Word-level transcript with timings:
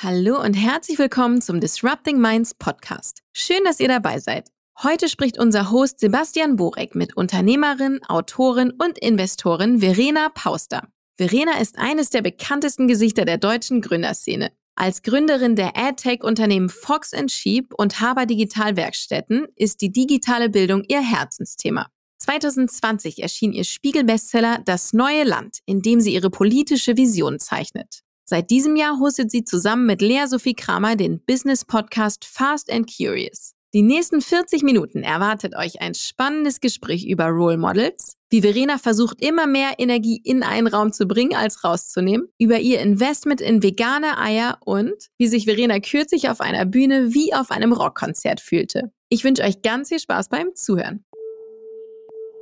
Hallo 0.00 0.40
und 0.40 0.54
herzlich 0.54 0.96
willkommen 0.96 1.40
zum 1.40 1.58
Disrupting 1.58 2.20
Minds 2.20 2.54
Podcast. 2.54 3.24
Schön, 3.32 3.64
dass 3.64 3.80
ihr 3.80 3.88
dabei 3.88 4.20
seid. 4.20 4.48
Heute 4.80 5.08
spricht 5.08 5.40
unser 5.40 5.72
Host 5.72 5.98
Sebastian 5.98 6.54
Borek 6.54 6.94
mit 6.94 7.16
Unternehmerin, 7.16 7.98
Autorin 8.06 8.70
und 8.70 8.96
Investorin 9.00 9.80
Verena 9.80 10.28
Pauster. 10.28 10.86
Verena 11.16 11.58
ist 11.58 11.80
eines 11.80 12.10
der 12.10 12.22
bekanntesten 12.22 12.86
Gesichter 12.86 13.24
der 13.24 13.38
deutschen 13.38 13.80
Gründerszene. 13.80 14.52
Als 14.76 15.02
Gründerin 15.02 15.56
der 15.56 15.76
AdTech-Unternehmen 15.76 16.68
Fox 16.68 17.10
Sheep 17.26 17.74
und 17.76 18.00
Haber 18.00 18.24
Digital 18.24 18.76
Werkstätten 18.76 19.48
ist 19.56 19.80
die 19.80 19.90
digitale 19.90 20.48
Bildung 20.48 20.84
ihr 20.86 21.00
Herzensthema. 21.00 21.88
2020 22.18 23.20
erschien 23.20 23.52
ihr 23.52 23.64
Spiegel-Bestseller 23.64 24.62
Das 24.64 24.92
neue 24.92 25.24
Land, 25.24 25.58
in 25.66 25.82
dem 25.82 26.00
sie 26.00 26.14
ihre 26.14 26.30
politische 26.30 26.96
Vision 26.96 27.40
zeichnet. 27.40 28.04
Seit 28.30 28.50
diesem 28.50 28.76
Jahr 28.76 28.98
hostet 29.00 29.30
sie 29.30 29.42
zusammen 29.42 29.86
mit 29.86 30.02
Lea 30.02 30.26
Sophie 30.26 30.52
Kramer 30.52 30.96
den 30.96 31.18
Business-Podcast 31.24 32.26
Fast 32.26 32.70
and 32.70 32.86
Curious. 32.86 33.54
Die 33.72 33.80
nächsten 33.80 34.20
40 34.20 34.62
Minuten 34.64 35.02
erwartet 35.02 35.56
euch 35.56 35.80
ein 35.80 35.94
spannendes 35.94 36.60
Gespräch 36.60 37.06
über 37.06 37.28
Role 37.28 37.56
Models, 37.56 38.18
wie 38.28 38.42
Verena 38.42 38.76
versucht, 38.76 39.22
immer 39.22 39.46
mehr 39.46 39.76
Energie 39.78 40.20
in 40.22 40.42
einen 40.42 40.66
Raum 40.66 40.92
zu 40.92 41.06
bringen 41.06 41.34
als 41.34 41.64
rauszunehmen, 41.64 42.28
über 42.38 42.58
ihr 42.58 42.80
Investment 42.80 43.40
in 43.40 43.62
vegane 43.62 44.18
Eier 44.18 44.58
und 44.62 45.08
wie 45.16 45.26
sich 45.26 45.46
Verena 45.46 45.80
kürzlich 45.80 46.28
auf 46.28 46.42
einer 46.42 46.66
Bühne 46.66 47.14
wie 47.14 47.32
auf 47.32 47.50
einem 47.50 47.72
Rockkonzert 47.72 48.42
fühlte. 48.42 48.92
Ich 49.08 49.24
wünsche 49.24 49.42
euch 49.42 49.62
ganz 49.62 49.88
viel 49.88 50.00
Spaß 50.00 50.28
beim 50.28 50.54
Zuhören. 50.54 51.02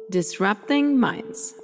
Disrupting 0.09 0.99
Minds 0.99 1.55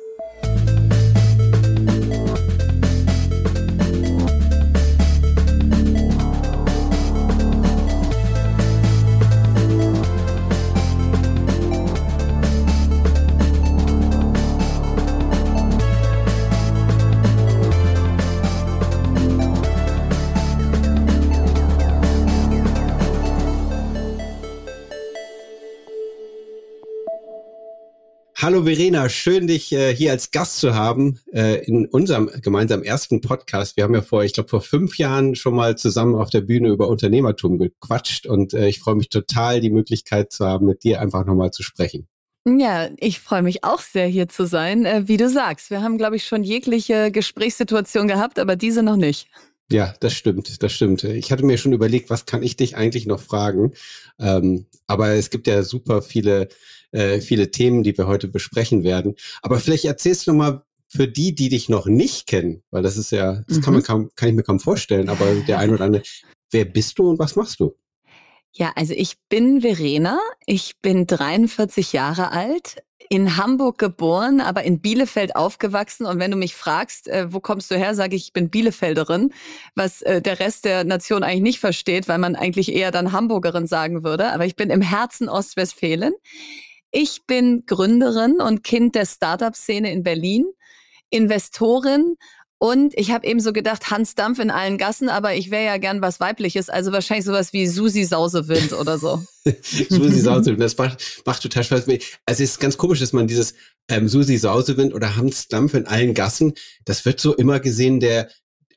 Hallo 28.43 28.65
Verena, 28.65 29.09
schön 29.09 29.47
dich 29.47 29.71
äh, 29.73 29.95
hier 29.95 30.11
als 30.11 30.33
Gast 30.33 30.59
zu 30.59 30.75
haben 30.75 31.21
äh, 31.33 31.65
in 31.65 31.87
unserem 31.87 32.29
gemeinsamen 32.43 32.83
ersten 32.83 33.21
Podcast. 33.21 33.77
Wir 33.77 33.84
haben 33.84 33.95
ja 33.95 34.03
vor, 34.03 34.25
ich 34.25 34.33
glaube, 34.33 34.49
vor 34.49 34.62
fünf 34.62 34.99
Jahren 34.99 35.37
schon 35.37 35.55
mal 35.55 35.79
zusammen 35.79 36.17
auf 36.17 36.29
der 36.29 36.41
Bühne 36.41 36.71
über 36.71 36.89
Unternehmertum 36.89 37.57
gequatscht 37.57 38.27
und 38.27 38.53
äh, 38.53 38.67
ich 38.67 38.81
freue 38.81 38.97
mich 38.97 39.11
total, 39.11 39.61
die 39.61 39.71
Möglichkeit 39.71 40.33
zu 40.33 40.45
haben, 40.45 40.67
mit 40.67 40.83
dir 40.83 41.01
einfach 41.01 41.25
nochmal 41.25 41.53
zu 41.53 41.62
sprechen. 41.62 42.09
Ja, 42.45 42.89
ich 42.99 43.21
freue 43.21 43.43
mich 43.43 43.62
auch 43.62 43.81
sehr, 43.81 44.09
hier 44.09 44.29
zu 44.29 44.45
sein. 44.45 44.87
Äh, 44.87 45.06
wie 45.06 45.19
du 45.19 45.29
sagst, 45.29 45.71
wir 45.71 45.81
haben, 45.81 45.97
glaube 45.97 46.17
ich, 46.17 46.25
schon 46.25 46.43
jegliche 46.43 47.12
Gesprächssituation 47.12 48.09
gehabt, 48.09 48.41
aber 48.41 48.56
diese 48.56 48.83
noch 48.83 48.97
nicht. 48.97 49.29
Ja, 49.73 49.95
das 50.01 50.12
stimmt, 50.12 50.62
das 50.62 50.73
stimmt. 50.73 51.05
Ich 51.05 51.33
hatte 51.33 51.45
mir 51.45 51.59
schon 51.59 51.73
überlegt, 51.73 52.11
was 52.11 52.27
kann 52.27 52.42
ich 52.42 52.56
dich 52.56 52.77
eigentlich 52.77 53.06
noch 53.06 53.20
fragen? 53.20 53.73
Ähm, 54.19 54.67
aber 54.87 55.11
es 55.11 55.31
gibt 55.31 55.47
ja 55.47 55.62
super 55.62 56.03
viele 56.03 56.48
äh, 56.92 57.20
viele 57.20 57.51
Themen, 57.51 57.83
die 57.83 57.97
wir 57.97 58.06
heute 58.06 58.28
besprechen 58.28 58.84
werden. 58.84 59.17
Aber 59.41 59.59
vielleicht 59.59 59.84
erzählst 59.84 60.27
du 60.27 60.33
noch 60.33 60.39
mal 60.39 60.62
für 60.89 61.09
die, 61.09 61.34
die 61.34 61.48
dich 61.48 61.69
noch 61.69 61.87
nicht 61.87 62.27
kennen, 62.27 62.62
weil 62.70 62.83
das 62.83 62.98
ist 62.98 63.11
ja, 63.12 63.43
das 63.48 63.59
mhm. 63.59 63.62
kann 63.62 63.75
man 63.75 63.83
kaum, 63.83 64.11
kann 64.15 64.28
ich 64.28 64.34
mir 64.34 64.43
kaum 64.43 64.61
vorstellen, 64.61 65.09
aber 65.09 65.34
der 65.48 65.59
ein 65.59 65.70
oder 65.70 65.87
andere, 65.87 66.03
wer 66.50 66.67
bist 66.67 66.98
du 66.98 67.09
und 67.09 67.19
was 67.19 67.34
machst 67.34 67.61
du? 67.61 67.75
Ja, 68.55 68.72
also 68.77 68.92
ich 68.95 69.17
bin 69.31 69.62
Verena, 69.62 70.19
ich 70.45 70.78
bin 70.83 71.06
43 71.06 71.95
Jahre 71.95 72.33
alt, 72.33 72.83
in 73.09 73.36
Hamburg 73.36 73.78
geboren, 73.78 74.41
aber 74.41 74.62
in 74.65 74.81
Bielefeld 74.81 75.37
aufgewachsen. 75.37 76.06
Und 76.06 76.19
wenn 76.19 76.31
du 76.31 76.37
mich 76.37 76.54
fragst, 76.54 77.09
äh, 77.09 77.32
wo 77.32 77.41
kommst 77.41 77.71
du 77.71 77.77
her, 77.77 77.94
sage 77.94 78.16
ich, 78.16 78.25
ich 78.27 78.32
bin 78.32 78.50
Bielefelderin, 78.50 79.32
was 79.75 80.03
äh, 80.03 80.22
der 80.22 80.38
Rest 80.38 80.65
der 80.65 80.84
Nation 80.84 81.22
eigentlich 81.22 81.43
nicht 81.43 81.60
versteht, 81.60 82.09
weil 82.09 82.19
man 82.19 82.37
eigentlich 82.37 82.72
eher 82.72 82.91
dann 82.91 83.12
Hamburgerin 83.12 83.66
sagen 83.66 84.04
würde. 84.04 84.32
Aber 84.32 84.47
ich 84.47 84.56
bin 84.56 84.71
im 84.71 84.82
Herzen 84.82 85.28
Ostwestfalen. 85.28 86.15
Ich 86.91 87.27
bin 87.27 87.65
Gründerin 87.66 88.41
und 88.41 88.65
Kind 88.65 88.94
der 88.94 89.06
Startup-Szene 89.06 89.93
in 89.93 90.03
Berlin, 90.03 90.47
Investorin 91.10 92.16
und 92.62 92.97
ich 92.97 93.11
habe 93.11 93.27
eben 93.27 93.41
so 93.41 93.53
gedacht, 93.53 93.91
Hans 93.91 94.15
Dampf 94.15 94.39
in 94.39 94.53
allen 94.53 94.78
Gassen, 94.78 95.09
aber 95.09 95.34
ich 95.34 95.50
wäre 95.50 95.65
ja 95.65 95.78
gern 95.78 96.00
was 96.00 96.21
Weibliches, 96.21 96.69
also 96.69 96.93
wahrscheinlich 96.93 97.25
sowas 97.25 97.53
wie 97.53 97.67
Susi 97.67 98.05
Sausewind 98.05 98.73
oder 98.73 98.99
so. 98.99 99.21
Susi 99.89 100.21
Sausewind, 100.21 100.61
das 100.61 100.78
macht, 100.78 101.22
macht 101.27 101.43
total 101.43 101.65
Spaß. 101.65 101.89
Also 101.89 101.99
es 102.27 102.39
ist 102.39 102.61
ganz 102.61 102.78
komisch, 102.78 103.01
dass 103.01 103.12
man 103.12 103.27
dieses 103.27 103.55
ähm, 103.89 104.06
Susi 104.06 104.37
Sausewind 104.37 104.95
oder 104.95 105.17
Hans 105.17 105.49
Dampf 105.49 105.75
in 105.75 105.89
allen 105.89 106.15
Gassen, 106.15 106.53
das 106.84 107.05
wird 107.05 107.19
so 107.19 107.34
immer 107.34 107.59
gesehen, 107.59 107.99
der 107.99 108.31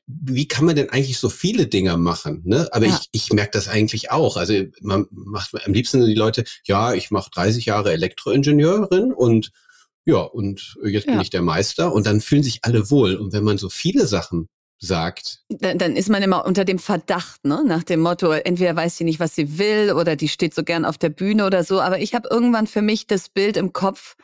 wie 0.08 0.48
kann 0.48 0.64
man 0.64 0.74
denn 0.74 0.90
eigentlich 0.90 1.18
so 1.18 1.28
viele 1.28 1.68
Dinger 1.68 1.96
machen? 1.96 2.42
Ne? 2.44 2.68
Aber 2.72 2.86
ja. 2.86 3.00
ich, 3.12 3.22
ich 3.22 3.32
merke 3.32 3.52
das 3.52 3.68
eigentlich 3.68 4.10
auch. 4.10 4.36
Also 4.36 4.64
man 4.80 5.06
macht 5.10 5.52
am 5.64 5.72
liebsten 5.72 6.04
die 6.04 6.14
Leute, 6.14 6.42
ja, 6.64 6.92
ich 6.92 7.12
mache 7.12 7.30
30 7.30 7.66
Jahre 7.66 7.92
Elektroingenieurin 7.92 9.12
und 9.12 9.52
ja, 10.06 10.20
und 10.20 10.76
jetzt 10.84 11.06
ja. 11.06 11.12
bin 11.12 11.20
ich 11.20 11.30
der 11.30 11.42
Meister 11.42 11.92
und 11.92 12.06
dann 12.06 12.20
fühlen 12.20 12.42
sich 12.42 12.60
alle 12.62 12.90
wohl. 12.90 13.16
Und 13.16 13.32
wenn 13.32 13.44
man 13.44 13.58
so 13.58 13.68
viele 13.68 14.06
Sachen 14.06 14.48
sagt. 14.78 15.40
Dann, 15.48 15.78
dann 15.78 15.96
ist 15.96 16.08
man 16.08 16.22
immer 16.22 16.44
unter 16.44 16.64
dem 16.64 16.78
Verdacht, 16.78 17.44
ne? 17.44 17.64
nach 17.66 17.82
dem 17.82 18.00
Motto, 18.00 18.30
entweder 18.30 18.76
weiß 18.76 18.96
sie 18.96 19.04
nicht, 19.04 19.20
was 19.20 19.34
sie 19.34 19.58
will 19.58 19.92
oder 19.92 20.16
die 20.16 20.28
steht 20.28 20.54
so 20.54 20.62
gern 20.62 20.84
auf 20.84 20.98
der 20.98 21.08
Bühne 21.08 21.46
oder 21.46 21.64
so. 21.64 21.80
Aber 21.80 21.98
ich 21.98 22.14
habe 22.14 22.28
irgendwann 22.30 22.66
für 22.66 22.82
mich 22.82 23.06
das 23.06 23.28
Bild 23.28 23.56
im 23.56 23.72
Kopf, 23.72 24.16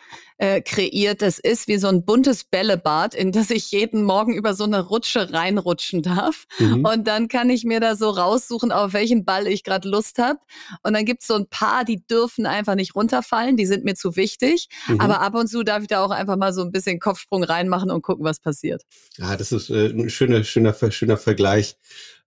äh, 0.42 0.60
kreiert. 0.60 1.22
Das 1.22 1.38
ist 1.38 1.68
wie 1.68 1.78
so 1.78 1.86
ein 1.86 2.04
buntes 2.04 2.42
Bällebad, 2.42 3.14
in 3.14 3.30
das 3.30 3.50
ich 3.50 3.70
jeden 3.70 4.02
Morgen 4.02 4.34
über 4.34 4.54
so 4.54 4.64
eine 4.64 4.80
Rutsche 4.80 5.32
reinrutschen 5.32 6.02
darf. 6.02 6.46
Mhm. 6.58 6.84
Und 6.84 7.06
dann 7.06 7.28
kann 7.28 7.48
ich 7.48 7.62
mir 7.62 7.78
da 7.78 7.94
so 7.94 8.10
raussuchen, 8.10 8.72
auf 8.72 8.92
welchen 8.92 9.24
Ball 9.24 9.46
ich 9.46 9.62
gerade 9.62 9.88
Lust 9.88 10.18
habe. 10.18 10.40
Und 10.82 10.94
dann 10.94 11.04
gibt's 11.04 11.28
so 11.28 11.34
ein 11.34 11.46
paar, 11.46 11.84
die 11.84 12.04
dürfen 12.04 12.44
einfach 12.44 12.74
nicht 12.74 12.96
runterfallen, 12.96 13.56
die 13.56 13.66
sind 13.66 13.84
mir 13.84 13.94
zu 13.94 14.16
wichtig. 14.16 14.68
Mhm. 14.88 15.00
Aber 15.00 15.20
ab 15.20 15.36
und 15.36 15.46
zu 15.46 15.62
darf 15.62 15.82
ich 15.82 15.88
da 15.88 16.04
auch 16.04 16.10
einfach 16.10 16.36
mal 16.36 16.52
so 16.52 16.62
ein 16.62 16.72
bisschen 16.72 16.98
Kopfsprung 16.98 17.44
reinmachen 17.44 17.92
und 17.92 18.02
gucken, 18.02 18.24
was 18.24 18.40
passiert. 18.40 18.82
Ja, 19.18 19.36
das 19.36 19.52
ist 19.52 19.70
äh, 19.70 19.90
ein 19.90 20.10
schöner, 20.10 20.42
schöner, 20.42 20.74
schöner 20.90 21.18
Vergleich 21.18 21.76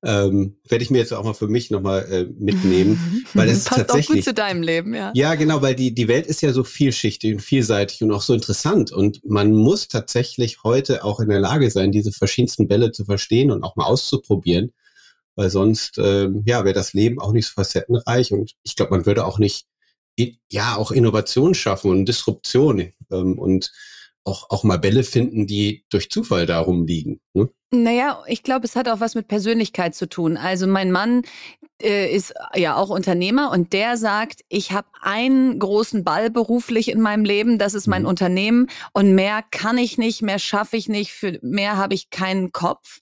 ähm, 0.06 0.56
werde 0.70 0.84
ich 0.84 0.92
mir 0.92 1.00
jetzt 1.00 1.14
auch 1.14 1.24
mal 1.24 1.34
für 1.34 1.48
mich 1.48 1.72
nochmal 1.72 2.06
äh, 2.12 2.26
mitnehmen. 2.38 3.26
Weil 3.34 3.50
es 3.50 3.64
Passt 3.64 3.82
tatsächlich, 3.82 4.10
auch 4.10 4.14
gut 4.14 4.24
zu 4.24 4.34
deinem 4.36 4.62
Leben, 4.62 4.94
ja. 4.94 5.12
Ja, 5.16 5.34
genau, 5.34 5.62
weil 5.62 5.76
die, 5.76 5.94
die 5.94 6.08
Welt 6.08 6.28
ist 6.28 6.42
ja 6.42 6.54
so 6.54 6.64
vielschichtig 6.64 7.34
und 7.34 7.40
vielseitig 7.42 8.04
und 8.04 8.12
auch 8.12 8.22
so 8.22 8.34
interessant. 8.34 8.92
Und 8.92 9.26
man 9.26 9.52
muss 9.52 9.88
tatsächlich 9.88 10.64
heute 10.64 11.04
auch 11.04 11.20
in 11.20 11.30
der 11.30 11.40
Lage 11.40 11.72
sein, 11.72 11.92
diese 11.92 12.12
verschiedensten 12.12 12.68
Bälle 12.68 12.92
zu 12.92 13.04
verstehen 13.04 13.50
und 13.50 13.64
auch 13.64 13.76
mal 13.76 13.86
auszuprobieren. 13.86 14.72
Weil 15.36 15.50
sonst, 15.50 15.98
ähm, 15.98 16.44
ja, 16.46 16.64
wäre 16.64 16.76
das 16.76 16.94
Leben 16.94 17.20
auch 17.20 17.34
nicht 17.34 17.48
so 17.48 17.54
facettenreich. 17.56 18.32
Und 18.32 18.54
ich 18.64 18.76
glaube, 18.76 18.92
man 18.92 19.06
würde 19.06 19.26
auch 19.26 19.40
nicht, 19.40 19.66
ja, 20.50 20.78
auch 20.78 20.92
Innovation 20.92 21.56
schaffen 21.56 21.90
und 21.90 22.06
Disruption. 22.06 22.94
Ähm, 23.12 23.40
und 23.40 23.72
auch, 24.24 24.50
auch 24.50 24.64
mal 24.64 24.78
Bälle 24.78 25.04
finden, 25.04 25.48
die 25.48 25.84
durch 25.90 26.10
Zufall 26.10 26.46
darum 26.46 26.86
liegen. 26.86 27.22
Ne? 27.34 27.50
Naja, 27.72 28.24
ich 28.28 28.44
glaube, 28.44 28.66
es 28.66 28.76
hat 28.76 28.88
auch 28.88 29.00
was 29.00 29.16
mit 29.16 29.28
Persönlichkeit 29.28 29.96
zu 29.96 30.08
tun. 30.08 30.38
Also 30.38 30.68
mein 30.68 30.92
Mann 30.92 31.24
äh, 31.82 32.14
ist 32.14 32.34
ja 32.56 32.76
auch 32.76 32.90
Unternehmer 32.90 33.52
und 33.52 33.74
der 33.74 33.98
sagt, 33.98 34.42
ich 34.48 34.72
habe 34.72 34.88
einen 35.02 35.60
großen 35.60 36.04
Ball 36.04 36.30
beruflich 36.30 36.90
in 36.90 37.02
meinem 37.02 37.26
Leben, 37.26 37.58
das 37.58 37.74
ist 37.74 37.88
mein 37.88 38.04
mhm. 38.04 38.10
Unternehmen 38.10 38.68
und 38.94 39.14
mehr 39.14 39.44
kann 39.52 39.78
ich 39.78 39.98
nicht, 39.98 40.22
mehr 40.22 40.40
schaffe 40.40 40.78
ich 40.78 40.88
nicht, 40.88 41.12
für 41.12 41.38
mehr 41.42 41.76
habe 41.76 41.94
ich 41.96 42.10
keinen 42.12 42.52
Kopf. 42.52 43.02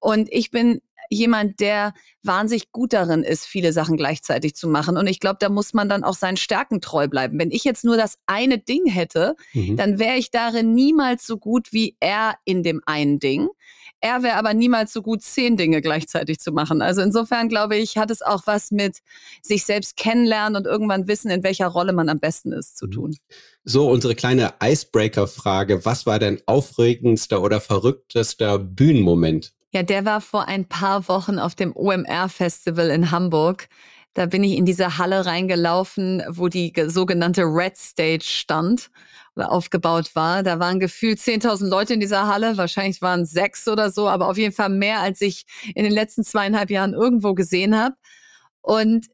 Und 0.00 0.28
ich 0.30 0.50
bin 0.50 0.80
jemand, 1.08 1.60
der 1.60 1.92
wahnsinnig 2.22 2.70
gut 2.72 2.92
darin 2.92 3.24
ist, 3.24 3.44
viele 3.44 3.72
Sachen 3.72 3.96
gleichzeitig 3.96 4.54
zu 4.54 4.68
machen. 4.68 4.96
Und 4.96 5.08
ich 5.08 5.18
glaube, 5.18 5.38
da 5.40 5.48
muss 5.48 5.74
man 5.74 5.88
dann 5.88 6.04
auch 6.04 6.14
seinen 6.14 6.36
Stärken 6.36 6.80
treu 6.80 7.08
bleiben. 7.08 7.38
Wenn 7.38 7.50
ich 7.50 7.64
jetzt 7.64 7.84
nur 7.84 7.96
das 7.96 8.16
eine 8.26 8.58
Ding 8.58 8.86
hätte, 8.86 9.34
mhm. 9.52 9.76
dann 9.76 9.98
wäre 9.98 10.16
ich 10.16 10.30
darin 10.30 10.72
niemals 10.74 11.26
so 11.26 11.36
gut 11.36 11.72
wie 11.72 11.96
er 12.00 12.36
in 12.44 12.62
dem 12.62 12.80
einen 12.86 13.18
Ding. 13.18 13.48
Er 14.00 14.22
wäre 14.22 14.36
aber 14.36 14.54
niemals 14.54 14.92
so 14.92 15.02
gut, 15.02 15.22
zehn 15.22 15.56
Dinge 15.56 15.82
gleichzeitig 15.82 16.38
zu 16.38 16.52
machen. 16.52 16.80
Also 16.80 17.02
insofern 17.02 17.48
glaube 17.48 17.76
ich, 17.76 17.98
hat 17.98 18.10
es 18.10 18.22
auch 18.22 18.46
was 18.46 18.70
mit 18.70 18.98
sich 19.42 19.64
selbst 19.64 19.96
kennenlernen 19.96 20.56
und 20.56 20.66
irgendwann 20.66 21.06
wissen, 21.06 21.30
in 21.30 21.42
welcher 21.42 21.66
Rolle 21.66 21.92
man 21.92 22.08
am 22.08 22.18
besten 22.18 22.52
ist, 22.52 22.78
zu 22.78 22.86
mhm. 22.86 22.90
tun. 22.90 23.16
So, 23.64 23.90
unsere 23.90 24.14
kleine 24.14 24.54
Icebreaker-Frage. 24.62 25.84
Was 25.84 26.06
war 26.06 26.18
dein 26.18 26.40
aufregendster 26.46 27.42
oder 27.42 27.60
verrücktester 27.60 28.58
Bühnenmoment? 28.58 29.52
Ja, 29.72 29.82
der 29.82 30.04
war 30.04 30.20
vor 30.20 30.48
ein 30.48 30.64
paar 30.64 31.06
Wochen 31.08 31.38
auf 31.38 31.54
dem 31.54 31.76
OMR-Festival 31.76 32.90
in 32.90 33.10
Hamburg. 33.10 33.68
Da 34.14 34.26
bin 34.26 34.42
ich 34.42 34.56
in 34.56 34.64
diese 34.64 34.98
Halle 34.98 35.26
reingelaufen, 35.26 36.22
wo 36.28 36.48
die 36.48 36.72
sogenannte 36.86 37.42
Red 37.42 37.76
Stage 37.76 38.24
stand 38.24 38.90
aufgebaut 39.36 40.14
war. 40.14 40.42
Da 40.42 40.58
waren 40.58 40.80
gefühlt 40.80 41.18
10.000 41.18 41.68
Leute 41.68 41.94
in 41.94 42.00
dieser 42.00 42.26
Halle. 42.26 42.56
Wahrscheinlich 42.56 43.00
waren 43.02 43.24
sechs 43.24 43.66
oder 43.68 43.90
so, 43.90 44.08
aber 44.08 44.28
auf 44.28 44.36
jeden 44.36 44.54
Fall 44.54 44.68
mehr, 44.68 45.00
als 45.00 45.20
ich 45.20 45.44
in 45.74 45.84
den 45.84 45.92
letzten 45.92 46.24
zweieinhalb 46.24 46.70
Jahren 46.70 46.94
irgendwo 46.94 47.34
gesehen 47.34 47.78
habe. 47.78 47.94
Und 48.60 49.06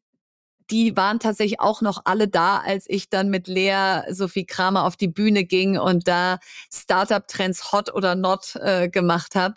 die 0.70 0.96
waren 0.96 1.20
tatsächlich 1.20 1.60
auch 1.60 1.80
noch 1.80 2.02
alle 2.04 2.28
da, 2.28 2.58
als 2.58 2.86
ich 2.88 3.08
dann 3.08 3.30
mit 3.30 3.46
Lea 3.46 4.02
Sophie 4.10 4.46
Kramer 4.46 4.84
auf 4.84 4.96
die 4.96 5.08
Bühne 5.08 5.44
ging 5.44 5.78
und 5.78 6.08
da 6.08 6.38
Startup-Trends 6.72 7.72
Hot 7.72 7.94
oder 7.94 8.14
Not 8.16 8.56
äh, 8.56 8.88
gemacht 8.88 9.36
habe. 9.36 9.54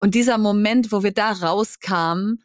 Und 0.00 0.14
dieser 0.14 0.38
Moment, 0.38 0.90
wo 0.90 1.02
wir 1.02 1.12
da 1.12 1.32
rauskamen, 1.32 2.42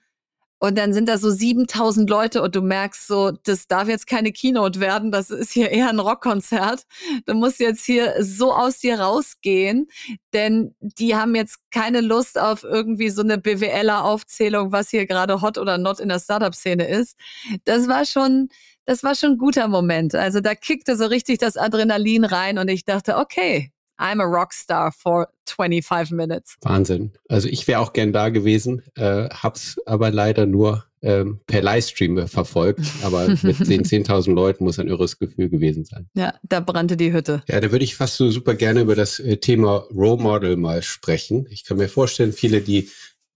und 0.64 0.78
dann 0.78 0.94
sind 0.94 1.10
da 1.10 1.18
so 1.18 1.30
7000 1.30 2.10
Leute 2.10 2.42
und 2.42 2.56
du 2.56 2.62
merkst 2.62 3.06
so, 3.06 3.32
das 3.32 3.68
darf 3.68 3.90
jetzt 3.90 4.08
keine 4.08 4.32
Keynote 4.32 4.80
werden, 4.80 5.12
das 5.12 5.30
ist 5.30 5.52
hier 5.52 5.72
eher 5.72 5.90
ein 5.90 6.00
Rockkonzert. 6.00 6.86
Du 7.26 7.34
musst 7.34 7.60
jetzt 7.60 7.86
hier 7.86 8.16
so 8.24 8.54
aus 8.54 8.80
dir 8.80 9.02
rausgehen, 9.02 9.90
denn 10.32 10.74
die 10.80 11.18
haben 11.18 11.36
jetzt 11.36 11.58
keine 11.70 12.00
Lust 12.00 12.40
auf 12.40 12.64
irgendwie 12.64 13.10
so 13.10 13.24
eine 13.24 13.38
BWLer-Aufzählung, 13.38 14.72
was 14.72 14.90
hier 14.90 15.06
gerade 15.06 15.42
hot 15.42 15.58
oder 15.58 15.78
not 15.78 16.00
in 16.00 16.08
der 16.08 16.20
Startup-Szene 16.20 16.88
ist. 16.88 17.18
Das 17.66 17.90
war 17.90 18.06
schon, 18.06 18.48
das 18.86 19.04
war 19.04 19.16
schon 19.16 19.32
ein 19.32 19.38
guter 19.40 19.68
Moment. 19.68 20.16
Also 20.16 20.40
da 20.40 20.56
kickte 20.56 20.96
so 20.96 21.08
richtig 21.08 21.40
das 21.40 21.58
Adrenalin 21.58 22.24
rein 22.24 22.58
und 22.58 22.70
ich 22.70 22.86
dachte, 22.86 23.18
okay, 23.18 23.74
I'm 24.04 24.20
a 24.20 24.26
Rockstar 24.26 24.92
for 24.92 25.30
25 25.46 26.12
minutes. 26.12 26.58
Wahnsinn. 26.62 27.14
Also 27.30 27.48
ich 27.48 27.66
wäre 27.70 27.80
auch 27.80 27.94
gern 27.94 28.12
da 28.12 28.28
gewesen, 28.30 28.84
äh, 28.96 29.30
hab's 29.30 29.78
aber 29.86 30.12
leider 30.12 30.46
nur 30.46 30.84
ähm, 31.02 31.40
per 31.48 31.62
Livestream 31.62 32.28
verfolgt. 32.28 32.82
Aber 33.04 33.30
mit 33.30 33.44
den 33.44 33.84
10.000 33.84 34.34
Leuten 34.34 34.66
muss 34.66 34.78
ein 34.78 34.90
irres 34.90 35.20
Gefühl 35.20 35.50
gewesen 35.50 35.86
sein. 35.86 36.10
Ja, 36.16 36.34
da 36.44 36.60
brannte 36.60 36.98
die 36.98 37.14
Hütte. 37.14 37.44
Ja, 37.48 37.62
da 37.62 37.72
würde 37.72 37.86
ich 37.86 37.96
fast 37.96 38.18
so 38.18 38.30
super 38.30 38.56
gerne 38.56 38.82
über 38.82 38.96
das 38.96 39.20
äh, 39.20 39.38
Thema 39.38 39.86
Role 39.94 40.22
Model 40.22 40.58
mal 40.58 40.82
sprechen. 40.82 41.48
Ich 41.50 41.64
kann 41.64 41.78
mir 41.78 41.88
vorstellen, 41.88 42.34
viele, 42.34 42.60
die 42.60 42.90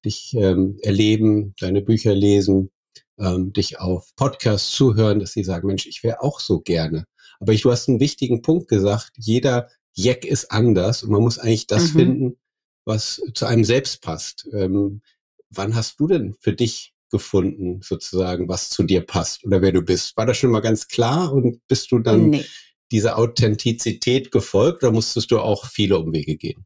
dich 0.04 0.36
ähm, 0.38 0.78
erleben, 0.82 1.54
deine 1.60 1.82
Bücher 1.82 2.14
lesen, 2.14 2.72
ähm, 3.20 3.54
dich 3.54 3.80
auf 3.80 4.14
Podcasts 4.18 4.72
zuhören, 4.72 5.20
dass 5.20 5.32
sie 5.32 5.46
sagen, 5.46 5.68
Mensch, 5.68 5.86
ich 5.86 6.04
wäre 6.04 6.22
auch 6.22 6.42
so 6.42 6.60
gerne. 6.60 7.06
Aber 7.40 7.54
ich, 7.54 7.62
du 7.62 7.72
hast 7.72 7.88
einen 7.88 8.00
wichtigen 8.00 8.42
Punkt 8.42 8.68
gesagt. 8.68 9.12
Jeder 9.18 9.70
Jack 9.98 10.26
ist 10.26 10.52
anders 10.52 11.02
und 11.02 11.10
man 11.10 11.22
muss 11.22 11.40
eigentlich 11.40 11.66
das 11.66 11.94
mhm. 11.94 11.98
finden, 11.98 12.38
was 12.86 13.22
zu 13.34 13.46
einem 13.48 13.64
selbst 13.64 14.02
passt. 14.04 14.48
Ähm, 14.54 15.02
wann 15.50 15.76
hast 15.76 16.00
du 16.00 16.08
denn 16.08 16.36
für 16.40 16.54
dich 16.54 16.94
gefunden, 17.10 17.82
sozusagen, 17.82 18.48
was 18.48 18.70
zu 18.70 18.84
dir 18.84 19.02
passt 19.02 19.44
oder 19.44 19.62
wer 19.62 19.72
du 19.72 19.82
bist? 19.82 20.16
War 20.16 20.28
das 20.28 20.38
schon 20.38 20.52
mal 20.52 20.60
ganz 20.60 20.88
klar 20.88 21.34
und 21.34 21.66
bist 21.68 21.92
du 21.92 22.00
dann 22.00 22.30
nee. 22.30 22.46
dieser 22.92 23.18
Authentizität 23.18 24.32
gefolgt 24.32 24.84
oder 24.84 24.92
musstest 24.92 25.32
du 25.32 25.40
auch 25.40 25.66
viele 25.66 25.98
Umwege 25.98 26.38
gehen? 26.38 26.66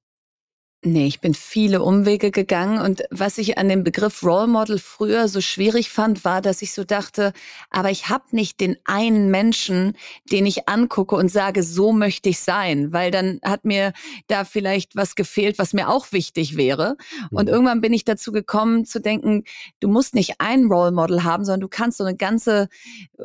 Nee, 0.84 1.06
ich 1.06 1.22
bin 1.22 1.36
viele 1.36 1.84
Umwege 1.84 2.32
gegangen 2.32 2.80
und 2.82 3.04
was 3.12 3.38
ich 3.38 3.60
an 3.60 3.70
dem 3.70 3.84
Begriff 3.84 4.24
Role 4.24 4.48
Model 4.48 4.80
früher 4.80 5.28
so 5.28 5.40
schwierig 5.40 5.92
fand, 5.92 6.26
war, 6.26 6.42
dass 6.42 6.64
ich 6.64 6.74
so 6.74 6.84
dachte, 6.84 7.34
aber 7.70 7.92
ich 7.92 8.10
habe 8.10 8.24
nicht 8.32 8.60
den 8.60 8.78
einen 8.86 9.30
Menschen, 9.30 9.96
den 10.32 10.48
ich 10.48 10.68
angucke 10.68 11.16
und 11.16 11.30
sage, 11.30 11.62
so 11.62 11.92
möchte 11.92 12.30
ich 12.30 12.40
sein, 12.40 12.92
weil 12.92 13.12
dann 13.12 13.40
hat 13.44 13.64
mir 13.64 13.94
da 14.26 14.44
vielleicht 14.44 14.96
was 14.96 15.14
gefehlt, 15.14 15.60
was 15.60 15.74
mir 15.74 15.88
auch 15.88 16.12
wichtig 16.14 16.58
wäre. 16.58 16.98
Und 17.30 17.46
mhm. 17.46 17.54
irgendwann 17.54 17.82
bin 17.82 17.94
ich 17.94 18.04
dazu 18.04 18.32
gekommen 18.32 18.84
zu 18.84 19.00
denken, 19.00 19.44
du 19.82 19.88
musst 19.88 20.16
nicht 20.16 20.42
ein 20.42 20.66
Role 20.66 20.92
Model 20.92 21.24
haben, 21.24 21.46
sondern 21.46 21.62
du 21.62 21.68
kannst 21.68 22.00
so 22.00 22.06
eine 22.06 22.18
ganze 22.18 22.70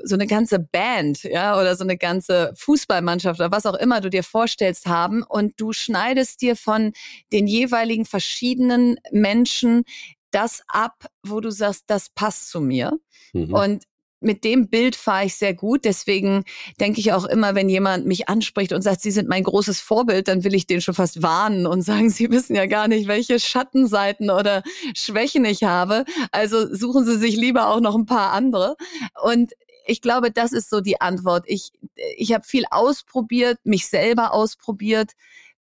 so 0.02 0.14
eine 0.14 0.26
ganze 0.26 0.58
Band, 0.58 1.22
ja, 1.22 1.58
oder 1.58 1.74
so 1.74 1.84
eine 1.84 1.96
ganze 1.96 2.52
Fußballmannschaft 2.54 3.40
oder 3.40 3.50
was 3.50 3.64
auch 3.64 3.76
immer 3.76 4.02
du 4.02 4.10
dir 4.10 4.22
vorstellst 4.22 4.84
haben 4.84 5.22
und 5.22 5.58
du 5.58 5.72
schneidest 5.72 6.42
dir 6.42 6.54
von 6.54 6.92
den 7.32 7.45
den 7.46 7.52
jeweiligen 7.52 8.04
verschiedenen 8.04 8.96
Menschen 9.12 9.84
das 10.30 10.62
ab, 10.68 11.06
wo 11.22 11.40
du 11.40 11.50
sagst, 11.50 11.84
das 11.86 12.10
passt 12.10 12.50
zu 12.50 12.60
mir. 12.60 12.98
Mhm. 13.32 13.54
Und 13.54 13.84
mit 14.20 14.44
dem 14.44 14.68
Bild 14.68 14.96
fahre 14.96 15.26
ich 15.26 15.34
sehr 15.34 15.54
gut. 15.54 15.84
Deswegen 15.84 16.44
denke 16.80 17.00
ich 17.00 17.12
auch 17.12 17.26
immer, 17.26 17.54
wenn 17.54 17.68
jemand 17.68 18.06
mich 18.06 18.28
anspricht 18.28 18.72
und 18.72 18.82
sagt, 18.82 19.02
Sie 19.02 19.10
sind 19.10 19.28
mein 19.28 19.44
großes 19.44 19.80
Vorbild, 19.80 20.26
dann 20.26 20.42
will 20.42 20.54
ich 20.54 20.66
den 20.66 20.80
schon 20.80 20.94
fast 20.94 21.22
warnen 21.22 21.66
und 21.66 21.82
sagen, 21.90 22.10
Sie 22.10 22.30
wissen 22.30 22.56
ja 22.56 22.66
gar 22.66 22.88
nicht, 22.88 23.08
welche 23.08 23.38
Schattenseiten 23.38 24.30
oder 24.30 24.62
Schwächen 24.96 25.44
ich 25.44 25.64
habe. 25.64 26.04
Also 26.32 26.74
suchen 26.74 27.04
Sie 27.04 27.18
sich 27.18 27.36
lieber 27.36 27.68
auch 27.68 27.80
noch 27.80 27.94
ein 27.94 28.06
paar 28.06 28.32
andere. 28.32 28.76
Und 29.22 29.52
ich 29.86 30.00
glaube, 30.00 30.32
das 30.32 30.52
ist 30.52 30.68
so 30.68 30.80
die 30.80 31.00
Antwort. 31.00 31.44
Ich, 31.46 31.72
ich 32.16 32.32
habe 32.34 32.44
viel 32.44 32.64
ausprobiert, 32.70 33.58
mich 33.64 33.86
selber 33.86 34.32
ausprobiert 34.34 35.12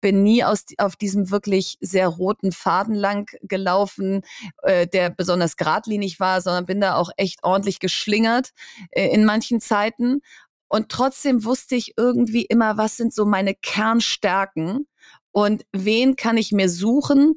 bin 0.04 0.22
nie 0.22 0.44
aus, 0.44 0.66
auf 0.76 0.96
diesem 0.96 1.30
wirklich 1.30 1.78
sehr 1.80 2.08
roten 2.08 2.52
Faden 2.52 2.94
lang 2.94 3.34
gelaufen, 3.40 4.20
äh, 4.62 4.86
der 4.86 5.08
besonders 5.08 5.56
geradlinig 5.56 6.20
war, 6.20 6.42
sondern 6.42 6.66
bin 6.66 6.82
da 6.82 6.96
auch 6.96 7.08
echt 7.16 7.42
ordentlich 7.42 7.78
geschlingert 7.80 8.50
äh, 8.90 9.08
in 9.08 9.24
manchen 9.24 9.62
Zeiten. 9.62 10.20
Und 10.68 10.90
trotzdem 10.90 11.46
wusste 11.46 11.76
ich 11.76 11.94
irgendwie 11.96 12.44
immer, 12.44 12.76
was 12.76 12.98
sind 12.98 13.14
so 13.14 13.24
meine 13.24 13.54
Kernstärken 13.54 14.86
und 15.32 15.64
wen 15.72 16.16
kann 16.16 16.36
ich 16.36 16.52
mir 16.52 16.68
suchen, 16.68 17.34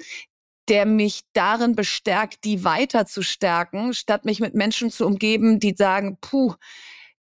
der 0.67 0.85
mich 0.85 1.21
darin 1.31 1.73
bestärkt, 1.73 2.43
die 2.43 2.65
weiter 2.65 3.05
zu 3.05 3.21
stärken, 3.21 3.93
statt 3.93 4.25
mich 4.25 4.41
mit 4.41 4.55
Menschen 4.55 4.91
zu 4.91 5.05
umgeben, 5.05 5.61
die 5.61 5.73
sagen, 5.73 6.17
puh, 6.19 6.55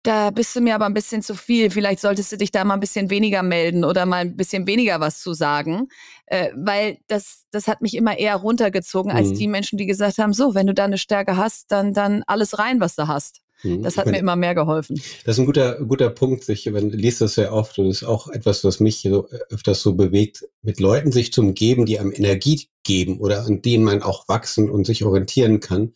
da 0.04 0.30
bist 0.30 0.54
du 0.54 0.60
mir 0.60 0.74
aber 0.74 0.84
ein 0.84 0.94
bisschen 0.94 1.22
zu 1.22 1.34
viel. 1.34 1.70
Vielleicht 1.70 2.00
solltest 2.00 2.30
du 2.30 2.36
dich 2.36 2.52
da 2.52 2.62
mal 2.62 2.74
ein 2.74 2.80
bisschen 2.80 3.08
weniger 3.08 3.42
melden 3.42 3.84
oder 3.84 4.04
mal 4.04 4.18
ein 4.18 4.36
bisschen 4.36 4.66
weniger 4.66 5.00
was 5.00 5.20
zu 5.20 5.32
sagen. 5.32 5.88
Äh, 6.26 6.50
weil 6.54 6.98
das, 7.08 7.46
das 7.50 7.66
hat 7.68 7.80
mich 7.80 7.94
immer 7.96 8.18
eher 8.18 8.36
runtergezogen 8.36 9.10
mhm. 9.10 9.16
als 9.16 9.32
die 9.32 9.48
Menschen, 9.48 9.78
die 9.78 9.86
gesagt 9.86 10.18
haben, 10.18 10.34
so, 10.34 10.54
wenn 10.54 10.66
du 10.66 10.74
da 10.74 10.84
eine 10.84 10.98
Stärke 10.98 11.38
hast, 11.38 11.72
dann, 11.72 11.94
dann 11.94 12.22
alles 12.26 12.58
rein, 12.58 12.80
was 12.80 12.96
du 12.96 13.08
hast. 13.08 13.40
Mhm. 13.62 13.82
Das 13.82 13.96
hat 13.96 14.04
meine, 14.04 14.18
mir 14.18 14.20
immer 14.20 14.36
mehr 14.36 14.54
geholfen. 14.54 15.00
Das 15.24 15.36
ist 15.36 15.38
ein 15.38 15.46
guter, 15.46 15.82
guter 15.82 16.10
Punkt. 16.10 16.46
Ich 16.50 16.70
man 16.70 16.90
liest 16.90 17.22
das 17.22 17.34
sehr 17.34 17.54
oft 17.54 17.78
und 17.78 17.88
ist 17.88 18.04
auch 18.04 18.28
etwas, 18.28 18.62
was 18.62 18.80
mich 18.80 19.00
so, 19.00 19.26
öfters 19.48 19.80
so 19.80 19.94
bewegt, 19.94 20.44
mit 20.60 20.80
Leuten 20.80 21.12
sich 21.12 21.32
zu 21.32 21.40
umgeben, 21.40 21.86
die 21.86 21.98
einem 21.98 22.12
Energie 22.12 22.68
geben 22.82 23.20
oder 23.20 23.46
an 23.46 23.62
denen 23.62 23.84
man 23.84 24.02
auch 24.02 24.28
wachsen 24.28 24.68
und 24.68 24.84
sich 24.84 25.02
orientieren 25.02 25.60
kann 25.60 25.94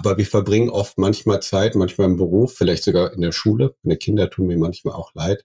aber 0.00 0.16
wir 0.16 0.26
verbringen 0.26 0.70
oft 0.70 0.96
manchmal 0.96 1.42
Zeit, 1.42 1.74
manchmal 1.74 2.08
im 2.08 2.16
Beruf, 2.16 2.54
vielleicht 2.56 2.84
sogar 2.84 3.12
in 3.12 3.20
der 3.20 3.32
Schule. 3.32 3.76
Meine 3.82 3.98
Kinder 3.98 4.30
tun 4.30 4.46
mir 4.46 4.56
manchmal 4.56 4.94
auch 4.94 5.14
leid. 5.14 5.44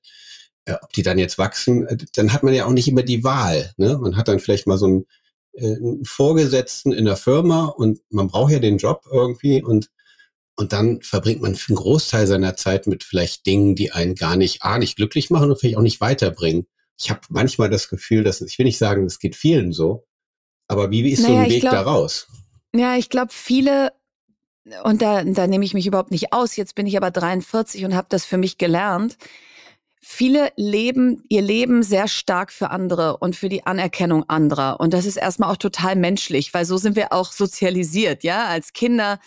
Äh, 0.64 0.76
ob 0.82 0.94
die 0.94 1.04
dann 1.04 1.20
jetzt 1.20 1.38
wachsen, 1.38 1.86
äh, 1.88 1.98
dann 2.16 2.32
hat 2.32 2.44
man 2.44 2.54
ja 2.54 2.66
auch 2.66 2.72
nicht 2.72 2.88
immer 2.88 3.04
die 3.04 3.26
Wahl. 3.26 3.74
Ne? 3.76 3.98
Man 3.98 4.16
hat 4.16 4.30
dann 4.30 4.40
vielleicht 4.40 4.66
mal 4.66 4.78
so 4.78 4.86
einen, 4.86 5.06
äh, 5.54 5.76
einen 5.76 6.06
Vorgesetzten 6.06 6.94
in 6.94 7.04
der 7.04 7.18
Firma 7.18 7.66
und 7.66 8.00
man 8.10 8.28
braucht 8.28 8.54
ja 8.54 8.60
den 8.60 8.78
Job 8.78 9.04
irgendwie 9.12 9.62
und 9.62 9.90
und 10.58 10.72
dann 10.72 11.02
verbringt 11.02 11.42
man 11.42 11.54
einen 11.54 11.76
Großteil 11.76 12.28
seiner 12.28 12.56
Zeit 12.56 12.88
mit 12.88 13.04
vielleicht 13.04 13.46
Dingen, 13.46 13.76
die 13.76 13.92
einen 13.92 14.16
gar 14.16 14.38
nicht, 14.38 14.64
A, 14.64 14.80
nicht 14.80 14.96
glücklich 14.96 15.30
machen 15.30 15.52
und 15.52 15.60
vielleicht 15.60 15.76
auch 15.76 15.82
nicht 15.82 16.00
weiterbringen. 16.00 16.66
Ich 16.98 17.10
habe 17.10 17.20
manchmal 17.28 17.70
das 17.70 17.90
Gefühl, 17.90 18.24
dass, 18.24 18.40
ich 18.40 18.58
will 18.58 18.66
nicht 18.66 18.78
sagen, 18.78 19.04
das 19.04 19.20
geht 19.20 19.36
vielen 19.36 19.74
so, 19.74 20.08
aber 20.70 20.92
wie, 20.92 21.04
wie 21.04 21.12
ist 21.12 21.24
naja, 21.24 21.34
so 21.34 21.40
ein 21.40 21.50
Weg 21.50 21.60
glaub, 21.60 21.74
da 21.74 21.82
raus? 21.82 22.28
Ja, 22.74 22.96
ich 22.96 23.10
glaube, 23.10 23.34
viele 23.34 23.92
und 24.84 25.02
da, 25.02 25.24
da 25.24 25.48
nehme 25.48 25.66
ich 25.66 25.74
mich 25.74 25.88
überhaupt 25.88 26.12
nicht 26.12 26.34
aus. 26.34 26.56
Jetzt 26.56 26.76
bin 26.76 26.88
ich 26.88 26.98
aber 26.98 27.12
43 27.12 27.86
und 27.86 27.96
habe 27.96 28.08
das 28.10 28.26
für 28.26 28.38
mich 28.38 28.58
gelernt. 28.58 29.18
Viele 30.02 30.52
leben 30.56 31.24
ihr 31.30 31.42
Leben 31.42 31.82
sehr 31.82 32.08
stark 32.08 32.52
für 32.52 32.70
andere 32.70 33.18
und 33.18 33.36
für 33.36 33.50
die 33.50 33.66
Anerkennung 33.66 34.24
anderer. 34.28 34.80
Und 34.80 34.94
das 34.94 35.06
ist 35.06 35.18
erstmal 35.18 35.52
auch 35.52 35.58
total 35.58 35.96
menschlich, 35.96 36.54
weil 36.54 36.66
so 36.66 36.78
sind 36.78 36.96
wir 36.96 37.12
auch 37.12 37.32
sozialisiert, 37.32 38.24
ja. 38.24 38.46
Als 38.46 38.74
Kinder 38.74 39.20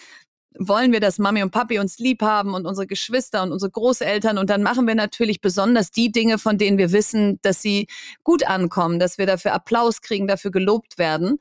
wollen 0.57 0.93
wir, 0.93 1.01
dass 1.01 1.19
Mami 1.19 1.43
und 1.43 1.51
Papi 1.51 1.79
uns 1.79 1.99
lieb 1.99 2.23
haben 2.23 2.55
und 2.55 2.67
unsere 2.67 2.87
Geschwister 2.87 3.43
und 3.43 3.53
unsere 3.53 3.71
Großeltern. 3.71 4.39
Und 4.39 4.51
dann 4.51 4.63
machen 4.63 4.87
wir 4.87 4.95
natürlich 4.95 5.41
besonders 5.41 5.91
die 5.91 6.11
Dinge, 6.13 6.39
von 6.39 6.59
denen 6.59 6.79
wir 6.79 6.93
wissen, 6.93 7.39
dass 7.43 7.63
sie 7.63 7.89
gut 8.25 8.47
ankommen, 8.47 8.99
dass 8.99 9.19
wir 9.19 9.27
dafür 9.27 9.55
Applaus 9.55 10.01
kriegen, 10.01 10.27
dafür 10.27 10.51
gelobt 10.51 10.99
werden. 10.99 11.39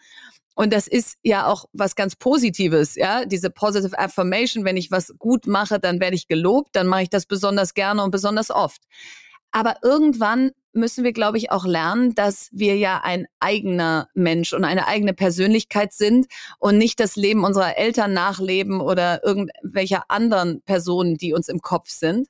Und 0.58 0.74
das 0.74 0.88
ist 0.88 1.18
ja 1.22 1.46
auch 1.46 1.66
was 1.72 1.96
ganz 1.96 2.16
Positives, 2.16 2.96
ja, 2.96 3.26
diese 3.26 3.52
Positive 3.52 3.98
Affirmation. 3.98 4.66
Wenn 4.66 4.76
ich 4.76 4.90
was 4.90 5.14
gut 5.20 5.46
mache, 5.46 5.80
dann 5.80 6.00
werde 6.00 6.16
ich 6.16 6.28
gelobt, 6.28 6.76
dann 6.76 6.88
mache 6.88 7.04
ich 7.04 7.10
das 7.12 7.28
besonders 7.28 7.76
gerne 7.76 8.04
und 8.04 8.10
besonders 8.10 8.50
oft. 8.50 8.82
Aber 9.52 9.76
irgendwann 9.84 10.50
müssen 10.74 11.04
wir, 11.04 11.14
glaube 11.14 11.38
ich, 11.38 11.52
auch 11.52 11.66
lernen, 11.66 12.16
dass 12.16 12.50
wir 12.52 12.76
ja 12.76 13.02
ein 13.04 13.28
eigener 13.40 14.10
Mensch 14.16 14.52
und 14.54 14.64
eine 14.64 14.88
eigene 14.88 15.14
Persönlichkeit 15.14 15.94
sind 15.94 16.26
und 16.58 16.80
nicht 16.80 17.00
das 17.00 17.16
Leben 17.16 17.44
unserer 17.44 17.78
Eltern 17.78 18.14
nachleben 18.14 18.82
oder 18.82 19.24
irgendwelcher 19.24 20.06
anderen 20.10 20.64
Personen, 20.64 21.18
die 21.18 21.34
uns 21.34 21.50
im 21.50 21.62
Kopf 21.62 21.90
sind. 21.90 22.30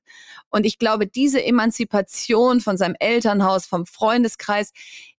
Und 0.49 0.65
ich 0.65 0.79
glaube, 0.79 1.07
diese 1.07 1.41
Emanzipation 1.41 2.59
von 2.59 2.77
seinem 2.77 2.95
Elternhaus, 2.99 3.65
vom 3.65 3.85
Freundeskreis, 3.85 4.73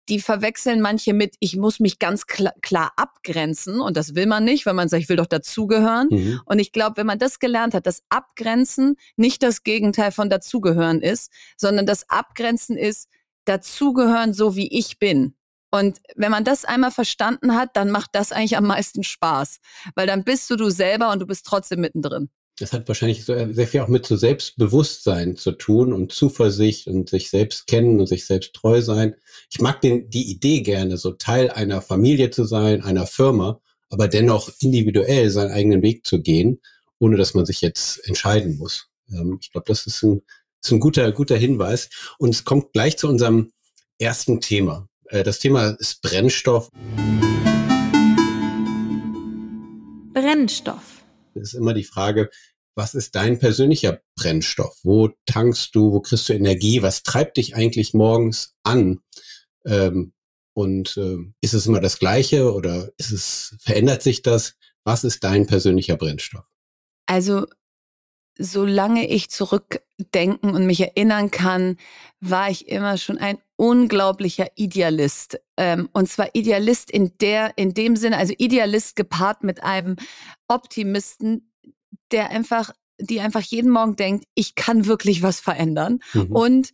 die 0.10 0.20
verwechseln 0.20 0.82
manche 0.82 1.14
mit, 1.14 1.36
ich 1.40 1.58
muss 1.58 1.80
mich 1.80 2.00
ganz 2.00 2.28
klar, 2.28 2.54
klar 2.62 2.92
abgrenzen 2.96 3.82
und 3.82 3.98
das 3.98 4.16
will 4.16 4.26
man 4.26 4.44
nicht, 4.44 4.66
weil 4.66 4.74
man 4.74 4.90
sagt, 4.90 5.04
ich 5.04 5.10
will 5.10 5.18
doch 5.18 5.26
dazugehören. 5.26 6.08
Mhm. 6.10 6.42
Und 6.46 6.60
ich 6.60 6.72
glaube, 6.72 6.98
wenn 6.98 7.08
man 7.08 7.20
das 7.20 7.40
gelernt 7.40 7.74
hat, 7.74 7.86
dass 7.86 8.04
Abgrenzen 8.10 8.96
nicht 9.16 9.44
das 9.44 9.64
Gegenteil 9.64 10.12
von 10.12 10.30
dazugehören 10.30 11.02
ist, 11.02 11.32
sondern 11.58 11.86
das 11.86 12.10
Abgrenzen 12.10 12.78
ist, 12.78 13.10
dazugehören 13.46 14.34
so 14.34 14.56
wie 14.56 14.68
ich 14.68 15.00
bin. 15.00 15.34
Und 15.70 16.00
wenn 16.16 16.32
man 16.32 16.44
das 16.44 16.64
einmal 16.66 16.92
verstanden 16.92 17.56
hat, 17.56 17.76
dann 17.76 17.92
macht 17.92 18.12
das 18.14 18.32
eigentlich 18.32 18.58
am 18.58 18.68
meisten 18.68 19.04
Spaß, 19.04 19.60
weil 19.96 20.08
dann 20.08 20.24
bist 20.24 20.50
du 20.50 20.56
du 20.56 20.70
selber 20.70 21.12
und 21.12 21.20
du 21.20 21.28
bist 21.28 21.46
trotzdem 21.46 21.82
mittendrin. 21.82 22.30
Das 22.60 22.74
hat 22.74 22.88
wahrscheinlich 22.88 23.24
sehr 23.26 23.68
viel 23.68 23.82
auch 23.82 23.88
mit 23.88 24.08
so 24.08 24.16
Selbstbewusstsein 24.16 25.36
zu 25.36 25.52
tun 25.52 25.94
und 25.94 26.12
Zuversicht 26.12 26.88
und 26.88 27.08
sich 27.08 27.30
selbst 27.30 27.68
kennen 27.68 28.00
und 28.00 28.08
sich 28.08 28.26
selbst 28.26 28.54
treu 28.54 28.82
sein. 28.82 29.16
Ich 29.52 29.62
mag 29.62 29.80
den, 29.82 30.10
die 30.10 30.32
Idee 30.32 30.62
gerne, 30.62 30.98
so 30.98 31.12
Teil 31.12 31.52
einer 31.52 31.84
Familie 31.84 32.32
zu 32.32 32.46
sein, 32.46 32.82
einer 32.82 33.06
Firma, 33.06 33.62
aber 33.90 34.08
dennoch 34.08 34.50
individuell 34.60 35.30
seinen 35.30 35.52
eigenen 35.52 35.84
Weg 35.84 36.08
zu 36.08 36.20
gehen, 36.20 36.60
ohne 36.98 37.16
dass 37.16 37.36
man 37.36 37.46
sich 37.46 37.62
jetzt 37.62 38.04
entscheiden 38.08 38.58
muss. 38.58 38.88
Ähm, 39.12 39.38
ich 39.40 39.52
glaube, 39.52 39.66
das 39.68 39.86
ist 39.86 40.02
ein, 40.02 40.24
ist 40.64 40.72
ein 40.72 40.80
guter, 40.80 41.12
guter 41.12 41.38
Hinweis. 41.38 41.90
Und 42.18 42.30
es 42.34 42.44
kommt 42.44 42.74
gleich 42.74 42.98
zu 42.98 43.08
unserem 43.08 43.52
ersten 44.00 44.42
Thema. 44.42 44.90
Äh, 45.10 45.24
das 45.24 45.38
Thema 45.38 45.78
ist 45.80 46.02
Brennstoff. 46.02 46.70
Brennstoff 50.12 50.97
ist 51.38 51.54
immer 51.54 51.74
die 51.74 51.84
Frage, 51.84 52.30
was 52.76 52.94
ist 52.94 53.16
dein 53.16 53.40
persönlicher 53.40 54.02
Brennstoff? 54.16 54.78
Wo 54.84 55.10
tankst 55.26 55.74
du? 55.76 55.92
Wo 55.94 56.00
kriegst 56.00 56.30
du 56.30 56.34
Energie? 56.34 56.84
Was 56.84 57.04
treibt 57.04 57.38
dich 57.38 57.56
eigentlich 57.56 57.94
morgens 57.94 58.54
an? 58.64 59.00
Ähm, 59.66 60.14
und 60.54 60.98
äh, 60.98 61.18
ist 61.42 61.54
es 61.54 61.66
immer 61.66 61.82
das 61.82 62.00
Gleiche 62.00 62.54
oder 62.54 62.92
ist 62.98 63.12
es, 63.12 63.56
verändert 63.60 64.04
sich 64.04 64.22
das? 64.22 64.56
Was 64.84 65.04
ist 65.04 65.24
dein 65.24 65.48
persönlicher 65.48 65.98
Brennstoff? 65.98 66.46
Also, 67.08 67.48
solange 68.38 69.08
ich 69.08 69.30
zurückdenken 69.30 70.52
und 70.54 70.66
mich 70.66 70.82
erinnern 70.82 71.32
kann, 71.32 71.78
war 72.20 72.50
ich 72.50 72.68
immer 72.68 72.98
schon 72.98 73.18
ein 73.18 73.38
unglaublicher 73.56 74.48
Idealist. 74.56 75.40
Ähm, 75.58 75.90
und 75.94 76.10
zwar 76.10 76.34
Idealist 76.34 76.92
in 76.92 77.18
der, 77.20 77.58
in 77.58 77.74
dem 77.74 77.96
Sinne, 77.96 78.18
also 78.18 78.34
Idealist 78.38 78.96
gepaart 78.96 79.44
mit 79.44 79.64
einem 79.64 79.96
Optimisten, 80.48 81.52
der 82.12 82.30
einfach, 82.30 82.72
die 83.00 83.20
einfach 83.20 83.42
jeden 83.42 83.72
Morgen 83.72 83.96
denkt, 83.96 84.26
ich 84.36 84.56
kann 84.56 84.86
wirklich 84.86 85.24
was 85.24 85.40
verändern 85.40 86.00
mhm. 86.14 86.32
und 86.32 86.72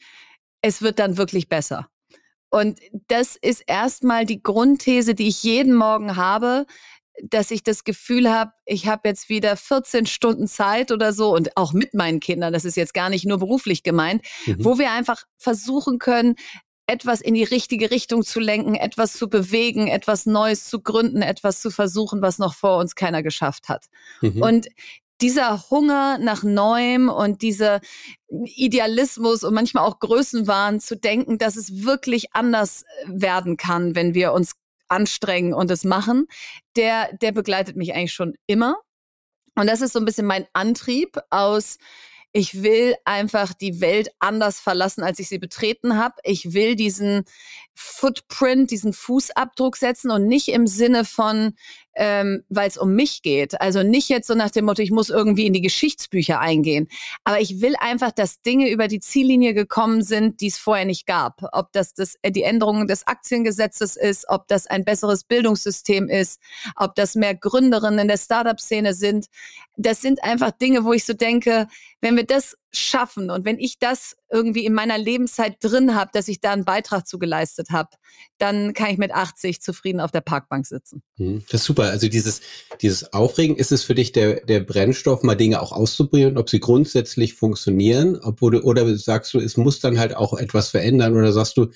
es 0.61 0.81
wird 0.81 0.99
dann 0.99 1.17
wirklich 1.17 1.49
besser. 1.49 1.89
Und 2.49 2.79
das 3.07 3.35
ist 3.35 3.63
erstmal 3.65 4.25
die 4.25 4.43
Grundthese, 4.43 5.15
die 5.15 5.27
ich 5.27 5.41
jeden 5.41 5.73
Morgen 5.73 6.15
habe, 6.17 6.67
dass 7.21 7.51
ich 7.51 7.63
das 7.63 7.83
Gefühl 7.83 8.29
habe, 8.29 8.51
ich 8.65 8.87
habe 8.87 9.07
jetzt 9.09 9.29
wieder 9.29 9.55
14 9.55 10.05
Stunden 10.05 10.47
Zeit 10.47 10.91
oder 10.91 11.13
so 11.13 11.33
und 11.33 11.55
auch 11.57 11.73
mit 11.73 11.93
meinen 11.93 12.19
Kindern, 12.19 12.53
das 12.53 12.65
ist 12.65 12.75
jetzt 12.75 12.93
gar 12.93 13.09
nicht 13.09 13.25
nur 13.25 13.37
beruflich 13.37 13.83
gemeint, 13.83 14.23
mhm. 14.45 14.63
wo 14.63 14.77
wir 14.77 14.91
einfach 14.91 15.23
versuchen 15.37 15.99
können, 15.99 16.35
etwas 16.85 17.21
in 17.21 17.33
die 17.33 17.43
richtige 17.43 17.91
Richtung 17.91 18.23
zu 18.23 18.39
lenken, 18.39 18.75
etwas 18.75 19.13
zu 19.13 19.29
bewegen, 19.29 19.87
etwas 19.87 20.25
Neues 20.25 20.65
zu 20.65 20.81
gründen, 20.81 21.21
etwas 21.21 21.61
zu 21.61 21.71
versuchen, 21.71 22.21
was 22.21 22.39
noch 22.39 22.55
vor 22.55 22.77
uns 22.77 22.95
keiner 22.95 23.23
geschafft 23.23 23.69
hat. 23.69 23.85
Mhm. 24.21 24.41
Und 24.41 24.67
dieser 25.21 25.69
Hunger 25.69 26.17
nach 26.17 26.43
Neuem 26.43 27.07
und 27.07 27.41
dieser 27.41 27.79
Idealismus 28.29 29.43
und 29.43 29.53
manchmal 29.53 29.85
auch 29.85 29.99
Größenwahn 29.99 30.81
zu 30.81 30.97
denken, 30.97 31.37
dass 31.37 31.55
es 31.55 31.85
wirklich 31.85 32.35
anders 32.35 32.83
werden 33.05 33.55
kann, 33.55 33.95
wenn 33.95 34.13
wir 34.13 34.33
uns 34.33 34.53
anstrengen 34.93 35.53
und 35.53 35.69
es 35.71 35.83
machen, 35.83 36.27
der, 36.75 37.13
der 37.17 37.31
begleitet 37.31 37.75
mich 37.75 37.93
eigentlich 37.93 38.13
schon 38.13 38.35
immer. 38.47 38.77
Und 39.55 39.67
das 39.67 39.81
ist 39.81 39.93
so 39.93 39.99
ein 39.99 40.05
bisschen 40.05 40.25
mein 40.25 40.47
Antrieb 40.53 41.19
aus, 41.29 41.77
ich 42.35 42.63
will 42.63 42.95
einfach 43.05 43.53
die 43.53 43.79
Welt 43.79 44.09
anders 44.17 44.59
verlassen, 44.59 45.03
als 45.03 45.19
ich 45.19 45.29
sie 45.29 45.37
betreten 45.37 45.97
habe. 45.97 46.15
Ich 46.23 46.53
will 46.53 46.75
diesen 46.75 47.25
Footprint, 47.75 48.71
diesen 48.71 48.91
Fußabdruck 48.91 49.77
setzen 49.77 50.09
und 50.09 50.25
nicht 50.25 50.47
im 50.47 50.65
Sinne 50.65 51.05
von, 51.05 51.53
ähm, 51.95 52.43
weil 52.49 52.67
es 52.67 52.77
um 52.77 52.93
mich 52.93 53.21
geht. 53.21 53.59
Also 53.61 53.83
nicht 53.83 54.09
jetzt 54.09 54.27
so 54.27 54.33
nach 54.33 54.51
dem 54.51 54.65
Motto, 54.65 54.81
ich 54.81 54.91
muss 54.91 55.09
irgendwie 55.09 55.45
in 55.45 55.53
die 55.53 55.61
Geschichtsbücher 55.61 56.39
eingehen. 56.39 56.87
Aber 57.23 57.39
ich 57.39 57.61
will 57.61 57.75
einfach, 57.79 58.11
dass 58.11 58.41
Dinge 58.41 58.69
über 58.69 58.87
die 58.87 58.99
Ziellinie 58.99 59.53
gekommen 59.53 60.01
sind, 60.01 60.41
die 60.41 60.47
es 60.47 60.57
vorher 60.57 60.85
nicht 60.85 61.05
gab. 61.05 61.41
Ob 61.51 61.71
das, 61.71 61.93
das 61.93 62.15
äh, 62.21 62.31
die 62.31 62.43
Änderung 62.43 62.87
des 62.87 63.07
Aktiengesetzes 63.07 63.95
ist, 63.95 64.25
ob 64.29 64.47
das 64.47 64.67
ein 64.67 64.85
besseres 64.85 65.23
Bildungssystem 65.23 66.09
ist, 66.09 66.39
ob 66.75 66.95
das 66.95 67.15
mehr 67.15 67.35
Gründerinnen 67.35 67.99
in 67.99 68.07
der 68.07 68.17
Startup-Szene 68.17 68.93
sind. 68.93 69.27
Das 69.77 70.01
sind 70.01 70.23
einfach 70.23 70.51
Dinge, 70.51 70.83
wo 70.83 70.93
ich 70.93 71.05
so 71.05 71.13
denke, 71.13 71.67
wenn 72.01 72.15
wir 72.15 72.25
das 72.25 72.57
schaffen 72.75 73.29
und 73.29 73.45
wenn 73.45 73.59
ich 73.59 73.77
das 73.79 74.15
irgendwie 74.31 74.65
in 74.65 74.73
meiner 74.73 74.97
Lebenszeit 74.97 75.57
drin 75.61 75.93
habe, 75.93 76.09
dass 76.13 76.27
ich 76.27 76.41
da 76.41 76.51
einen 76.51 76.65
Beitrag 76.65 77.07
zu 77.07 77.19
geleistet 77.19 77.69
habe, 77.69 77.89
dann 78.39 78.73
kann 78.73 78.89
ich 78.89 78.97
mit 78.97 79.11
80 79.11 79.61
zufrieden 79.61 79.99
auf 79.99 80.11
der 80.11 80.21
Parkbank 80.21 80.65
sitzen. 80.65 81.03
Hm, 81.17 81.43
das 81.49 81.61
ist 81.61 81.67
super. 81.67 81.83
Also 81.83 82.07
dieses, 82.07 82.41
dieses 82.81 83.13
Aufregen, 83.13 83.55
ist 83.55 83.71
es 83.71 83.83
für 83.83 83.93
dich 83.93 84.11
der, 84.11 84.43
der 84.45 84.61
Brennstoff, 84.61 85.21
mal 85.21 85.35
Dinge 85.35 85.61
auch 85.61 85.71
auszuprobieren, 85.71 86.37
ob 86.37 86.49
sie 86.49 86.59
grundsätzlich 86.59 87.35
funktionieren, 87.35 88.19
obwohl 88.21 88.55
oder 88.57 88.97
sagst 88.97 89.33
du, 89.33 89.39
es 89.39 89.55
muss 89.55 89.79
dann 89.79 89.99
halt 89.99 90.15
auch 90.15 90.33
etwas 90.33 90.69
verändern 90.69 91.15
oder 91.15 91.31
sagst 91.31 91.57
du, 91.57 91.67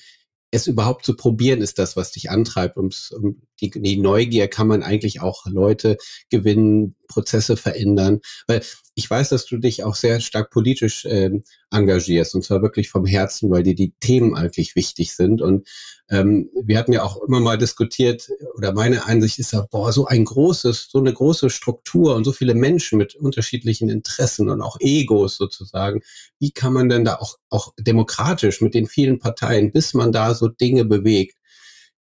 es 0.51 0.67
überhaupt 0.67 1.05
zu 1.05 1.15
probieren, 1.15 1.61
ist 1.61 1.77
das, 1.79 1.95
was 1.95 2.11
dich 2.11 2.29
antreibt. 2.29 2.77
Ums, 2.77 3.11
um 3.11 3.41
die, 3.59 3.69
die 3.69 3.97
Neugier 3.97 4.47
kann 4.47 4.67
man 4.67 4.83
eigentlich 4.83 5.21
auch 5.21 5.45
Leute 5.45 5.97
gewinnen, 6.29 6.95
Prozesse 7.07 7.57
verändern. 7.57 8.21
Weil 8.47 8.63
ich 8.95 9.09
weiß, 9.09 9.29
dass 9.29 9.45
du 9.45 9.57
dich 9.57 9.83
auch 9.83 9.95
sehr 9.95 10.19
stark 10.19 10.49
politisch 10.51 11.05
äh, 11.05 11.31
engagierst 11.71 12.33
und 12.35 12.43
zwar 12.43 12.61
wirklich 12.61 12.89
vom 12.89 13.05
Herzen, 13.05 13.49
weil 13.49 13.63
dir 13.63 13.75
die 13.75 13.93
Themen 13.99 14.35
eigentlich 14.35 14.75
wichtig 14.75 15.15
sind. 15.15 15.41
Und 15.41 15.67
ähm, 16.09 16.49
wir 16.63 16.77
hatten 16.77 16.93
ja 16.93 17.03
auch 17.03 17.21
immer 17.21 17.39
mal 17.39 17.57
diskutiert, 17.57 18.29
oder 18.55 18.73
meine 18.73 19.05
Einsicht 19.05 19.39
ist 19.39 19.53
ja, 19.53 19.67
boah, 19.69 19.91
so 19.91 20.05
ein 20.05 20.25
großes, 20.25 20.87
so 20.89 20.99
eine 20.99 21.13
große 21.13 21.49
Struktur 21.49 22.15
und 22.15 22.23
so 22.23 22.31
viele 22.31 22.55
Menschen 22.55 22.97
mit 22.97 23.15
unterschiedlichen 23.15 23.89
Interessen 23.89 24.49
und 24.49 24.61
auch 24.61 24.77
Egos 24.79 25.37
sozusagen. 25.37 26.01
Wie 26.39 26.51
kann 26.51 26.73
man 26.73 26.89
denn 26.89 27.05
da 27.05 27.15
auch, 27.15 27.37
auch 27.49 27.73
demokratisch 27.79 28.61
mit 28.61 28.73
den 28.73 28.87
vielen 28.87 29.19
Parteien, 29.19 29.71
bis 29.71 29.93
man 29.93 30.11
da 30.11 30.33
so 30.33 30.47
Dinge 30.47 30.85
bewegt? 30.85 31.37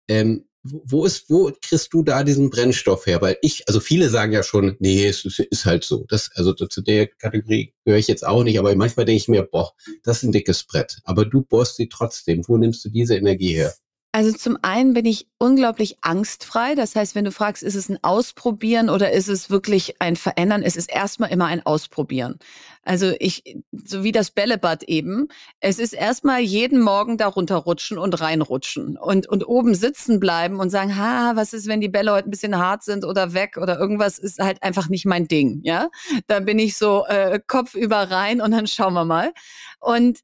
Ähm, 0.08 0.46
wo 0.64 1.06
ist, 1.06 1.30
wo 1.30 1.52
kriegst 1.62 1.92
du 1.94 2.04
da 2.04 2.24
diesen 2.24 2.50
Brennstoff 2.50 3.06
her? 3.08 3.22
Weil 3.22 3.38
ich, 3.42 3.68
also 3.68 3.80
viele 3.80 4.10
sagen 4.10 4.32
ja 4.32 4.44
schon, 4.44 4.76
nee, 4.80 5.08
es 5.08 5.26
ist, 5.26 5.40
ist 5.40 5.66
halt 5.66 5.84
so. 5.84 6.06
Das, 6.08 6.32
also 6.36 6.54
zu 6.54 6.82
der 6.82 7.08
Kategorie 7.08 7.74
gehöre 7.84 8.00
ich 8.00 8.08
jetzt 8.08 8.26
auch 8.26 8.44
nicht, 8.44 8.60
aber 8.60 8.76
manchmal 8.76 9.06
denke 9.06 9.18
ich 9.18 9.28
mir, 9.28 9.44
boah, 9.44 9.74
das 10.04 10.18
ist 10.18 10.24
ein 10.24 10.32
dickes 10.32 10.64
Brett. 10.64 11.00
Aber 11.04 11.26
du 11.26 11.42
bohrst 11.42 11.78
sie 11.78 11.90
trotzdem. 11.90 12.44
Wo 12.48 12.58
nimmst 12.58 12.86
du 12.86 12.90
diese 12.90 13.16
Energie 13.16 13.54
her? 13.54 13.74
Also 14.14 14.34
zum 14.34 14.58
einen 14.62 14.94
bin 14.94 15.06
ich 15.06 15.28
unglaublich 15.38 15.98
angstfrei. 16.02 16.76
Das 16.76 16.96
heißt, 16.96 17.16
wenn 17.16 17.24
du 17.24 17.32
fragst, 17.32 17.64
ist 17.64 17.76
es 17.76 17.88
ein 17.88 17.98
Ausprobieren 18.04 18.90
oder 18.90 19.12
ist 19.12 19.30
es 19.30 19.50
wirklich 19.50 20.02
ein 20.02 20.18
Verändern, 20.18 20.64
es 20.64 20.76
ist 20.76 20.92
erstmal 20.92 21.32
immer 21.32 21.46
ein 21.46 21.66
Ausprobieren. 21.66 22.38
Also 22.84 23.14
ich, 23.20 23.44
so 23.72 24.04
wie 24.04 24.12
das 24.12 24.32
Bällebad 24.32 24.84
eben, 24.84 25.30
es 25.62 25.80
ist 25.80 25.94
erstmal 25.94 26.42
jeden 26.42 26.82
Morgen 26.82 27.18
darunter 27.18 27.56
rutschen 27.56 27.98
und 27.98 28.20
reinrutschen 28.20 28.98
und, 28.98 29.28
und 29.28 29.48
oben 29.48 29.76
sitzen 29.76 30.20
bleiben 30.20 30.60
und 30.60 30.72
sagen, 30.72 30.98
ha, 30.98 31.34
was 31.36 31.54
ist, 31.54 31.68
wenn 31.68 31.80
die 31.80 31.90
Bälle 31.90 32.12
heute 32.12 32.28
ein 32.28 32.32
bisschen 32.32 32.58
hart 32.58 32.84
sind 32.84 33.06
oder 33.06 33.34
weg 33.34 33.58
oder 33.58 33.80
irgendwas 33.80 34.20
ist 34.20 34.40
halt 34.40 34.62
einfach 34.62 34.90
nicht 34.90 35.06
mein 35.06 35.28
Ding, 35.30 35.62
ja. 35.64 35.90
Da 36.28 36.42
bin 36.42 36.60
ich 36.60 36.76
so 36.76 37.06
äh, 37.06 37.40
Kopf 37.48 37.76
über 37.76 38.12
rein 38.12 38.42
und 38.42 38.52
dann 38.52 38.68
schauen 38.68 38.94
wir 38.94 39.06
mal. 39.06 39.32
Und 39.80 40.20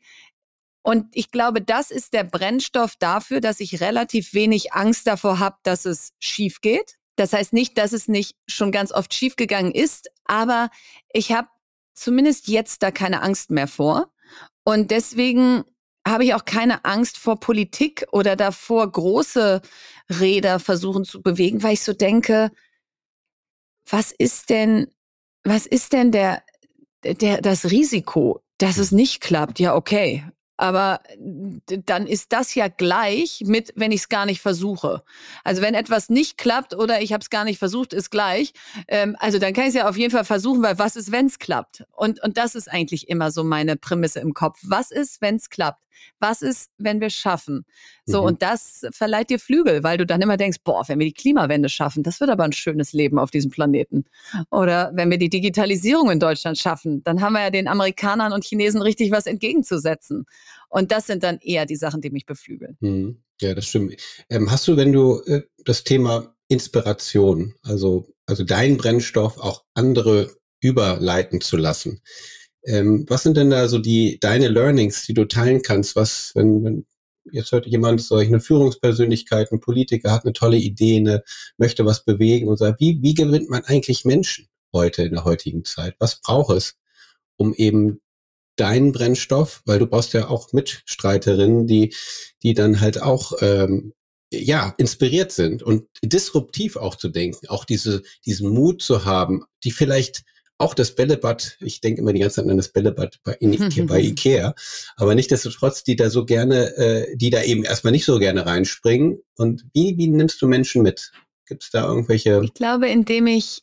und 0.88 1.08
ich 1.12 1.32
glaube, 1.32 1.62
das 1.62 1.92
ist 1.92 2.14
der 2.14 2.24
Brennstoff 2.24 2.96
dafür, 2.98 3.42
dass 3.42 3.60
ich 3.60 3.82
relativ 3.82 4.34
wenig 4.34 4.72
Angst 4.72 5.06
davor 5.06 5.38
habe, 5.38 5.58
dass 5.64 5.84
es 5.84 6.14
schief 6.18 6.62
geht. 6.62 6.96
Das 7.18 7.34
heißt 7.34 7.52
nicht, 7.52 7.78
dass 7.78 7.92
es 7.92 8.08
nicht 8.08 8.38
schon 8.48 8.72
ganz 8.72 8.94
oft 8.94 9.14
schiefgegangen 9.14 9.74
ist, 9.74 10.10
aber 10.24 10.70
ich 11.12 11.34
habe 11.34 11.50
zumindest 11.94 12.48
jetzt 12.48 12.84
da 12.84 12.92
keine 12.92 13.22
Angst 13.22 13.52
mehr 13.52 13.68
vor. 13.68 14.14
Und 14.64 14.90
deswegen 14.90 15.66
habe 16.08 16.24
ich 16.24 16.34
auch 16.34 16.46
keine 16.46 16.86
Angst 16.86 17.18
vor 17.18 17.38
Politik 17.38 18.08
oder 18.14 18.38
davor, 18.38 18.90
große 18.90 19.62
Räder 20.10 20.58
versuchen 20.58 21.04
zu 21.04 21.22
bewegen, 21.22 21.64
weil 21.64 21.74
ich 21.74 21.84
so 21.84 21.92
denke, 21.92 22.50
was 23.90 24.14
ist 24.14 24.50
denn, 24.50 24.88
was 25.44 25.66
ist 25.66 25.92
denn 25.92 26.14
der, 26.14 26.44
der, 27.04 27.42
das 27.42 27.72
Risiko, 27.72 28.42
dass 28.58 28.78
es 28.78 28.94
nicht 28.94 29.20
klappt? 29.20 29.60
Ja, 29.60 29.76
okay 29.76 30.24
Aber 30.58 31.02
dann 31.86 32.08
ist 32.08 32.34
das 32.34 32.56
ja 32.56 32.68
gleich 32.68 33.44
mit, 33.46 33.74
wenn 33.76 33.92
ich 33.92 34.02
es 34.02 34.10
gar 34.10 34.26
nicht 34.26 34.42
versuche. 34.42 35.04
Also 35.44 35.62
wenn 35.62 35.76
etwas 35.76 36.10
nicht 36.10 36.38
klappt 36.38 36.76
oder 36.76 37.02
ich 37.02 37.14
habe 37.14 37.22
es 37.22 37.30
gar 37.30 37.46
nicht 37.46 37.60
versucht, 37.60 37.94
ist 37.94 38.10
gleich. 38.10 38.54
Ähm, 38.88 39.16
also 39.20 39.38
dann 39.40 39.54
kann 39.54 39.66
ich 39.66 39.70
es 39.70 39.76
ja 39.76 39.88
auf 39.88 39.98
jeden 39.98 40.12
Fall 40.12 40.26
versuchen, 40.26 40.64
weil 40.64 40.80
was 40.80 40.96
ist, 40.96 41.12
wenn 41.12 41.28
es 41.28 41.40
klappt? 41.40 41.84
Und, 41.96 42.22
und 42.24 42.38
das 42.38 42.56
ist 42.56 42.70
eigentlich 42.72 43.08
immer 43.08 43.32
so 43.32 43.44
meine 43.44 43.76
Prämisse 43.76 44.20
im 44.20 44.34
Kopf. 44.34 44.60
Was 44.64 44.92
ist, 44.92 45.22
wenn 45.22 45.36
es 45.36 45.50
klappt? 45.50 45.82
Was 46.20 46.42
ist, 46.42 46.72
wenn 46.78 47.00
wir 47.00 47.08
es 47.08 47.16
schaffen? 47.16 47.66
So, 48.06 48.22
mhm. 48.22 48.28
und 48.28 48.42
das 48.42 48.86
verleiht 48.92 49.30
dir 49.30 49.40
Flügel, 49.40 49.84
weil 49.84 49.98
du 49.98 50.06
dann 50.06 50.22
immer 50.22 50.38
denkst, 50.38 50.60
boah, 50.64 50.84
wenn 50.88 51.00
wir 51.00 51.06
die 51.06 51.14
Klimawende 51.14 51.70
schaffen, 51.70 52.04
das 52.04 52.20
wird 52.20 52.30
aber 52.30 52.44
ein 52.44 52.54
schönes 52.54 52.94
Leben 52.94 53.20
auf 53.20 53.32
diesem 53.32 53.52
Planeten. 53.52 54.06
Oder 54.50 54.92
wenn 54.94 55.10
wir 55.12 55.18
die 55.18 55.30
Digitalisierung 55.30 56.10
in 56.10 56.20
Deutschland 56.20 56.58
schaffen, 56.58 57.04
dann 57.04 57.22
haben 57.22 57.34
wir 57.34 57.42
ja 57.42 57.50
den 57.50 57.68
Amerikanern 57.68 58.34
und 58.34 58.44
Chinesen 58.44 58.82
richtig 58.82 59.12
was 59.12 59.26
entgegenzusetzen. 59.26 60.26
Und 60.70 60.92
das 60.92 61.08
sind 61.08 61.24
dann 61.24 61.40
eher 61.40 61.66
die 61.66 61.76
Sachen, 61.76 62.02
die 62.02 62.10
mich 62.10 62.26
beflügeln. 62.26 62.78
Mhm. 62.80 63.22
Ja, 63.42 63.54
das 63.54 63.68
stimmt. 63.68 63.96
Ähm, 64.30 64.52
hast 64.52 64.68
du, 64.68 64.78
wenn 64.78 64.92
du 64.92 65.22
äh, 65.22 65.44
das 65.64 65.84
Thema 65.84 66.36
Inspiration, 66.48 67.54
also, 67.62 68.08
also 68.26 68.44
dein 68.44 68.78
Brennstoff 68.78 69.38
auch 69.38 69.64
andere 69.74 70.36
überleiten 70.60 71.42
zu 71.42 71.58
lassen, 71.58 72.02
ähm, 72.66 73.06
was 73.08 73.24
sind 73.24 73.38
denn 73.38 73.50
da 73.50 73.68
so 73.68 73.80
die 73.80 74.20
deine 74.20 74.48
Learnings, 74.48 75.06
die 75.06 75.14
du 75.14 75.26
teilen 75.26 75.62
kannst? 75.62 75.96
Was, 75.96 76.32
wenn, 76.36 76.64
wenn 76.64 76.86
jetzt 77.32 77.52
hört 77.52 77.66
jemand 77.66 78.02
solch 78.02 78.28
eine 78.28 78.40
Führungspersönlichkeit, 78.40 79.52
ein 79.52 79.60
Politiker 79.60 80.12
hat 80.12 80.24
eine 80.24 80.34
tolle 80.34 80.58
Idee, 80.58 80.98
eine, 80.98 81.24
möchte 81.58 81.86
was 81.86 82.04
bewegen 82.04 82.48
und 82.48 82.58
sagt, 82.58 82.80
wie, 82.80 83.02
wie 83.02 83.14
gewinnt 83.14 83.50
man 83.50 83.64
eigentlich 83.66 84.06
Menschen 84.06 84.48
heute 84.74 85.04
in 85.04 85.14
der 85.14 85.24
heutigen 85.24 85.64
Zeit? 85.64 85.96
Was 86.00 86.22
braucht 86.22 86.56
es, 86.56 86.76
um 87.38 87.54
eben 87.54 88.02
deinen 88.60 88.92
Brennstoff, 88.92 89.62
weil 89.66 89.80
du 89.80 89.88
brauchst 89.88 90.14
ja 90.14 90.28
auch 90.28 90.52
Mitstreiterinnen, 90.54 91.68
die, 91.68 91.94
die 92.44 92.54
dann 92.54 92.82
halt 92.82 93.02
auch 93.02 93.34
ähm, 93.42 93.94
ja, 94.32 94.74
inspiriert 94.78 95.32
sind 95.32 95.64
und 95.64 95.88
disruptiv 96.04 96.76
auch 96.76 96.96
zu 96.96 97.10
denken, 97.10 97.48
auch 97.48 97.66
diese, 97.66 98.04
diesen 98.26 98.50
Mut 98.50 98.82
zu 98.82 99.06
haben, 99.06 99.44
die 99.64 99.72
vielleicht 99.72 100.24
auch 100.60 100.74
das 100.74 100.96
Bällebad, 100.96 101.58
ich 101.62 101.82
denke 101.82 102.02
immer 102.02 102.14
die 102.14 102.20
ganze 102.20 102.38
Zeit 102.42 102.50
an 102.50 102.58
das 102.58 102.70
Bällebad 102.70 103.20
bei, 103.24 103.38
Ikea, 103.40 103.86
bei 103.86 104.00
Ikea, 104.02 104.56
aber 104.96 105.16
nichtsdestotrotz, 105.16 105.84
die 105.84 105.96
da 105.96 106.10
so 106.10 106.26
gerne, 106.26 106.76
äh, 106.78 107.16
die 107.16 107.30
da 107.30 107.44
eben 107.44 107.64
erstmal 107.64 107.92
nicht 107.92 108.06
so 108.06 108.18
gerne 108.18 108.46
reinspringen. 108.46 109.20
Und 109.36 109.66
wie, 109.74 109.98
wie 109.98 110.08
nimmst 110.08 110.42
du 110.42 110.48
Menschen 110.48 110.82
mit? 110.82 111.12
Gibt 111.46 111.64
es 111.64 111.70
da 111.70 111.88
irgendwelche? 111.88 112.42
Ich 112.44 112.56
glaube, 112.56 112.88
indem 112.88 113.28
ich 113.28 113.62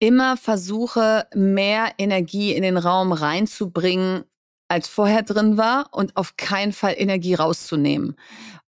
immer 0.00 0.36
versuche, 0.36 1.26
mehr 1.34 1.92
Energie 1.98 2.52
in 2.52 2.62
den 2.62 2.76
Raum 2.76 3.12
reinzubringen, 3.12 4.24
als 4.66 4.88
vorher 4.88 5.22
drin 5.22 5.56
war 5.56 5.88
und 5.92 6.16
auf 6.16 6.36
keinen 6.36 6.72
Fall 6.72 6.94
Energie 6.96 7.34
rauszunehmen. 7.34 8.16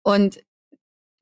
Und 0.03 0.41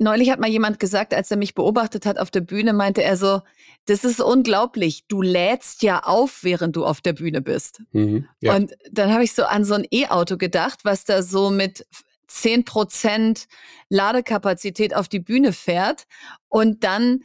Neulich 0.00 0.30
hat 0.30 0.38
mal 0.38 0.48
jemand 0.48 0.78
gesagt, 0.78 1.12
als 1.12 1.30
er 1.32 1.36
mich 1.36 1.54
beobachtet 1.54 2.06
hat 2.06 2.18
auf 2.18 2.30
der 2.30 2.40
Bühne, 2.40 2.72
meinte 2.72 3.02
er 3.02 3.16
so, 3.16 3.42
das 3.86 4.04
ist 4.04 4.20
unglaublich, 4.20 5.04
du 5.08 5.22
lädst 5.22 5.82
ja 5.82 6.04
auf, 6.04 6.44
während 6.44 6.76
du 6.76 6.84
auf 6.84 7.00
der 7.00 7.14
Bühne 7.14 7.40
bist. 7.40 7.82
Mhm, 7.90 8.28
ja. 8.40 8.54
Und 8.54 8.76
dann 8.92 9.12
habe 9.12 9.24
ich 9.24 9.34
so 9.34 9.42
an 9.44 9.64
so 9.64 9.74
ein 9.74 9.86
E-Auto 9.90 10.36
gedacht, 10.36 10.80
was 10.84 11.04
da 11.04 11.24
so 11.24 11.50
mit 11.50 11.84
10 12.28 12.64
Prozent 12.64 13.48
Ladekapazität 13.88 14.94
auf 14.94 15.08
die 15.08 15.18
Bühne 15.18 15.52
fährt 15.52 16.06
und 16.48 16.84
dann 16.84 17.24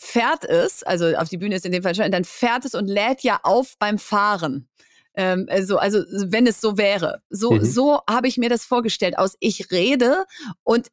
fährt 0.00 0.44
es, 0.44 0.82
also 0.82 1.14
auf 1.16 1.28
die 1.28 1.36
Bühne 1.36 1.54
ist 1.54 1.66
in 1.66 1.72
dem 1.72 1.82
Fall 1.82 1.94
schon, 1.94 2.10
dann 2.10 2.24
fährt 2.24 2.64
es 2.64 2.74
und 2.74 2.88
lädt 2.88 3.22
ja 3.22 3.40
auf 3.42 3.76
beim 3.78 3.98
Fahren. 3.98 4.68
Ähm, 5.14 5.46
also, 5.50 5.76
also 5.78 6.02
wenn 6.08 6.46
es 6.46 6.60
so 6.60 6.78
wäre. 6.78 7.22
So, 7.30 7.52
mhm. 7.52 7.64
so 7.64 8.00
habe 8.08 8.28
ich 8.28 8.38
mir 8.38 8.48
das 8.48 8.64
vorgestellt 8.64 9.18
aus. 9.18 9.36
Ich 9.40 9.70
rede 9.70 10.24
und 10.62 10.88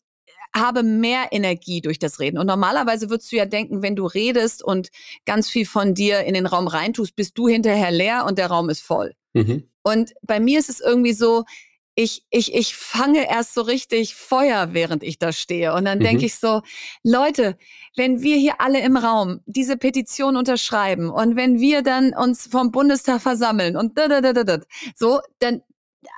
habe 0.56 0.84
mehr 0.84 1.28
Energie 1.32 1.82
durch 1.82 2.00
das 2.00 2.20
Reden. 2.20 2.38
Und 2.38 2.48
normalerweise 2.48 3.10
würdest 3.10 3.32
du 3.32 3.36
ja 3.36 3.46
denken, 3.46 3.82
wenn 3.82 3.96
du 3.96 4.06
redest 4.06 4.64
und 4.64 4.90
ganz 5.26 5.50
viel 5.50 5.66
von 5.66 5.94
dir 5.94 6.22
in 6.22 6.34
den 6.34 6.46
Raum 6.46 6.68
reintust, 6.68 7.16
bist 7.16 7.38
du 7.38 7.48
hinterher 7.48 7.92
leer 7.92 8.26
und 8.26 8.38
der 8.38 8.48
Raum 8.48 8.70
ist 8.70 8.82
voll. 8.82 9.14
Mhm. 9.34 9.70
Und 9.84 10.14
bei 10.22 10.40
mir 10.40 10.60
ist 10.60 10.70
es 10.70 10.80
irgendwie 10.80 11.14
so, 11.14 11.46
ich, 12.00 12.24
ich, 12.30 12.54
ich 12.54 12.75
fange 12.75 13.27
erst 13.27 13.56
so 13.56 13.62
richtig 13.62 14.13
Feuer, 14.13 14.70
während 14.74 15.01
ich 15.01 15.18
da 15.18 15.32
stehe. 15.32 15.74
Und 15.74 15.86
dann 15.86 15.98
mhm. 15.98 16.04
denke 16.04 16.25
ich 16.27 16.36
so, 16.36 16.62
Leute, 17.01 17.58
wenn 17.96 18.22
wir 18.22 18.38
hier 18.38 18.62
alle 18.62 18.82
im 18.82 18.98
Raum 18.98 19.39
diese 19.48 19.77
Petition 19.77 20.38
unterschreiben 20.38 21.10
und 21.10 21.36
wenn 21.36 21.60
wir 21.60 21.82
dann 21.82 22.13
uns 22.13 22.46
vom 22.46 22.70
Bundestag 22.70 23.20
versammeln 23.22 23.75
und 23.75 23.98
da, 23.98 24.08
da, 24.08 24.22
da, 24.22 24.32
da, 24.32 24.44
da, 24.44 24.60
so, 24.96 25.22
dann, 25.39 25.62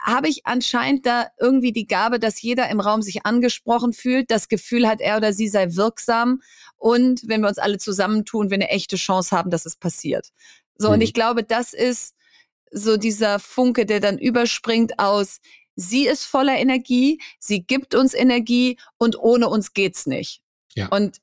habe 0.04 0.28
ich 0.28 0.46
anscheinend 0.46 1.06
da 1.06 1.28
irgendwie 1.40 1.72
die 1.72 1.88
Gabe, 1.88 2.20
dass 2.20 2.42
jeder 2.42 2.70
im 2.70 2.80
Raum 2.80 3.02
sich 3.02 3.26
angesprochen 3.26 3.92
fühlt, 3.92 4.30
das 4.30 4.48
Gefühl 4.48 4.88
hat, 4.88 5.02
er 5.02 5.18
oder 5.18 5.34
sie 5.34 5.48
sei 5.48 5.74
wirksam 5.74 6.42
und 6.78 7.22
wenn 7.26 7.42
wir 7.42 7.48
uns 7.48 7.58
alle 7.58 7.80
zusammentun, 7.80 8.52
wir 8.52 8.56
eine 8.56 8.70
echte 8.70 8.98
Chance 8.98 9.36
haben, 9.36 9.50
dass 9.50 9.66
es 9.66 9.78
passiert. 9.78 10.30
So, 10.78 10.90
mhm. 10.90 10.96
und 10.96 11.02
ich 11.02 11.14
glaube, 11.14 11.44
das 11.44 11.74
ist 11.74 12.14
so 12.72 12.98
dieser 12.98 13.40
Funke, 13.40 13.88
der 13.88 14.00
dann 14.00 14.20
überspringt 14.20 15.00
aus, 15.00 15.40
sie 15.80 16.08
ist 16.08 16.26
voller 16.26 16.58
Energie, 16.58 17.22
sie 17.40 17.64
gibt 17.64 17.96
uns 17.96 18.14
Energie 18.14 18.78
und 18.98 19.18
ohne 19.18 19.50
uns 19.50 19.74
geht's 19.74 20.06
nicht. 20.06 20.42
Ja. 20.76 20.88
Und 20.90 21.18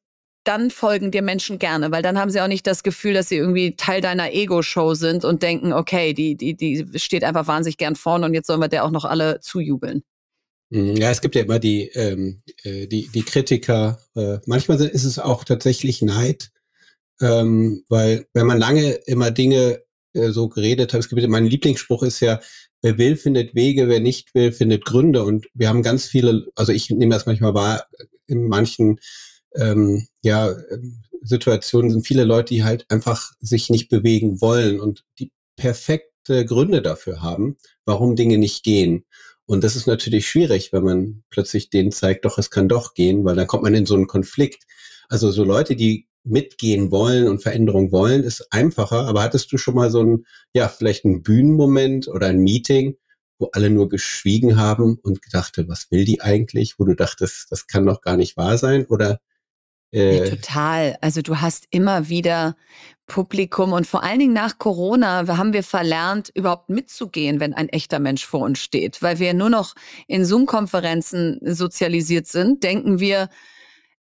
dann 0.45 0.71
folgen 0.71 1.11
dir 1.11 1.23
Menschen 1.23 1.59
gerne, 1.59 1.91
weil 1.91 2.03
dann 2.03 2.19
haben 2.19 2.31
sie 2.31 2.41
auch 2.41 2.47
nicht 2.47 2.67
das 2.67 2.83
Gefühl, 2.83 3.15
dass 3.15 3.29
sie 3.29 3.37
irgendwie 3.37 3.75
Teil 3.75 4.01
deiner 4.01 4.33
Ego-Show 4.33 4.95
sind 4.95 5.25
und 5.25 5.43
denken, 5.43 5.73
okay, 5.73 6.15
die, 6.15 6.37
die, 6.37 6.55
die 6.55 6.87
steht 6.99 7.25
einfach 7.25 7.49
wahnsinnig 7.49 7.79
gern 7.79 7.97
vorne 7.97 8.27
und 8.27 8.35
jetzt 8.35 8.47
sollen 8.47 8.61
wir 8.61 8.69
der 8.69 8.85
auch 8.85 8.93
noch 8.93 9.05
alle 9.05 9.41
zujubeln. 9.41 10.03
Mhm, 10.71 10.97
ja, 10.97 11.11
es 11.11 11.21
gibt 11.21 11.35
ja 11.35 11.43
immer 11.43 11.59
die, 11.59 11.89
ähm, 11.95 12.43
äh, 12.63 12.87
die, 12.87 13.09
die 13.09 13.23
Kritiker. 13.23 13.99
Äh, 14.15 14.39
manchmal 14.47 14.81
ist 14.81 15.05
es 15.05 15.19
auch 15.19 15.45
tatsächlich 15.45 16.03
Neid, 16.03 16.51
ähm, 17.21 17.85
weil 17.89 18.27
wenn 18.33 18.47
man 18.47 18.59
lange 18.59 18.93
immer 19.07 19.33
Dinge 19.33 19.83
äh, 20.13 20.31
so 20.31 20.49
geredet 20.49 20.93
hat, 20.93 21.01
es 21.01 21.09
gibt 21.09 21.27
mein 21.29 21.47
Lieblingsspruch 21.47 22.03
ist 22.05 22.21
ja, 22.21 22.41
wer 22.87 22.99
will, 22.99 23.17
findet 23.17 23.57
Wege, 23.57 23.89
wer 23.89 23.99
nicht 23.99 24.33
will, 24.33 24.53
findet 24.53 24.85
Gründe. 24.85 25.25
Und 25.25 25.49
wir 25.55 25.69
haben 25.69 25.83
ganz 25.83 26.07
viele, 26.07 26.47
also 26.55 26.71
ich 26.71 26.89
nehme 26.89 27.13
das 27.13 27.27
manchmal 27.27 27.53
wahr, 27.53 27.85
in 28.29 28.47
manchen 28.47 29.01
ähm, 29.57 30.07
ja, 30.23 30.55
Situationen 31.21 31.91
sind 31.91 32.07
viele 32.07 32.23
Leute, 32.23 32.55
die 32.55 32.63
halt 32.63 32.87
einfach 32.89 33.33
sich 33.41 33.71
nicht 33.71 33.89
bewegen 33.89 34.41
wollen 34.41 34.79
und 34.79 35.03
die 35.19 35.33
perfekte 35.57 36.45
Gründe 36.45 36.81
dafür 36.81 37.23
haben, 37.23 37.57
warum 37.87 38.15
Dinge 38.15 38.39
nicht 38.39 38.63
gehen. 38.63 39.05
Und 39.47 39.65
das 39.65 39.75
ist 39.75 39.89
natürlich 39.89 40.29
schwierig, 40.29 40.73
wenn 40.73 40.85
man 40.85 41.25
plötzlich 41.31 41.71
denen 41.71 41.91
zeigt, 41.91 42.25
doch, 42.25 42.39
es 42.39 42.51
kann 42.51 42.69
doch 42.69 42.95
gehen, 42.95 43.25
weil 43.25 43.35
dann 43.35 43.49
kommt 43.49 43.65
man 43.65 43.75
in 43.75 43.87
so 43.87 43.97
einen 43.97 44.07
Konflikt. 44.07 44.63
Also 45.09 45.33
so 45.33 45.43
Leute, 45.43 45.75
die 45.75 46.07
mitgehen 46.27 46.91
wollen 46.91 47.29
und 47.29 47.43
Veränderung 47.43 47.93
wollen, 47.93 48.23
ist 48.23 48.53
einfacher. 48.53 49.07
Aber 49.07 49.23
hattest 49.23 49.53
du 49.53 49.59
schon 49.59 49.75
mal 49.75 49.91
so 49.91 50.03
ein, 50.03 50.27
ja, 50.53 50.69
vielleicht 50.69 51.05
ein 51.05 51.23
Bühnenmoment 51.23 52.09
oder 52.09 52.27
ein 52.29 52.39
Meeting, 52.39 52.97
wo 53.39 53.49
alle 53.53 53.71
nur 53.71 53.89
geschwiegen 53.89 54.57
haben 54.57 54.99
und 55.03 55.23
gedachte, 55.23 55.69
was 55.69 55.91
will 55.91 56.05
die 56.05 56.21
eigentlich? 56.21 56.79
Wo 56.79 56.85
du 56.85 56.95
dachtest, 56.95 57.51
das 57.51 57.67
kann 57.67 57.87
doch 57.87 58.01
gar 58.01 58.17
nicht 58.17 58.37
wahr 58.37 58.59
sein? 58.59 58.87
Oder 58.87 59.21
äh, 59.93 60.29
total. 60.31 60.97
Also 61.01 61.23
du 61.23 61.41
hast 61.41 61.67
immer 61.71 62.09
wieder 62.09 62.57
Publikum 63.07 63.73
und 63.73 63.87
vor 63.87 64.03
allen 64.03 64.19
Dingen 64.19 64.33
nach 64.33 64.59
Corona 64.59 65.27
haben 65.29 65.53
wir 65.53 65.63
verlernt, 65.63 66.31
überhaupt 66.35 66.69
mitzugehen, 66.69 67.39
wenn 67.39 67.55
ein 67.55 67.69
echter 67.69 68.01
Mensch 68.01 68.27
vor 68.27 68.41
uns 68.41 68.59
steht. 68.59 69.01
Weil 69.01 69.21
wir 69.21 69.33
nur 69.33 69.51
noch 69.51 69.75
in 70.09 70.25
Zoom-Konferenzen 70.25 71.39
sozialisiert 71.43 72.27
sind, 72.27 72.65
denken 72.65 72.99
wir, 72.99 73.29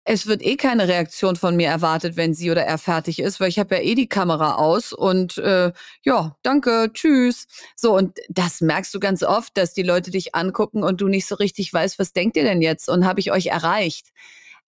es 0.04 0.26
wird 0.26 0.42
eh 0.42 0.56
keine 0.56 0.88
Reaktion 0.88 1.36
von 1.36 1.56
mir 1.56 1.68
erwartet, 1.68 2.16
wenn 2.16 2.34
sie 2.34 2.50
oder 2.50 2.64
er 2.64 2.78
fertig 2.78 3.20
ist, 3.20 3.38
weil 3.38 3.48
ich 3.48 3.58
habe 3.58 3.76
ja 3.76 3.82
eh 3.82 3.94
die 3.94 4.08
Kamera 4.08 4.56
aus 4.56 4.92
und 4.92 5.38
äh, 5.38 5.72
ja, 6.02 6.36
danke, 6.42 6.90
tschüss. 6.92 7.46
So, 7.76 7.96
und 7.96 8.18
das 8.28 8.60
merkst 8.60 8.92
du 8.94 9.00
ganz 9.00 9.22
oft, 9.22 9.56
dass 9.56 9.74
die 9.74 9.84
Leute 9.84 10.10
dich 10.10 10.34
angucken 10.34 10.82
und 10.82 11.00
du 11.00 11.08
nicht 11.08 11.26
so 11.26 11.36
richtig 11.36 11.72
weißt, 11.72 11.98
was 12.00 12.12
denkt 12.12 12.36
ihr 12.36 12.44
denn 12.44 12.62
jetzt 12.62 12.88
und 12.88 13.04
habe 13.06 13.20
ich 13.20 13.30
euch 13.30 13.46
erreicht. 13.46 14.08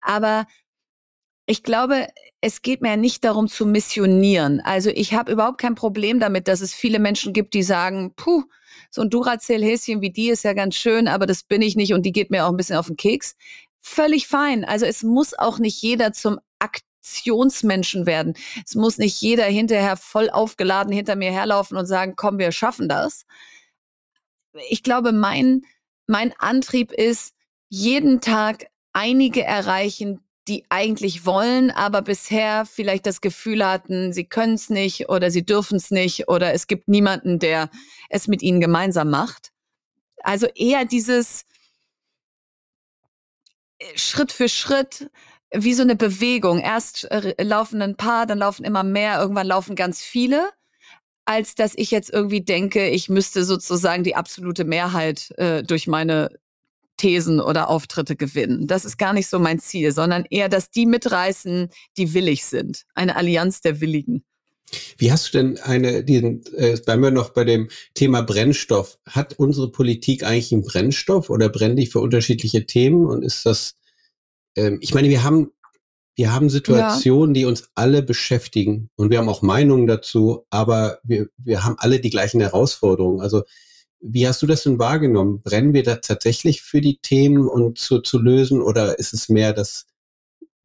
Aber 0.02 0.46
ich 1.46 1.63
glaube, 1.63 2.08
es 2.41 2.62
geht 2.62 2.82
mir 2.82 2.96
nicht 2.96 3.24
darum 3.24 3.48
zu 3.48 3.65
missionieren. 3.65 4.62
Also 4.62 4.89
ich 4.89 5.13
habe 5.13 5.32
überhaupt 5.32 5.60
kein 5.60 5.76
Problem 5.76 6.19
damit, 6.19 6.48
dass 6.48 6.62
es 6.62 6.74
viele 6.74 7.00
Menschen 7.00 7.34
gibt, 7.34 7.54
die 7.54 7.63
sagen, 7.63 8.13
puh, 8.15 8.43
so 8.91 9.02
ein 9.02 9.10
Duracell-Häschen 9.10 10.02
wie 10.02 10.12
die 10.12 10.30
ist 10.30 10.43
ja 10.43 10.54
ganz 10.54 10.76
schön, 10.76 11.08
aber 11.08 11.26
das 11.26 11.43
bin 11.43 11.62
ich 11.62 11.76
nicht 11.76 11.93
und 11.93 12.04
die 12.04 12.12
geht 12.12 12.32
mir 12.32 12.46
auch 12.46 12.50
ein 12.50 12.58
bisschen 12.58 12.78
auf 12.78 12.88
den 12.88 12.98
Keks. 12.98 13.36
Völlig 13.86 14.28
fein. 14.28 14.63
Also 14.63 14.86
es 14.86 15.04
muss 15.04 15.38
auch 15.38 15.60
nicht 15.60 15.82
jeder 15.82 16.13
zum 16.13 16.39
Aktionsmenschen 16.58 18.06
werden. 18.06 18.34
Es 18.65 18.76
muss 18.76 18.98
nicht 18.98 19.19
jeder 19.22 19.43
hinterher 19.43 19.98
voll 19.98 20.30
aufgeladen 20.30 20.93
hinter 20.93 21.17
mir 21.17 21.34
herlaufen 21.34 21.78
und 21.78 21.86
sagen, 21.86 22.13
komm, 22.15 22.39
wir 22.39 22.54
schaffen 22.54 22.88
das. 22.88 23.26
Ich 24.69 24.84
glaube, 24.84 25.12
mein, 25.12 25.63
mein 26.08 26.34
Antrieb 26.39 26.93
ist, 26.93 27.34
jeden 27.67 28.22
Tag 28.22 28.67
einige 28.93 29.43
erreichen, 29.43 30.22
die 30.48 30.63
eigentlich 30.69 31.26
wollen, 31.26 31.69
aber 31.69 32.02
bisher 32.02 32.65
vielleicht 32.65 33.06
das 33.06 33.19
Gefühl 33.19 33.65
hatten, 33.65 34.13
sie 34.13 34.26
können 34.26 34.54
es 34.54 34.69
nicht 34.69 35.10
oder 35.10 35.30
sie 35.30 35.46
dürfen 35.46 35.76
es 35.76 35.91
nicht 35.91 36.30
oder 36.30 36.54
es 36.54 36.67
gibt 36.67 36.88
niemanden, 36.88 37.38
der 37.38 37.69
es 38.10 38.30
mit 38.30 38.41
ihnen 38.41 38.62
gemeinsam 38.62 39.10
macht. 39.10 39.52
Also 40.24 40.48
eher 40.56 40.86
dieses 40.86 41.43
Schritt 43.96 44.32
für 44.32 44.50
Schritt, 44.50 45.10
wie 45.54 45.74
so 45.74 45.84
eine 45.84 45.96
Bewegung. 45.96 46.60
Erst 46.60 47.10
äh, 47.12 47.41
laufen 47.43 47.82
ein 47.82 47.96
paar, 47.96 48.26
dann 48.26 48.39
laufen 48.39 48.65
immer 48.65 48.84
mehr, 48.84 49.19
irgendwann 49.19 49.48
laufen 49.48 49.76
ganz 49.76 50.02
viele, 50.02 50.50
als 51.26 51.56
dass 51.56 51.74
ich 51.76 51.91
jetzt 51.91 52.12
irgendwie 52.12 52.41
denke, 52.41 52.89
ich 52.89 53.10
müsste 53.10 53.46
sozusagen 53.46 54.04
die 54.04 54.15
absolute 54.15 54.65
Mehrheit 54.65 55.32
äh, 55.38 55.63
durch 55.63 55.88
meine 55.88 56.30
Thesen 56.98 57.39
oder 57.39 57.69
Auftritte 57.69 58.15
gewinnen. 58.15 58.67
Das 58.67 58.86
ist 58.86 58.98
gar 58.98 59.13
nicht 59.13 59.28
so 59.28 59.39
mein 59.39 59.60
Ziel, 59.60 59.91
sondern 59.91 60.26
eher, 60.30 60.50
dass 60.50 60.69
die 60.69 60.86
mitreißen, 60.86 61.69
die 61.98 62.13
willig 62.13 62.46
sind. 62.46 62.84
Eine 62.93 63.15
Allianz 63.15 63.62
der 63.62 63.82
Willigen. 63.82 64.24
Wie 64.97 65.12
hast 65.12 65.28
du 65.28 65.38
denn 65.38 65.60
eine, 65.60 66.04
diesen, 66.04 66.43
äh, 66.56 66.78
bleiben 66.84 67.04
wir 67.04 67.12
noch 67.12 67.30
bei 67.30 67.43
dem 67.43 67.69
Thema 67.93 68.21
Brennstoff. 68.21 68.97
Hat 69.08 69.38
unsere 69.38 69.71
Politik 69.71 70.23
eigentlich 70.23 70.52
einen 70.52 70.63
Brennstoff 70.63 71.30
oder 71.30 71.49
brennt 71.49 71.78
die 71.80 71.88
für 71.88 71.99
unterschiedliche 71.99 72.65
Themen? 72.65 73.06
Und 73.06 73.23
ist 73.23 73.45
das, 73.45 73.76
ähm, 74.56 74.80
ich 74.82 74.93
meine, 74.93 75.10
wir 75.10 75.23
haben, 75.23 75.52
wir 76.15 76.34
haben 76.34 76.49
Situationen, 76.49 77.36
ja. 77.36 77.41
die 77.41 77.45
uns 77.45 77.69
alle 77.76 78.04
beschäftigen 78.04 78.89
und 78.95 79.10
wir 79.10 79.17
haben 79.17 79.30
auch 79.30 79.41
Meinungen 79.41 79.88
dazu, 79.88 80.45
aber 80.49 80.99
wir, 81.04 81.28
wir 81.38 81.63
haben 81.63 81.76
alle 81.80 81.99
die 81.99 82.12
gleichen 82.12 82.39
Herausforderungen. 82.39 83.21
Also, 83.21 83.43
wie 83.99 84.28
hast 84.28 84.41
du 84.41 84.47
das 84.47 84.63
denn 84.63 84.80
wahrgenommen? 84.80 85.41
Brennen 85.41 85.73
wir 85.73 85.84
da 85.84 85.95
tatsächlich 85.95 86.62
für 86.62 86.82
die 86.82 86.97
Themen 86.97 87.47
und 87.47 87.78
zu, 87.78 88.02
zu 88.02 88.19
lösen 88.19 88.62
oder 88.62 88.99
ist 88.99 89.13
es 89.13 89.30
mehr 89.30 89.54
das, 89.54 89.88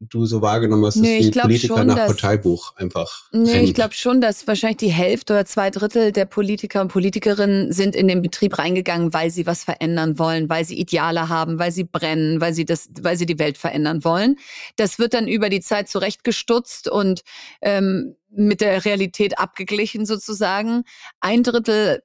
du 0.09 0.25
so 0.25 0.41
wahrgenommen 0.41 0.85
hast, 0.85 0.97
nee, 0.97 1.19
dass 1.19 1.31
die 1.31 1.39
Politiker 1.39 1.77
schon, 1.77 1.87
nach 1.87 1.95
dass, 1.95 2.07
Parteibuch 2.07 2.75
einfach. 2.75 3.29
Nee, 3.31 3.51
rennen. 3.51 3.63
ich 3.63 3.73
glaube 3.73 3.93
schon, 3.93 4.21
dass 4.21 4.47
wahrscheinlich 4.47 4.77
die 4.77 4.91
Hälfte 4.91 5.33
oder 5.33 5.45
zwei 5.45 5.69
Drittel 5.69 6.11
der 6.11 6.25
Politiker 6.25 6.81
und 6.81 6.89
Politikerinnen 6.89 7.71
sind 7.71 7.95
in 7.95 8.07
den 8.07 8.21
Betrieb 8.21 8.57
reingegangen, 8.57 9.13
weil 9.13 9.31
sie 9.31 9.45
was 9.45 9.63
verändern 9.63 10.19
wollen, 10.19 10.49
weil 10.49 10.65
sie 10.65 10.79
Ideale 10.79 11.29
haben, 11.29 11.59
weil 11.59 11.71
sie 11.71 11.83
brennen, 11.83 12.41
weil 12.41 12.53
sie 12.53 12.65
das, 12.65 12.89
weil 13.01 13.17
sie 13.17 13.25
die 13.25 13.39
Welt 13.39 13.57
verändern 13.57 14.03
wollen. 14.03 14.37
Das 14.75 14.99
wird 14.99 15.13
dann 15.13 15.27
über 15.27 15.49
die 15.49 15.61
Zeit 15.61 15.89
zurechtgestutzt 15.89 16.89
und 16.89 17.21
ähm, 17.61 18.15
mit 18.31 18.61
der 18.61 18.85
Realität 18.85 19.39
abgeglichen 19.39 20.05
sozusagen. 20.05 20.83
Ein 21.19 21.43
Drittel 21.43 22.03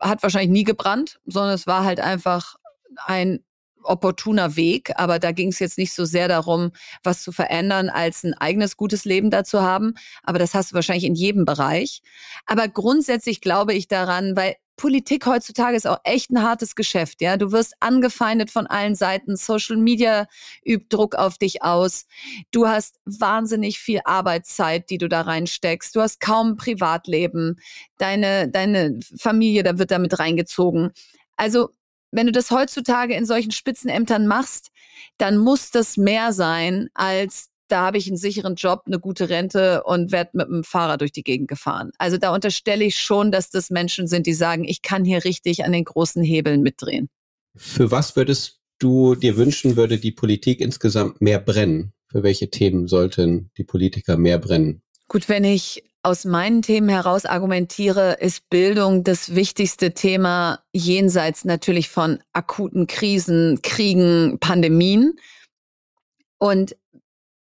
hat 0.00 0.22
wahrscheinlich 0.22 0.50
nie 0.50 0.64
gebrannt, 0.64 1.20
sondern 1.26 1.54
es 1.54 1.66
war 1.66 1.84
halt 1.84 2.00
einfach 2.00 2.56
ein 3.06 3.40
opportuner 3.84 4.56
Weg, 4.56 4.92
aber 4.96 5.18
da 5.18 5.32
ging 5.32 5.48
es 5.48 5.58
jetzt 5.58 5.78
nicht 5.78 5.92
so 5.92 6.04
sehr 6.04 6.28
darum, 6.28 6.72
was 7.02 7.22
zu 7.22 7.32
verändern, 7.32 7.88
als 7.88 8.24
ein 8.24 8.34
eigenes 8.34 8.76
gutes 8.76 9.04
Leben 9.04 9.30
dazu 9.30 9.62
haben. 9.62 9.94
Aber 10.22 10.38
das 10.38 10.54
hast 10.54 10.72
du 10.72 10.74
wahrscheinlich 10.74 11.04
in 11.04 11.14
jedem 11.14 11.44
Bereich. 11.44 12.02
Aber 12.46 12.68
grundsätzlich 12.68 13.40
glaube 13.40 13.74
ich 13.74 13.88
daran, 13.88 14.36
weil 14.36 14.56
Politik 14.76 15.26
heutzutage 15.26 15.76
ist 15.76 15.86
auch 15.86 16.00
echt 16.02 16.30
ein 16.30 16.42
hartes 16.42 16.74
Geschäft, 16.74 17.20
ja. 17.20 17.36
Du 17.36 17.52
wirst 17.52 17.74
angefeindet 17.80 18.50
von 18.50 18.66
allen 18.66 18.94
Seiten. 18.94 19.36
Social 19.36 19.76
Media 19.76 20.26
übt 20.64 20.86
Druck 20.88 21.14
auf 21.14 21.38
dich 21.38 21.62
aus. 21.62 22.06
Du 22.50 22.66
hast 22.66 22.96
wahnsinnig 23.04 23.78
viel 23.78 24.00
Arbeitszeit, 24.04 24.90
die 24.90 24.98
du 24.98 25.08
da 25.08 25.20
reinsteckst. 25.20 25.94
Du 25.94 26.00
hast 26.00 26.20
kaum 26.20 26.56
Privatleben. 26.56 27.60
Deine, 27.98 28.48
deine 28.48 28.98
Familie, 29.18 29.62
da 29.62 29.78
wird 29.78 29.90
damit 29.90 30.18
reingezogen. 30.18 30.90
Also 31.36 31.70
wenn 32.12 32.26
du 32.26 32.32
das 32.32 32.50
heutzutage 32.50 33.14
in 33.14 33.26
solchen 33.26 33.50
Spitzenämtern 33.50 34.26
machst, 34.26 34.70
dann 35.18 35.38
muss 35.38 35.70
das 35.70 35.96
mehr 35.96 36.32
sein 36.32 36.88
als 36.94 37.48
da 37.72 37.86
habe 37.86 37.96
ich 37.96 38.06
einen 38.06 38.18
sicheren 38.18 38.54
Job, 38.54 38.82
eine 38.84 39.00
gute 39.00 39.30
Rente 39.30 39.82
und 39.84 40.12
werde 40.12 40.32
mit 40.34 40.46
dem 40.46 40.62
Fahrer 40.62 40.98
durch 40.98 41.10
die 41.10 41.22
Gegend 41.22 41.48
gefahren. 41.48 41.90
Also 41.96 42.18
da 42.18 42.34
unterstelle 42.34 42.84
ich 42.84 42.98
schon, 42.98 43.32
dass 43.32 43.48
das 43.48 43.70
Menschen 43.70 44.06
sind, 44.06 44.26
die 44.26 44.34
sagen, 44.34 44.64
ich 44.64 44.82
kann 44.82 45.06
hier 45.06 45.24
richtig 45.24 45.64
an 45.64 45.72
den 45.72 45.84
großen 45.84 46.22
Hebeln 46.22 46.60
mitdrehen. 46.60 47.08
Für 47.56 47.90
was 47.90 48.14
würdest 48.14 48.60
du 48.78 49.14
dir 49.14 49.38
wünschen, 49.38 49.76
würde 49.76 49.96
die 49.96 50.12
Politik 50.12 50.60
insgesamt 50.60 51.22
mehr 51.22 51.38
brennen? 51.38 51.94
Für 52.10 52.22
welche 52.22 52.50
Themen 52.50 52.88
sollten 52.88 53.50
die 53.56 53.64
Politiker 53.64 54.18
mehr 54.18 54.38
brennen? 54.38 54.82
Gut, 55.08 55.30
wenn 55.30 55.44
ich 55.44 55.82
aus 56.02 56.24
meinen 56.24 56.62
Themen 56.62 56.88
heraus 56.88 57.24
argumentiere, 57.24 58.14
ist 58.14 58.48
Bildung 58.50 59.04
das 59.04 59.34
wichtigste 59.34 59.92
Thema 59.94 60.60
jenseits 60.72 61.44
natürlich 61.44 61.88
von 61.88 62.18
akuten 62.32 62.88
Krisen, 62.88 63.60
Kriegen, 63.62 64.38
Pandemien. 64.40 65.14
Und 66.38 66.76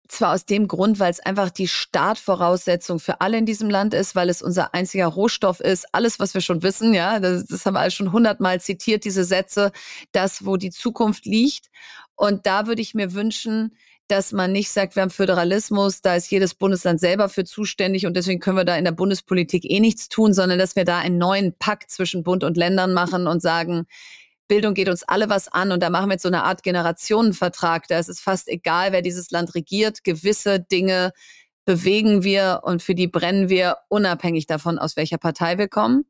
zwar 0.08 0.34
aus 0.34 0.44
dem 0.44 0.66
Grund, 0.66 0.98
weil 0.98 1.10
es 1.10 1.20
einfach 1.20 1.50
die 1.50 1.68
Startvoraussetzung 1.68 2.98
für 2.98 3.20
alle 3.20 3.38
in 3.38 3.46
diesem 3.46 3.70
Land 3.70 3.94
ist, 3.94 4.16
weil 4.16 4.28
es 4.28 4.42
unser 4.42 4.74
einziger 4.74 5.06
Rohstoff 5.06 5.60
ist. 5.60 5.86
Alles, 5.94 6.18
was 6.18 6.34
wir 6.34 6.40
schon 6.40 6.62
wissen, 6.62 6.94
ja, 6.94 7.20
das, 7.20 7.46
das 7.46 7.64
haben 7.64 7.74
wir 7.74 7.80
alles 7.80 7.94
schon 7.94 8.10
hundertmal 8.10 8.60
zitiert, 8.60 9.04
diese 9.04 9.24
Sätze, 9.24 9.70
das, 10.12 10.44
wo 10.44 10.56
die 10.56 10.70
Zukunft 10.70 11.26
liegt. 11.26 11.70
Und 12.16 12.46
da 12.46 12.66
würde 12.66 12.82
ich 12.82 12.94
mir 12.94 13.12
wünschen, 13.12 13.76
dass 14.08 14.32
man 14.32 14.52
nicht 14.52 14.70
sagt, 14.70 14.96
wir 14.96 15.02
haben 15.02 15.10
Föderalismus, 15.10 16.00
da 16.00 16.16
ist 16.16 16.30
jedes 16.30 16.54
Bundesland 16.54 16.98
selber 16.98 17.28
für 17.28 17.44
zuständig 17.44 18.06
und 18.06 18.16
deswegen 18.16 18.40
können 18.40 18.56
wir 18.56 18.64
da 18.64 18.76
in 18.76 18.84
der 18.84 18.92
Bundespolitik 18.92 19.64
eh 19.70 19.80
nichts 19.80 20.08
tun, 20.08 20.32
sondern 20.32 20.58
dass 20.58 20.76
wir 20.76 20.84
da 20.84 20.98
einen 20.98 21.18
neuen 21.18 21.52
Pakt 21.58 21.90
zwischen 21.90 22.22
Bund 22.22 22.42
und 22.42 22.56
Ländern 22.56 22.94
machen 22.94 23.26
und 23.26 23.42
sagen, 23.42 23.86
Bildung 24.48 24.72
geht 24.72 24.88
uns 24.88 25.02
alle 25.02 25.28
was 25.28 25.48
an 25.48 25.72
und 25.72 25.82
da 25.82 25.90
machen 25.90 26.08
wir 26.08 26.14
jetzt 26.14 26.22
so 26.22 26.28
eine 26.28 26.44
Art 26.44 26.62
Generationenvertrag. 26.62 27.86
Da 27.86 27.98
ist 27.98 28.08
es 28.08 28.18
fast 28.18 28.48
egal, 28.48 28.92
wer 28.92 29.02
dieses 29.02 29.30
Land 29.30 29.54
regiert. 29.54 30.04
Gewisse 30.04 30.58
Dinge 30.58 31.12
bewegen 31.66 32.24
wir 32.24 32.60
und 32.64 32.82
für 32.82 32.94
die 32.94 33.08
brennen 33.08 33.50
wir 33.50 33.76
unabhängig 33.88 34.46
davon, 34.46 34.78
aus 34.78 34.96
welcher 34.96 35.18
Partei 35.18 35.58
wir 35.58 35.68
kommen. 35.68 36.06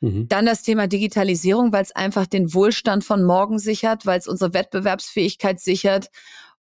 Mhm. 0.00 0.28
Dann 0.28 0.46
das 0.46 0.62
Thema 0.62 0.86
Digitalisierung, 0.86 1.72
weil 1.72 1.82
es 1.82 1.94
einfach 1.94 2.26
den 2.26 2.54
Wohlstand 2.54 3.04
von 3.04 3.22
morgen 3.22 3.58
sichert, 3.58 4.06
weil 4.06 4.18
es 4.18 4.26
unsere 4.26 4.54
Wettbewerbsfähigkeit 4.54 5.60
sichert 5.60 6.08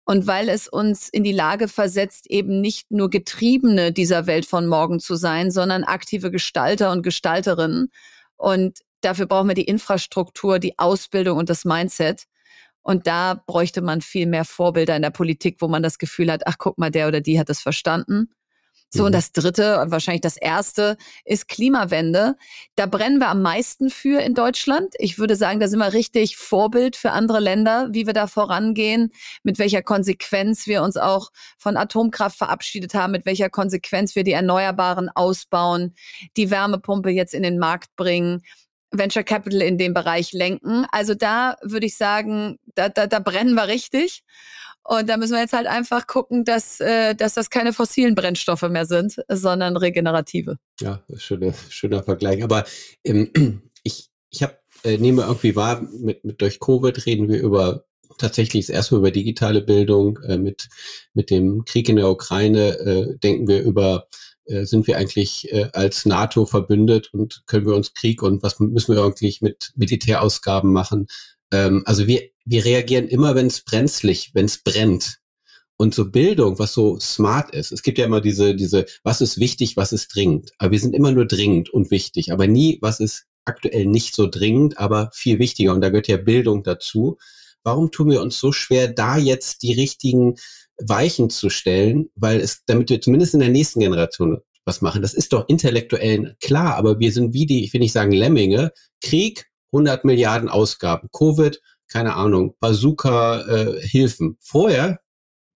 und 0.06 0.28
weil 0.28 0.50
es 0.50 0.68
uns 0.68 1.08
in 1.10 1.24
die 1.24 1.32
Lage 1.32 1.68
versetzt, 1.68 2.30
eben 2.30 2.60
nicht 2.60 2.92
nur 2.92 3.10
Getriebene 3.10 3.92
dieser 3.94 4.28
Welt 4.28 4.46
von 4.46 4.68
morgen 4.68 5.00
zu 5.00 5.16
sein, 5.16 5.50
sondern 5.50 5.84
aktive 5.84 6.30
Gestalter 6.30 6.92
und 6.92 7.04
Gestalterinnen. 7.04 7.90
Und 8.36 8.80
dafür 9.02 9.28
brauchen 9.28 9.48
wir 9.48 9.56
die 9.56 9.64
Infrastruktur, 9.64 10.60
die 10.60 10.78
Ausbildung 10.78 11.38
und 11.38 11.50
das 11.50 11.64
Mindset. 11.64 12.26
Und 12.82 13.08
da 13.08 13.42
bräuchte 13.48 13.82
man 13.82 14.02
viel 14.02 14.26
mehr 14.28 14.44
Vorbilder 14.44 14.96
in 14.96 15.02
der 15.02 15.10
Politik, 15.10 15.58
wo 15.62 15.70
man 15.70 15.84
das 15.84 15.98
Gefühl 15.98 16.30
hat, 16.32 16.48
ach 16.48 16.58
guck 16.58 16.78
mal, 16.78 16.92
der 16.92 17.08
oder 17.08 17.22
die 17.22 17.40
hat 17.40 17.48
das 17.48 17.62
verstanden. 17.62 18.30
So, 18.94 19.02
mhm. 19.02 19.06
und 19.08 19.12
das 19.14 19.32
dritte 19.32 19.82
und 19.82 19.90
wahrscheinlich 19.90 20.22
das 20.22 20.38
erste 20.38 20.98
ist 21.26 21.48
Klimawende. 21.48 22.36
Da 22.76 22.86
brennen 22.86 23.18
wir 23.18 23.30
am 23.30 23.42
meisten 23.42 23.90
für 23.90 24.22
in 24.22 24.36
Deutschland. 24.36 24.94
Ich 25.00 25.18
würde 25.18 25.36
sagen, 25.36 25.60
da 25.60 25.68
sind 25.68 25.80
wir 25.80 25.94
richtig 25.94 26.38
Vorbild 26.38 26.96
für 26.96 27.12
andere 27.12 27.40
Länder, 27.40 27.90
wie 27.92 28.06
wir 28.06 28.14
da 28.14 28.28
vorangehen, 28.28 29.12
mit 29.42 29.58
welcher 29.58 29.82
Konsequenz 29.82 30.68
wir 30.68 30.84
uns 30.84 30.96
auch 30.96 31.32
von 31.58 31.76
Atomkraft 31.76 32.38
verabschiedet 32.38 32.94
haben, 32.94 33.14
mit 33.14 33.26
welcher 33.26 33.50
Konsequenz 33.50 34.16
wir 34.16 34.24
die 34.24 34.34
Erneuerbaren 34.34 35.10
ausbauen, 35.10 35.96
die 36.38 36.52
Wärmepumpe 36.52 37.10
jetzt 37.10 37.34
in 37.34 37.42
den 37.42 37.58
Markt 37.58 37.96
bringen. 37.96 38.44
Venture 38.92 39.24
Capital 39.24 39.64
in 39.64 39.80
dem 39.80 39.96
Bereich 39.96 40.34
lenken. 40.34 40.86
Also 40.92 41.16
da 41.16 41.56
würde 41.64 41.88
ich 41.88 41.98
sagen, 41.98 42.60
da, 42.76 42.90
da, 42.90 43.08
da 43.08 43.18
brennen 43.18 43.56
wir 43.56 43.68
richtig. 43.68 44.24
Und 44.86 45.08
da 45.08 45.18
müssen 45.18 45.34
wir 45.34 45.40
jetzt 45.40 45.54
halt 45.54 45.68
einfach 45.68 46.08
gucken, 46.08 46.44
dass, 46.44 46.80
äh, 46.80 47.16
dass 47.16 47.36
das 47.36 47.50
keine 47.50 47.74
fossilen 47.74 48.16
Brennstoffe 48.16 48.64
mehr 48.64 48.86
sind, 48.86 49.16
sondern 49.30 49.78
regenerative. 49.78 50.58
Ja, 50.82 51.02
schöner, 51.16 51.54
schöner 51.70 52.04
Vergleich. 52.04 52.44
Aber 52.44 52.66
ähm, 53.04 53.32
ich, 53.84 54.10
ich 54.30 54.44
hab, 54.44 54.60
äh, 54.84 54.98
nehme 54.98 55.24
irgendwie 55.24 55.56
wahr, 55.56 55.82
mit, 55.82 56.26
mit 56.26 56.42
durch 56.42 56.60
Covid 56.60 57.06
reden 57.06 57.30
wir 57.30 57.42
über 57.42 57.86
tatsächlich 58.18 58.70
erstmal 58.70 59.00
über 59.00 59.12
digitale 59.12 59.62
Bildung. 59.62 60.20
Äh, 60.28 60.38
mit, 60.38 60.68
mit 61.14 61.30
dem 61.30 61.64
Krieg 61.66 61.88
in 61.88 61.96
der 61.96 62.10
Ukraine 62.10 62.78
äh, 62.80 63.18
denken 63.18 63.48
wir 63.48 63.62
über 63.62 64.08
äh, 64.46 64.66
sind 64.66 64.88
wir 64.88 64.98
eigentlich 64.98 65.52
äh, 65.54 65.70
als 65.72 66.06
NATO 66.06 66.46
verbündet 66.46 67.14
und 67.14 67.44
können 67.46 67.66
wir 67.66 67.76
uns 67.76 67.94
Krieg 67.94 68.22
und 68.22 68.44
was 68.44 68.60
müssen 68.60 68.96
wir 68.96 69.04
eigentlich 69.04 69.42
mit 69.42 69.72
Militärausgaben 69.76 70.74
machen? 70.74 71.08
Ähm, 71.54 71.84
also 71.86 72.08
wir, 72.08 72.30
wir 72.44 72.66
reagieren 72.66 73.08
immer, 73.08 73.36
wenn 73.36 73.48
es 73.48 73.62
brenzlig, 73.62 74.32
wenn 74.34 74.46
es 74.46 74.62
brennt. 74.62 75.20
Und 75.78 75.96
so 75.96 76.12
Bildung, 76.12 76.60
was 76.60 76.74
so 76.74 77.00
smart 77.00 77.54
ist. 77.54 77.72
Es 77.72 77.82
gibt 77.82 77.98
ja 77.98 78.06
immer 78.06 78.22
diese, 78.22 78.56
diese, 78.56 78.86
was 79.04 79.22
ist 79.22 79.40
wichtig, 79.40 79.76
was 79.76 79.92
ist 79.92 80.14
dringend. 80.14 80.52
Aber 80.58 80.72
wir 80.72 80.80
sind 80.80 80.94
immer 80.94 81.12
nur 81.12 81.26
dringend 81.26 81.70
und 81.70 81.92
wichtig, 81.92 82.32
aber 82.32 82.48
nie, 82.48 82.78
was 82.82 83.00
ist 83.00 83.26
aktuell 83.46 83.86
nicht 83.86 84.16
so 84.16 84.28
dringend, 84.30 84.78
aber 84.78 85.10
viel 85.14 85.40
wichtiger. 85.40 85.74
Und 85.74 85.82
da 85.82 85.90
gehört 85.90 86.08
ja 86.08 86.18
Bildung 86.18 86.64
dazu. 86.64 87.18
Warum 87.64 87.92
tun 87.92 88.12
wir 88.12 88.22
uns 88.22 88.40
so 88.40 88.52
schwer, 88.52 88.88
da 88.88 89.18
jetzt 89.18 89.64
die 89.64 89.74
richtigen 89.74 90.36
Weichen 90.78 91.30
zu 91.30 91.50
stellen, 91.50 92.10
weil 92.16 92.40
es, 92.40 92.64
damit 92.66 92.90
wir 92.90 93.02
zumindest 93.02 93.34
in 93.34 93.40
der 93.40 93.50
nächsten 93.50 93.80
Generation 93.80 94.40
was 94.66 94.82
machen. 94.82 95.02
Das 95.02 95.14
ist 95.14 95.34
doch 95.34 95.48
intellektuell 95.50 96.36
klar, 96.40 96.76
aber 96.76 97.00
wir 97.00 97.12
sind 97.12 97.34
wie 97.34 97.46
die, 97.46 97.64
ich 97.64 97.74
will 97.74 97.82
nicht 97.82 97.92
sagen 97.92 98.12
Lemminge, 98.12 98.72
Krieg, 99.02 99.48
100 99.74 100.06
Milliarden 100.06 100.48
Ausgaben. 100.48 101.10
Covid, 101.12 101.62
keine 101.88 102.16
Ahnung, 102.16 102.56
Bazooka, 102.60 103.42
äh. 103.42 104.08
Vorher 104.40 105.00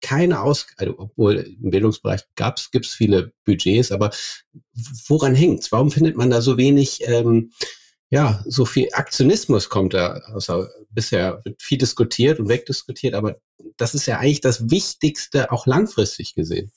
keine 0.02 0.42
Ausgaben, 0.42 0.90
also, 0.90 0.94
obwohl 0.98 1.36
im 1.36 1.70
Bildungsbereich 1.70 2.22
gab's, 2.36 2.70
gibt's 2.70 2.92
viele 2.92 3.32
Budgets, 3.44 3.92
aber 3.92 4.10
woran 5.08 5.34
hängt's? 5.34 5.72
Warum 5.72 5.90
findet 5.90 6.16
man 6.16 6.30
da 6.30 6.42
so 6.42 6.58
wenig 6.58 7.00
ähm, 7.06 7.50
ja, 8.10 8.42
so 8.46 8.64
viel 8.64 8.88
Aktionismus 8.92 9.68
kommt 9.68 9.94
da. 9.94 10.20
Also 10.32 10.66
bisher 10.90 11.40
wird 11.44 11.60
viel 11.62 11.78
diskutiert 11.78 12.38
und 12.38 12.48
wegdiskutiert, 12.48 13.14
aber 13.14 13.36
das 13.76 13.94
ist 13.94 14.06
ja 14.06 14.18
eigentlich 14.18 14.40
das 14.40 14.70
Wichtigste, 14.70 15.50
auch 15.50 15.66
langfristig 15.66 16.34
gesehen. 16.34 16.70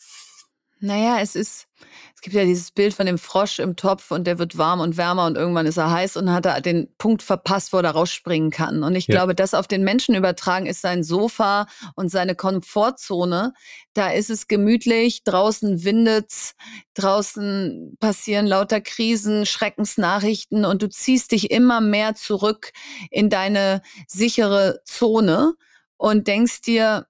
Naja, 0.82 1.20
es 1.20 1.36
ist, 1.36 1.68
es 2.16 2.22
gibt 2.22 2.34
ja 2.34 2.46
dieses 2.46 2.72
Bild 2.72 2.94
von 2.94 3.06
dem 3.06 3.18
Frosch 3.18 3.60
im 3.60 3.76
Topf 3.76 4.12
und 4.12 4.26
der 4.26 4.40
wird 4.40 4.58
warm 4.58 4.80
und 4.80 4.96
wärmer 4.96 5.26
und 5.26 5.36
irgendwann 5.36 5.66
ist 5.66 5.76
er 5.76 5.92
heiß 5.92 6.16
und 6.16 6.32
hat 6.32 6.46
er 6.46 6.62
den 6.62 6.88
Punkt 6.98 7.22
verpasst, 7.22 7.74
wo 7.74 7.78
er 7.80 7.90
rausspringen 7.92 8.50
kann. 8.50 8.84
Und 8.84 8.96
ich 8.96 9.08
ja. 9.08 9.16
glaube, 9.16 9.36
das 9.36 9.54
auf 9.54 9.68
den 9.68 9.84
Menschen 9.84 10.16
übertragen 10.16 10.68
ist 10.68 10.82
sein 10.82 11.04
Sofa 11.04 11.68
und 11.96 12.10
seine 12.10 12.34
Komfortzone. 12.34 13.54
Da 13.94 14.12
ist 14.12 14.30
es 14.30 14.48
gemütlich, 14.48 15.26
draußen 15.26 15.84
windet's, 15.84 16.56
draußen 16.94 17.98
passieren 18.00 18.48
lauter 18.48 18.80
Krisen, 18.80 19.46
Schreckensnachrichten 19.46 20.64
und 20.64 20.82
du 20.82 20.90
ziehst 20.90 21.34
dich 21.34 21.52
immer 21.52 21.82
mehr 21.82 22.16
zurück 22.16 22.72
in 23.12 23.30
deine 23.30 23.82
sichere 24.08 24.80
Zone 24.86 25.56
und 25.98 26.28
denkst 26.28 26.62
dir, 26.62 27.06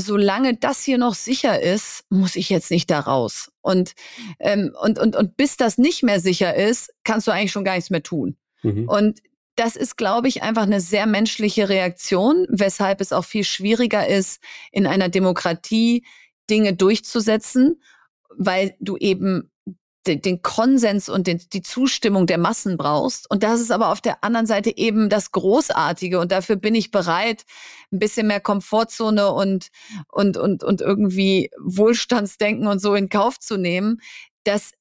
solange 0.00 0.56
das 0.56 0.82
hier 0.82 0.98
noch 0.98 1.14
sicher 1.14 1.60
ist, 1.60 2.04
muss 2.08 2.36
ich 2.36 2.48
jetzt 2.48 2.70
nicht 2.70 2.90
da 2.90 3.00
raus. 3.00 3.52
Und, 3.60 3.94
ähm, 4.40 4.74
und, 4.80 4.98
und, 4.98 5.16
und 5.16 5.36
bis 5.36 5.56
das 5.56 5.78
nicht 5.78 6.02
mehr 6.02 6.18
sicher 6.18 6.54
ist, 6.54 6.92
kannst 7.04 7.26
du 7.26 7.30
eigentlich 7.30 7.52
schon 7.52 7.64
gar 7.64 7.74
nichts 7.74 7.90
mehr 7.90 8.02
tun. 8.02 8.36
Mhm. 8.62 8.88
Und 8.88 9.20
das 9.56 9.76
ist, 9.76 9.96
glaube 9.96 10.28
ich, 10.28 10.42
einfach 10.42 10.62
eine 10.62 10.80
sehr 10.80 11.06
menschliche 11.06 11.68
Reaktion, 11.68 12.46
weshalb 12.48 13.00
es 13.00 13.12
auch 13.12 13.24
viel 13.24 13.44
schwieriger 13.44 14.06
ist, 14.06 14.40
in 14.70 14.86
einer 14.86 15.10
Demokratie 15.10 16.04
Dinge 16.48 16.74
durchzusetzen, 16.74 17.82
weil 18.36 18.74
du 18.80 18.96
eben 18.96 19.51
den 20.06 20.42
Konsens 20.42 21.08
und 21.08 21.26
den, 21.26 21.40
die 21.52 21.62
Zustimmung 21.62 22.26
der 22.26 22.38
Massen 22.38 22.76
brauchst. 22.76 23.30
Und 23.30 23.42
das 23.42 23.60
ist 23.60 23.70
aber 23.70 23.90
auf 23.90 24.00
der 24.00 24.24
anderen 24.24 24.46
Seite 24.46 24.76
eben 24.76 25.08
das 25.08 25.30
Großartige. 25.30 26.18
Und 26.18 26.32
dafür 26.32 26.56
bin 26.56 26.74
ich 26.74 26.90
bereit, 26.90 27.44
ein 27.92 27.98
bisschen 27.98 28.26
mehr 28.26 28.40
Komfortzone 28.40 29.32
und, 29.32 29.68
und, 30.08 30.36
und, 30.36 30.64
und 30.64 30.80
irgendwie 30.80 31.50
Wohlstandsdenken 31.60 32.66
und 32.66 32.80
so 32.80 32.94
in 32.94 33.08
Kauf 33.08 33.38
zu 33.38 33.56
nehmen, 33.56 34.00
dass 34.44 34.72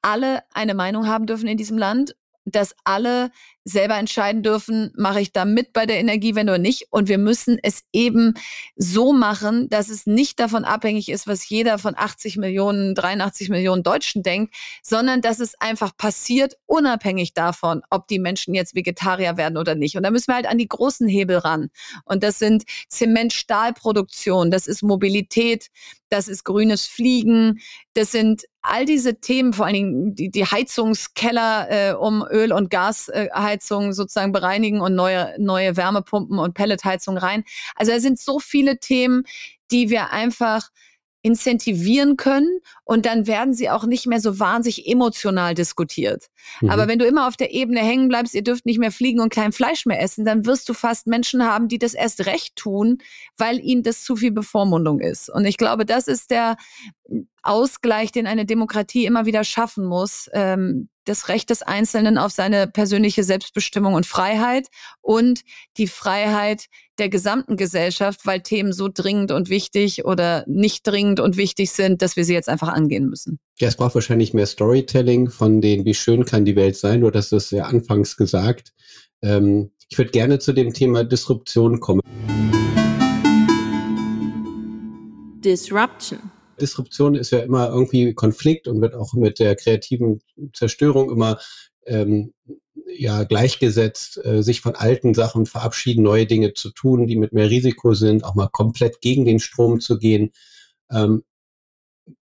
alle 0.00 0.42
eine 0.52 0.74
Meinung 0.74 1.06
haben 1.06 1.26
dürfen 1.26 1.48
in 1.48 1.56
diesem 1.56 1.78
Land 1.78 2.14
dass 2.44 2.74
alle 2.84 3.30
selber 3.64 3.96
entscheiden 3.96 4.42
dürfen, 4.42 4.92
mache 4.96 5.20
ich 5.20 5.32
da 5.32 5.44
mit 5.44 5.72
bei 5.72 5.86
der 5.86 6.00
Energiewende 6.00 6.52
oder 6.52 6.58
nicht. 6.58 6.88
Und 6.90 7.08
wir 7.08 7.18
müssen 7.18 7.58
es 7.62 7.84
eben 7.92 8.34
so 8.76 9.12
machen, 9.12 9.68
dass 9.68 9.88
es 9.88 10.06
nicht 10.06 10.40
davon 10.40 10.64
abhängig 10.64 11.08
ist, 11.08 11.26
was 11.26 11.48
jeder 11.48 11.78
von 11.78 11.94
80 11.96 12.38
Millionen, 12.38 12.94
83 12.94 13.48
Millionen 13.50 13.82
Deutschen 13.84 14.22
denkt, 14.22 14.54
sondern 14.82 15.20
dass 15.20 15.38
es 15.38 15.60
einfach 15.60 15.96
passiert, 15.96 16.56
unabhängig 16.66 17.34
davon, 17.34 17.82
ob 17.90 18.08
die 18.08 18.18
Menschen 18.18 18.54
jetzt 18.54 18.74
Vegetarier 18.74 19.36
werden 19.36 19.56
oder 19.56 19.74
nicht. 19.76 19.96
Und 19.96 20.02
da 20.02 20.10
müssen 20.10 20.28
wir 20.28 20.34
halt 20.34 20.46
an 20.46 20.58
die 20.58 20.68
großen 20.68 21.06
Hebel 21.06 21.38
ran. 21.38 21.70
Und 22.04 22.24
das 22.24 22.38
sind 22.38 22.64
Zement-Stahlproduktion, 22.88 24.50
das 24.50 24.66
ist 24.66 24.82
Mobilität, 24.82 25.68
das 26.08 26.28
ist 26.28 26.44
grünes 26.44 26.86
Fliegen, 26.86 27.60
das 27.94 28.10
sind 28.10 28.44
all 28.62 28.84
diese 28.86 29.20
Themen, 29.20 29.52
vor 29.52 29.66
allen 29.66 29.74
Dingen 29.74 30.14
die, 30.14 30.30
die 30.30 30.46
Heizungskeller 30.46 31.70
äh, 31.70 31.94
um 31.94 32.24
Öl- 32.30 32.52
und 32.52 32.70
Gasheizungen 32.70 33.90
äh, 33.90 33.92
sozusagen 33.92 34.32
bereinigen 34.32 34.80
und 34.80 34.94
neue, 34.94 35.34
neue 35.38 35.76
Wärmepumpen 35.76 36.38
und 36.38 36.54
Pelletheizungen 36.54 37.18
rein. 37.18 37.44
Also 37.74 37.92
da 37.92 38.00
sind 38.00 38.18
so 38.20 38.38
viele 38.38 38.78
Themen, 38.78 39.24
die 39.70 39.90
wir 39.90 40.10
einfach 40.10 40.70
incentivieren 41.22 42.16
können 42.16 42.58
und 42.84 43.06
dann 43.06 43.28
werden 43.28 43.54
sie 43.54 43.70
auch 43.70 43.84
nicht 43.84 44.06
mehr 44.06 44.20
so 44.20 44.40
wahnsinnig 44.40 44.88
emotional 44.88 45.54
diskutiert. 45.54 46.26
Mhm. 46.60 46.70
Aber 46.70 46.88
wenn 46.88 46.98
du 46.98 47.06
immer 47.06 47.28
auf 47.28 47.36
der 47.36 47.52
Ebene 47.52 47.80
hängen 47.80 48.08
bleibst, 48.08 48.34
ihr 48.34 48.42
dürft 48.42 48.66
nicht 48.66 48.78
mehr 48.78 48.90
fliegen 48.90 49.20
und 49.20 49.32
kein 49.32 49.52
Fleisch 49.52 49.86
mehr 49.86 50.02
essen, 50.02 50.24
dann 50.24 50.46
wirst 50.46 50.68
du 50.68 50.74
fast 50.74 51.06
Menschen 51.06 51.44
haben, 51.44 51.68
die 51.68 51.78
das 51.78 51.94
erst 51.94 52.26
recht 52.26 52.56
tun, 52.56 52.98
weil 53.36 53.60
ihnen 53.60 53.84
das 53.84 54.02
zu 54.02 54.16
viel 54.16 54.32
Bevormundung 54.32 54.98
ist. 54.98 55.30
Und 55.30 55.44
ich 55.44 55.56
glaube, 55.56 55.86
das 55.86 56.08
ist 56.08 56.32
der 56.32 56.56
Ausgleich, 57.42 58.12
den 58.12 58.26
eine 58.26 58.46
Demokratie 58.46 59.04
immer 59.04 59.26
wieder 59.26 59.42
schaffen 59.42 59.84
muss, 59.84 60.30
ähm, 60.32 60.88
das 61.04 61.28
Recht 61.28 61.50
des 61.50 61.62
Einzelnen 61.62 62.16
auf 62.16 62.30
seine 62.30 62.68
persönliche 62.68 63.24
Selbstbestimmung 63.24 63.94
und 63.94 64.06
Freiheit 64.06 64.68
und 65.00 65.40
die 65.76 65.88
Freiheit 65.88 66.66
der 66.98 67.08
gesamten 67.08 67.56
Gesellschaft, 67.56 68.20
weil 68.24 68.40
Themen 68.40 68.72
so 68.72 68.88
dringend 68.92 69.32
und 69.32 69.48
wichtig 69.48 70.04
oder 70.04 70.44
nicht 70.46 70.86
dringend 70.86 71.18
und 71.18 71.36
wichtig 71.36 71.72
sind, 71.72 72.02
dass 72.02 72.16
wir 72.16 72.24
sie 72.24 72.34
jetzt 72.34 72.48
einfach 72.48 72.68
angehen 72.68 73.08
müssen. 73.08 73.40
Ja, 73.58 73.66
es 73.66 73.76
braucht 73.76 73.96
wahrscheinlich 73.96 74.34
mehr 74.34 74.46
Storytelling 74.46 75.28
von 75.28 75.60
den, 75.60 75.84
wie 75.84 75.94
schön 75.94 76.24
kann 76.24 76.44
die 76.44 76.54
Welt 76.54 76.76
sein, 76.76 77.00
nur 77.00 77.10
das 77.10 77.32
ist 77.32 77.50
ja 77.50 77.64
anfangs 77.64 78.16
gesagt. 78.16 78.72
Ähm, 79.22 79.72
ich 79.88 79.98
würde 79.98 80.12
gerne 80.12 80.38
zu 80.38 80.52
dem 80.52 80.72
Thema 80.72 81.02
Disruption 81.04 81.80
kommen. 81.80 82.02
Disruption. 85.42 86.30
Disruption 86.60 87.14
ist 87.14 87.30
ja 87.30 87.40
immer 87.40 87.68
irgendwie 87.68 88.14
Konflikt 88.14 88.68
und 88.68 88.80
wird 88.80 88.94
auch 88.94 89.14
mit 89.14 89.38
der 89.38 89.56
kreativen 89.56 90.20
Zerstörung 90.52 91.10
immer 91.10 91.38
ähm, 91.86 92.32
ja 92.86 93.24
gleichgesetzt, 93.24 94.24
äh, 94.24 94.42
sich 94.42 94.60
von 94.60 94.74
alten 94.74 95.14
Sachen 95.14 95.46
verabschieden, 95.46 96.02
neue 96.02 96.26
Dinge 96.26 96.54
zu 96.54 96.70
tun, 96.70 97.06
die 97.06 97.16
mit 97.16 97.32
mehr 97.32 97.50
Risiko 97.50 97.94
sind, 97.94 98.24
auch 98.24 98.34
mal 98.34 98.48
komplett 98.48 99.00
gegen 99.00 99.24
den 99.24 99.40
Strom 99.40 99.80
zu 99.80 99.98
gehen. 99.98 100.32
Ähm, 100.90 101.22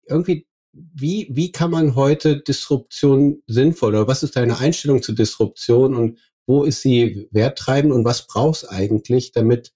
irgendwie, 0.07 0.47
wie, 0.73 1.29
wie 1.31 1.53
kann 1.53 1.71
man 1.71 1.95
heute 1.95 2.41
Disruption 2.41 3.43
sinnvoll 3.47 3.95
oder 3.95 4.09
was 4.09 4.23
ist 4.23 4.37
deine 4.37 4.59
Einstellung 4.59 5.03
zu 5.03 5.13
Disruption 5.13 5.95
und 5.95 6.19
wo 6.47 6.65
ist 6.65 6.83
sie 6.83 7.29
werttreibend 7.31 7.93
und 7.93 8.05
was 8.05 8.27
brauchst 8.27 8.71
eigentlich, 8.71 9.33
damit 9.33 9.73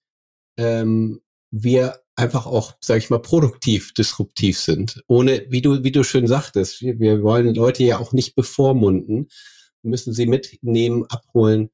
ähm, 0.57 1.21
wir 1.51 2.02
einfach 2.17 2.47
auch, 2.47 2.75
sage 2.81 2.99
ich 2.99 3.11
mal, 3.11 3.21
produktiv 3.21 3.95
disruptiv 3.95 4.59
sind. 4.59 5.03
Ohne, 5.07 5.47
wie 5.49 5.63
du, 5.63 5.83
wie 5.83 5.93
du 5.93 6.05
schön 6.05 6.27
sagtest, 6.27 6.83
wir, 6.83 6.99
wir 6.99 7.23
wollen 7.23 7.55
Leute 7.55 7.85
ja 7.85 7.99
auch 7.99 8.13
nicht 8.13 8.35
bevormunden, 8.35 9.29
müssen 9.83 10.13
sie 10.13 10.27
mitnehmen, 10.27 11.07
abholen. 11.09 11.71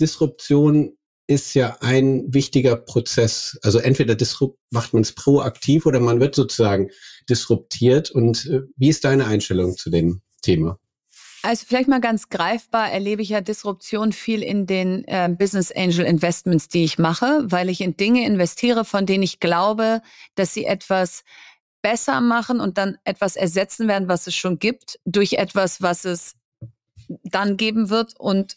Disruption 0.00 0.96
ist 1.26 1.54
ja 1.54 1.78
ein 1.80 2.32
wichtiger 2.32 2.76
Prozess. 2.76 3.58
Also 3.62 3.78
entweder 3.78 4.14
disrupt, 4.14 4.58
macht 4.70 4.92
man 4.92 5.02
es 5.02 5.12
proaktiv 5.12 5.86
oder 5.86 6.00
man 6.00 6.20
wird 6.20 6.34
sozusagen 6.34 6.90
disruptiert. 7.28 8.10
Und 8.10 8.46
äh, 8.46 8.62
wie 8.76 8.88
ist 8.88 9.04
deine 9.04 9.26
Einstellung 9.26 9.76
zu 9.76 9.90
dem 9.90 10.22
Thema? 10.42 10.78
Also 11.46 11.64
vielleicht 11.64 11.88
mal 11.88 12.00
ganz 12.00 12.28
greifbar 12.28 12.90
erlebe 12.90 13.22
ich 13.22 13.28
ja 13.28 13.40
Disruption 13.40 14.12
viel 14.12 14.42
in 14.42 14.66
den 14.66 15.04
äh, 15.04 15.28
Business 15.28 15.70
Angel 15.70 16.04
Investments, 16.04 16.66
die 16.66 16.82
ich 16.82 16.98
mache, 16.98 17.44
weil 17.44 17.68
ich 17.68 17.80
in 17.80 17.96
Dinge 17.96 18.26
investiere, 18.26 18.84
von 18.84 19.06
denen 19.06 19.22
ich 19.22 19.38
glaube, 19.38 20.02
dass 20.34 20.52
sie 20.52 20.64
etwas 20.64 21.22
besser 21.82 22.20
machen 22.20 22.58
und 22.58 22.78
dann 22.78 22.98
etwas 23.04 23.36
ersetzen 23.36 23.86
werden, 23.86 24.08
was 24.08 24.26
es 24.26 24.34
schon 24.34 24.58
gibt, 24.58 24.98
durch 25.04 25.34
etwas, 25.34 25.80
was 25.80 26.04
es 26.04 26.34
dann 27.22 27.56
geben 27.56 27.90
wird 27.90 28.18
und 28.18 28.56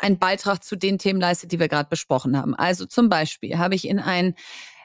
einen 0.00 0.18
Beitrag 0.18 0.64
zu 0.64 0.76
den 0.76 0.98
Themen 0.98 1.20
leistet, 1.20 1.52
die 1.52 1.60
wir 1.60 1.68
gerade 1.68 1.90
besprochen 1.90 2.38
haben. 2.38 2.54
Also 2.54 2.86
zum 2.86 3.10
Beispiel 3.10 3.58
habe 3.58 3.74
ich 3.74 3.86
in 3.86 3.98
ein 3.98 4.34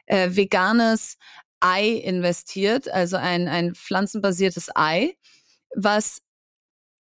äh, 0.07 0.31
veganes 0.31 1.17
Ei 1.61 1.87
investiert, 1.87 2.89
also 2.89 3.15
ein, 3.15 3.47
ein 3.47 3.75
pflanzenbasiertes 3.75 4.75
Ei, 4.75 5.15
was 5.73 6.21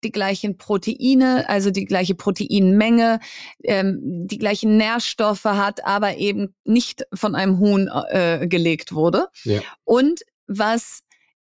die 0.07 0.11
gleichen 0.11 0.57
Proteine, 0.57 1.49
also 1.49 1.69
die 1.69 1.83
gleiche 1.83 2.15
Proteinmenge, 2.15 3.19
ähm, 3.63 3.99
die 4.01 4.37
gleichen 4.37 4.77
Nährstoffe 4.77 5.43
hat, 5.43 5.85
aber 5.85 6.15
eben 6.15 6.55
nicht 6.63 7.05
von 7.13 7.35
einem 7.35 7.59
Huhn 7.59 7.89
äh, 8.09 8.47
gelegt 8.47 8.93
wurde. 8.93 9.27
Ja. 9.43 9.61
Und 9.83 10.21
was 10.47 11.03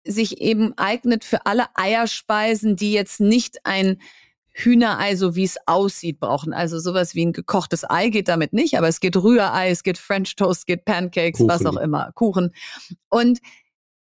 sich 0.03 0.41
eben 0.41 0.77
eignet 0.77 1.23
für 1.23 1.45
alle 1.45 1.67
Eierspeisen, 1.75 2.75
die 2.75 2.91
jetzt 2.91 3.21
nicht 3.21 3.59
ein 3.63 4.01
Hühnerei, 4.53 5.15
so 5.15 5.37
wie 5.37 5.45
es 5.45 5.55
aussieht, 5.65 6.19
brauchen. 6.19 6.51
Also 6.51 6.77
sowas 6.79 7.15
wie 7.15 7.25
ein 7.25 7.31
gekochtes 7.31 7.89
Ei 7.89 8.09
geht 8.09 8.27
damit 8.27 8.51
nicht, 8.51 8.77
aber 8.77 8.89
es 8.89 8.99
geht 8.99 9.15
Rührei, 9.15 9.69
es 9.69 9.83
geht 9.83 9.97
French 9.97 10.35
Toast, 10.35 10.61
es 10.61 10.65
geht 10.65 10.83
Pancakes, 10.83 11.37
Kuchen. 11.37 11.49
was 11.49 11.65
auch 11.65 11.77
immer, 11.77 12.11
Kuchen. 12.13 12.53
Und 13.09 13.39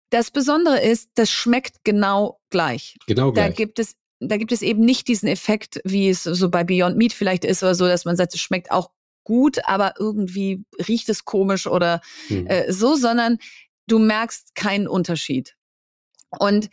das 0.08 0.30
Besondere 0.30 0.80
ist, 0.80 1.10
das 1.14 1.30
schmeckt 1.30 1.84
genau 1.84 2.38
gleich. 2.50 2.96
Genau 3.06 3.32
gleich. 3.32 3.48
Da 3.48 3.52
gibt 3.52 3.78
es 3.78 3.96
da 4.28 4.36
gibt 4.36 4.52
es 4.52 4.62
eben 4.62 4.84
nicht 4.84 5.08
diesen 5.08 5.28
Effekt, 5.28 5.80
wie 5.84 6.08
es 6.08 6.22
so 6.22 6.50
bei 6.50 6.64
Beyond 6.64 6.96
Meat 6.96 7.12
vielleicht 7.12 7.44
ist 7.44 7.62
oder 7.62 7.74
so, 7.74 7.86
dass 7.86 8.04
man 8.04 8.16
sagt, 8.16 8.34
es 8.34 8.40
schmeckt 8.40 8.70
auch 8.70 8.90
gut, 9.24 9.64
aber 9.66 9.94
irgendwie 9.98 10.64
riecht 10.88 11.08
es 11.08 11.24
komisch 11.24 11.66
oder 11.66 12.00
mhm. 12.28 12.46
äh, 12.46 12.72
so, 12.72 12.94
sondern 12.96 13.38
du 13.86 13.98
merkst 13.98 14.54
keinen 14.54 14.88
Unterschied. 14.88 15.56
Und 16.38 16.70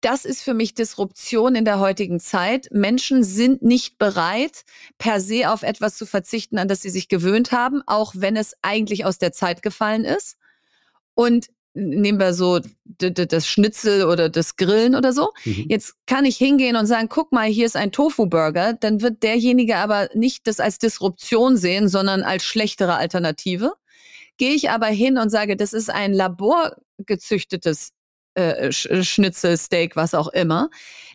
das 0.00 0.24
ist 0.24 0.42
für 0.42 0.54
mich 0.54 0.74
Disruption 0.74 1.54
in 1.54 1.66
der 1.66 1.78
heutigen 1.78 2.20
Zeit. 2.20 2.68
Menschen 2.72 3.22
sind 3.22 3.62
nicht 3.62 3.98
bereit, 3.98 4.64
per 4.96 5.20
se 5.20 5.50
auf 5.50 5.62
etwas 5.62 5.96
zu 5.96 6.06
verzichten, 6.06 6.58
an 6.58 6.68
das 6.68 6.80
sie 6.80 6.90
sich 6.90 7.08
gewöhnt 7.08 7.52
haben, 7.52 7.82
auch 7.86 8.14
wenn 8.16 8.36
es 8.36 8.54
eigentlich 8.62 9.04
aus 9.04 9.18
der 9.18 9.32
Zeit 9.32 9.60
gefallen 9.62 10.06
ist. 10.06 10.38
Und 11.14 11.48
nehmen 11.74 12.18
wir 12.18 12.34
so 12.34 12.60
das 12.98 13.46
Schnitzel 13.46 14.04
oder 14.04 14.28
das 14.28 14.56
Grillen 14.56 14.94
oder 14.94 15.12
so. 15.12 15.32
Mhm. 15.44 15.66
Jetzt 15.68 15.94
kann 16.06 16.24
ich 16.24 16.36
hingehen 16.36 16.76
und 16.76 16.86
sagen, 16.86 17.08
guck 17.08 17.32
mal, 17.32 17.48
hier 17.48 17.66
ist 17.66 17.76
ein 17.76 17.92
Tofu-Burger. 17.92 18.74
Dann 18.74 19.00
wird 19.00 19.22
derjenige 19.22 19.76
aber 19.76 20.08
nicht 20.14 20.46
das 20.46 20.60
als 20.60 20.78
Disruption 20.78 21.56
sehen, 21.56 21.88
sondern 21.88 22.22
als 22.22 22.44
schlechtere 22.44 22.96
Alternative. 22.96 23.74
Gehe 24.36 24.54
ich 24.54 24.70
aber 24.70 24.86
hin 24.86 25.18
und 25.18 25.30
sage, 25.30 25.56
das 25.56 25.72
ist 25.72 25.90
ein 25.90 26.12
laborgezüchtetes 26.12 27.90
äh, 28.34 28.72
Schnitzel, 28.72 29.56
Steak, 29.56 29.96
was 29.96 30.14
auch 30.14 30.28
immer. 30.28 30.70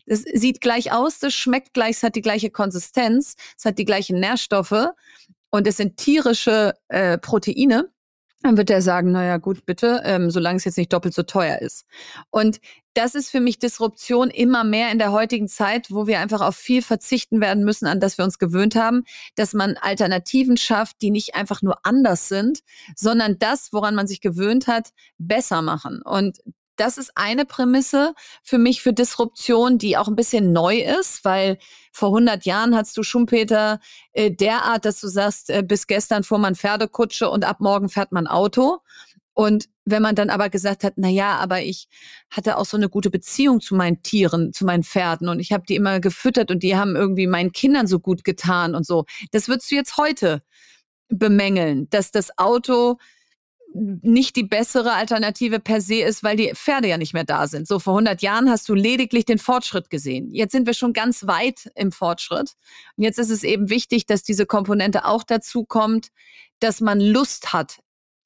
Es 0.06 0.24
sieht 0.24 0.62
gleich 0.62 0.92
aus, 0.92 1.20
das 1.20 1.34
schmeckt 1.34 1.74
gleich, 1.74 1.98
es 1.98 2.04
hat 2.04 2.16
die 2.16 2.22
gleiche 2.22 2.52
Konsistenz, 2.52 3.36
es 3.58 3.66
hat 3.66 3.80
die 3.80 3.86
gleichen 3.86 4.20
Nährstoffe 4.20 4.90
und 5.50 5.68
es 5.68 5.78
sind 5.78 5.98
tierische 5.98 6.76
äh, 6.90 7.18
Proteine 7.18 7.90
dann 8.46 8.58
wird 8.58 8.70
er 8.70 8.84
sagen, 8.84 9.12
naja, 9.12 9.38
gut, 9.38 9.66
bitte, 9.66 10.02
ähm, 10.06 10.30
solange 10.30 10.58
es 10.58 10.66
jetzt 10.66 10.78
nicht 10.78 10.94
doppelt 10.94 11.16
so 11.16 11.24
teuer 11.24 11.60
ist. 11.62 11.86
Und 12.30 12.60
das 12.94 13.16
ist 13.16 13.32
für 13.32 13.40
mich 13.40 13.58
Disruption 13.58 14.30
immer 14.30 14.64
mehr 14.64 14.92
in 14.92 15.00
der 15.00 15.12
heutigen 15.12 15.48
Zeit, 15.48 15.90
wo 15.90 16.06
wir 16.06 16.20
einfach 16.20 16.42
auf 16.42 16.56
viel 16.56 16.84
verzichten 16.84 17.42
werden 17.42 17.64
müssen, 17.64 17.88
an 17.88 18.00
das 18.00 18.20
wir 18.20 18.24
uns 18.24 18.38
gewöhnt 18.38 18.76
haben, 18.76 19.04
dass 19.36 19.54
man 19.54 19.78
Alternativen 19.78 20.58
schafft, 20.58 21.02
die 21.02 21.10
nicht 21.10 21.34
einfach 21.34 21.64
nur 21.64 21.80
anders 21.84 22.30
sind, 22.30 22.60
sondern 22.96 23.40
das, 23.40 23.74
woran 23.74 23.96
man 23.96 24.06
sich 24.06 24.22
gewöhnt 24.22 24.68
hat, 24.68 24.90
besser 25.18 25.64
machen. 25.64 26.04
Und 26.04 26.38
das 26.78 26.98
ist 26.98 27.12
eine 27.16 27.46
Prämisse 27.46 28.14
für 28.44 28.58
mich 28.58 28.82
für 28.82 28.94
Disruption, 28.94 29.78
die 29.78 29.98
auch 29.98 30.08
ein 30.08 30.16
bisschen 30.16 30.52
neu 30.52 30.80
ist, 30.80 31.26
weil 31.26 31.58
vor 31.92 32.10
100 32.10 32.46
Jahren 32.46 32.76
hattest 32.76 32.98
du 32.98 33.04
Schumpeter 33.04 33.80
äh, 34.14 34.32
derart, 34.32 34.86
dass 34.86 35.00
du 35.00 35.08
sagst, 35.08 35.50
äh, 35.50 35.64
bis 35.64 35.88
gestern 35.88 36.24
fuhr 36.24 36.38
man 36.40 36.56
Pferdekutsche 36.56 37.30
und 37.30 37.46
ab 37.46 37.60
morgen 37.60 37.90
fährt 37.90 38.12
man 38.12 38.28
Auto. 38.28 38.80
Und 39.34 39.68
wenn 39.84 40.02
man 40.02 40.16
dann 40.16 40.30
aber 40.30 40.50
gesagt 40.50 40.84
hat, 40.84 40.94
na 40.96 41.10
ja, 41.10 41.36
aber 41.36 41.62
ich 41.62 41.90
hatte 42.30 42.58
auch 42.58 42.66
so 42.66 42.78
eine 42.78 42.90
gute 42.90 43.10
Beziehung 43.10 43.60
zu 43.60 43.76
meinen 43.76 44.02
Tieren, 44.02 44.54
zu 44.54 44.66
meinen 44.66 44.84
Pferden 44.84 45.28
und 45.28 45.40
ich 45.40 45.52
habe 45.52 45.66
die 45.68 45.76
immer 45.76 46.00
gefüttert 46.00 46.52
und 46.52 46.64
die 46.64 46.78
haben 46.78 46.96
irgendwie 46.96 47.28
meinen 47.28 47.52
Kindern 47.52 47.86
so 47.86 48.00
gut 48.00 48.24
getan 48.24 48.76
und 48.76 48.86
so. 48.86 49.06
Das 49.32 49.48
würdest 49.50 49.70
du 49.70 49.76
jetzt 49.76 49.98
heute 49.98 50.42
bemängeln, 51.10 51.90
dass 51.90 52.12
das 52.12 52.38
Auto 52.38 52.98
nicht 53.76 54.38
die 54.38 54.44
bessere 54.44 54.94
Alternative 54.94 55.60
per 55.60 55.82
se 55.82 55.96
ist, 55.96 56.24
weil 56.24 56.38
die 56.38 56.54
Pferde 56.56 56.88
ja 56.88 56.98
nicht 56.98 57.14
mehr 57.14 57.26
da 57.26 57.48
sind. 57.48 57.68
So 57.68 57.80
vor 57.80 57.94
100 57.94 58.22
Jahren 58.22 58.50
hast 58.50 58.70
du 58.70 58.74
lediglich 58.74 59.26
den 59.26 59.38
Fortschritt 59.38 59.90
gesehen. 59.90 60.32
Jetzt 60.32 60.54
sind 60.54 60.66
wir 60.66 60.74
schon 60.74 60.94
ganz 60.94 61.28
weit 61.28 61.70
im 61.76 61.92
Fortschritt. 61.92 62.54
Und 62.96 63.04
jetzt 63.04 63.20
ist 63.20 63.30
es 63.30 63.44
eben 63.44 63.70
wichtig, 63.70 64.06
dass 64.06 64.24
diese 64.24 64.46
Komponente 64.46 65.04
auch 65.04 65.24
dazu 65.24 65.66
kommt, 65.66 66.10
dass 66.60 66.80
man 66.80 67.02
Lust 67.02 67.52
hat, 67.52 67.80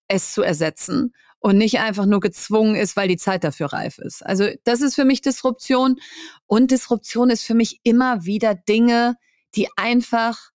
es 0.07 0.33
zu 0.33 0.43
ersetzen 0.43 1.13
und 1.39 1.57
nicht 1.57 1.79
einfach 1.79 2.05
nur 2.05 2.19
gezwungen 2.19 2.75
ist, 2.75 2.95
weil 2.95 3.07
die 3.07 3.17
Zeit 3.17 3.43
dafür 3.43 3.73
reif 3.73 3.97
ist. 3.97 4.23
Also 4.23 4.49
das 4.65 4.81
ist 4.81 4.95
für 4.95 5.05
mich 5.05 5.21
Disruption. 5.21 5.99
Und 6.45 6.69
Disruption 6.69 7.31
ist 7.31 7.43
für 7.43 7.55
mich 7.55 7.79
immer 7.83 8.25
wieder 8.25 8.53
Dinge, 8.53 9.15
die 9.55 9.67
einfach 9.77 10.51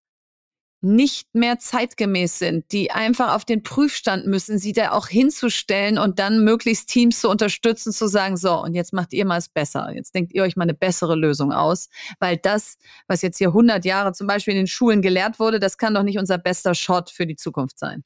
nicht 0.85 1.35
mehr 1.35 1.59
zeitgemäß 1.59 2.39
sind, 2.39 2.71
die 2.73 2.91
einfach 2.91 3.35
auf 3.35 3.45
den 3.45 3.63
Prüfstand 3.63 4.27
müssen, 4.27 4.59
sie 4.59 4.73
da 4.73 4.93
auch 4.93 5.09
hinzustellen 5.09 5.99
und 5.99 6.19
dann 6.19 6.45
möglichst 6.45 6.89
Teams 6.89 7.21
zu 7.21 7.29
unterstützen, 7.29 7.93
zu 7.93 8.07
sagen, 8.07 8.37
so, 8.37 8.63
und 8.63 8.75
jetzt 8.75 8.93
macht 8.93 9.13
ihr 9.13 9.25
mal 9.25 9.39
es 9.39 9.49
besser. 9.49 9.91
Jetzt 9.95 10.15
denkt 10.15 10.33
ihr 10.33 10.43
euch 10.43 10.57
mal 10.57 10.65
eine 10.65 10.75
bessere 10.75 11.17
Lösung 11.17 11.53
aus, 11.53 11.89
weil 12.21 12.37
das, 12.37 12.77
was 13.09 13.23
jetzt 13.23 13.39
hier 13.39 13.49
100 13.49 13.85
Jahre 13.85 14.13
zum 14.13 14.27
Beispiel 14.27 14.53
in 14.53 14.61
den 14.61 14.67
Schulen 14.67 15.03
gelehrt 15.03 15.39
wurde, 15.39 15.59
das 15.59 15.79
kann 15.79 15.95
doch 15.95 16.03
nicht 16.03 16.19
unser 16.19 16.39
bester 16.39 16.75
Shot 16.75 17.11
für 17.11 17.27
die 17.27 17.37
Zukunft 17.37 17.79
sein. 17.79 18.05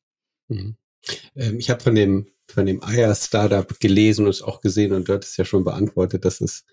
Mhm. 0.49 0.77
Ähm, 1.35 1.59
ich 1.59 1.71
habe 1.71 1.83
von 1.83 1.95
dem, 1.95 2.29
von 2.49 2.67
dem 2.67 2.83
Eier-Startup 2.83 3.79
gelesen 3.81 4.25
und 4.25 4.31
es 4.31 4.43
auch 4.43 4.61
gesehen 4.61 4.93
und 4.93 5.09
dort 5.09 5.25
ist 5.25 5.37
ja 5.37 5.45
schon 5.45 5.65
beantwortet, 5.65 6.25
dass 6.25 6.41
es 6.41 6.65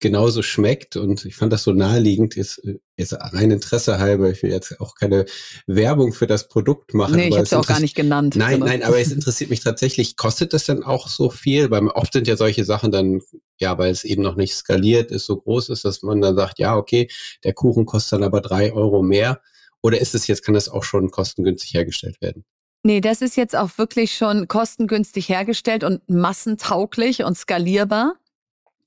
genauso 0.00 0.42
schmeckt 0.42 0.96
und 0.96 1.24
ich 1.24 1.36
fand 1.36 1.52
das 1.52 1.62
so 1.62 1.72
naheliegend, 1.72 2.36
ist, 2.36 2.60
ist 2.96 3.14
rein 3.14 3.50
Interesse 3.50 3.98
halber, 3.98 4.30
ich 4.30 4.42
will 4.42 4.50
jetzt 4.50 4.78
auch 4.80 4.94
keine 4.94 5.24
Werbung 5.66 6.12
für 6.12 6.26
das 6.26 6.48
Produkt 6.48 6.92
machen. 6.92 7.16
Nee, 7.16 7.28
ich 7.28 7.34
habe 7.34 7.44
es 7.44 7.52
auch 7.54 7.66
gar 7.66 7.80
nicht 7.80 7.94
genannt. 7.94 8.36
Nein, 8.36 8.54
genau. 8.54 8.66
nein, 8.66 8.82
aber 8.82 8.98
es 8.98 9.10
interessiert 9.10 9.50
mich 9.50 9.60
tatsächlich, 9.60 10.16
kostet 10.16 10.52
das 10.52 10.64
dann 10.64 10.82
auch 10.82 11.08
so 11.08 11.30
viel? 11.30 11.70
Weil 11.70 11.86
oft 11.88 12.12
sind 12.12 12.26
ja 12.26 12.36
solche 12.36 12.64
Sachen 12.64 12.92
dann, 12.92 13.20
ja, 13.58 13.78
weil 13.78 13.90
es 13.90 14.04
eben 14.04 14.22
noch 14.22 14.36
nicht 14.36 14.54
skaliert 14.54 15.10
ist, 15.10 15.26
so 15.26 15.36
groß 15.36 15.70
ist, 15.70 15.84
dass 15.84 16.02
man 16.02 16.20
dann 16.20 16.36
sagt, 16.36 16.58
ja, 16.58 16.76
okay, 16.76 17.08
der 17.44 17.54
Kuchen 17.54 17.86
kostet 17.86 18.14
dann 18.14 18.24
aber 18.24 18.42
drei 18.42 18.72
Euro 18.72 19.02
mehr. 19.02 19.40
Oder 19.82 20.00
ist 20.00 20.14
es 20.14 20.26
jetzt, 20.26 20.44
kann 20.44 20.54
das 20.54 20.68
auch 20.68 20.84
schon 20.84 21.10
kostengünstig 21.10 21.72
hergestellt 21.72 22.20
werden? 22.20 22.44
Nee, 22.82 23.00
das 23.00 23.20
ist 23.22 23.36
jetzt 23.36 23.56
auch 23.56 23.78
wirklich 23.78 24.14
schon 24.14 24.46
kostengünstig 24.46 25.28
hergestellt 25.28 25.84
und 25.84 26.08
massentauglich 26.08 27.24
und 27.24 27.36
skalierbar. 27.36 28.14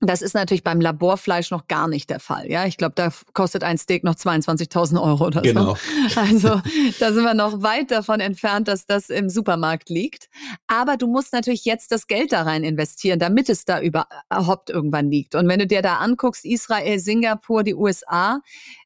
Das 0.01 0.21
ist 0.21 0.33
natürlich 0.33 0.63
beim 0.63 0.79
Laborfleisch 0.79 1.51
noch 1.51 1.67
gar 1.67 1.89
nicht 1.89 2.09
der 2.09 2.21
Fall. 2.21 2.49
Ja, 2.49 2.65
ich 2.65 2.77
glaube, 2.77 2.93
da 2.95 3.09
kostet 3.33 3.65
ein 3.65 3.77
Steak 3.77 4.05
noch 4.05 4.15
22.000 4.15 5.01
Euro 5.01 5.27
oder 5.27 5.41
genau. 5.41 5.75
so. 5.75 5.79
Also 6.19 6.61
da 6.99 7.11
sind 7.11 7.23
wir 7.23 7.33
noch 7.33 7.61
weit 7.63 7.91
davon 7.91 8.21
entfernt, 8.21 8.69
dass 8.69 8.85
das 8.85 9.09
im 9.09 9.29
Supermarkt 9.29 9.89
liegt. 9.89 10.29
Aber 10.67 10.95
du 10.95 11.07
musst 11.07 11.33
natürlich 11.33 11.65
jetzt 11.65 11.91
das 11.91 12.07
Geld 12.07 12.31
da 12.31 12.43
rein 12.43 12.63
investieren, 12.63 13.19
damit 13.19 13.49
es 13.49 13.65
da 13.65 13.81
überhaupt 13.81 14.69
irgendwann 14.69 15.11
liegt. 15.11 15.35
Und 15.35 15.49
wenn 15.49 15.59
du 15.59 15.67
dir 15.67 15.81
da 15.81 15.97
anguckst, 15.97 16.45
Israel, 16.45 16.99
Singapur, 16.99 17.63
die 17.63 17.75
USA 17.75 18.39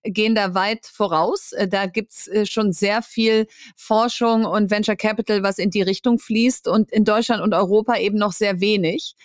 gehen 0.03 0.35
da 0.35 0.53
weit 0.53 0.85
voraus. 0.85 1.51
Äh, 1.53 1.67
da 1.67 1.85
gibt's 1.85 2.27
äh, 2.27 2.45
schon 2.45 2.73
sehr 2.73 3.01
viel 3.01 3.47
Forschung 3.75 4.45
und 4.45 4.71
Venture 4.71 4.95
Capital, 4.95 5.43
was 5.43 5.57
in 5.57 5.69
die 5.69 5.81
Richtung 5.81 6.19
fließt. 6.19 6.67
Und 6.67 6.91
in 6.91 7.05
Deutschland 7.05 7.41
und 7.41 7.53
Europa 7.53 7.97
eben 7.97 8.17
noch 8.17 8.33
sehr 8.33 8.59
wenig. 8.59 9.15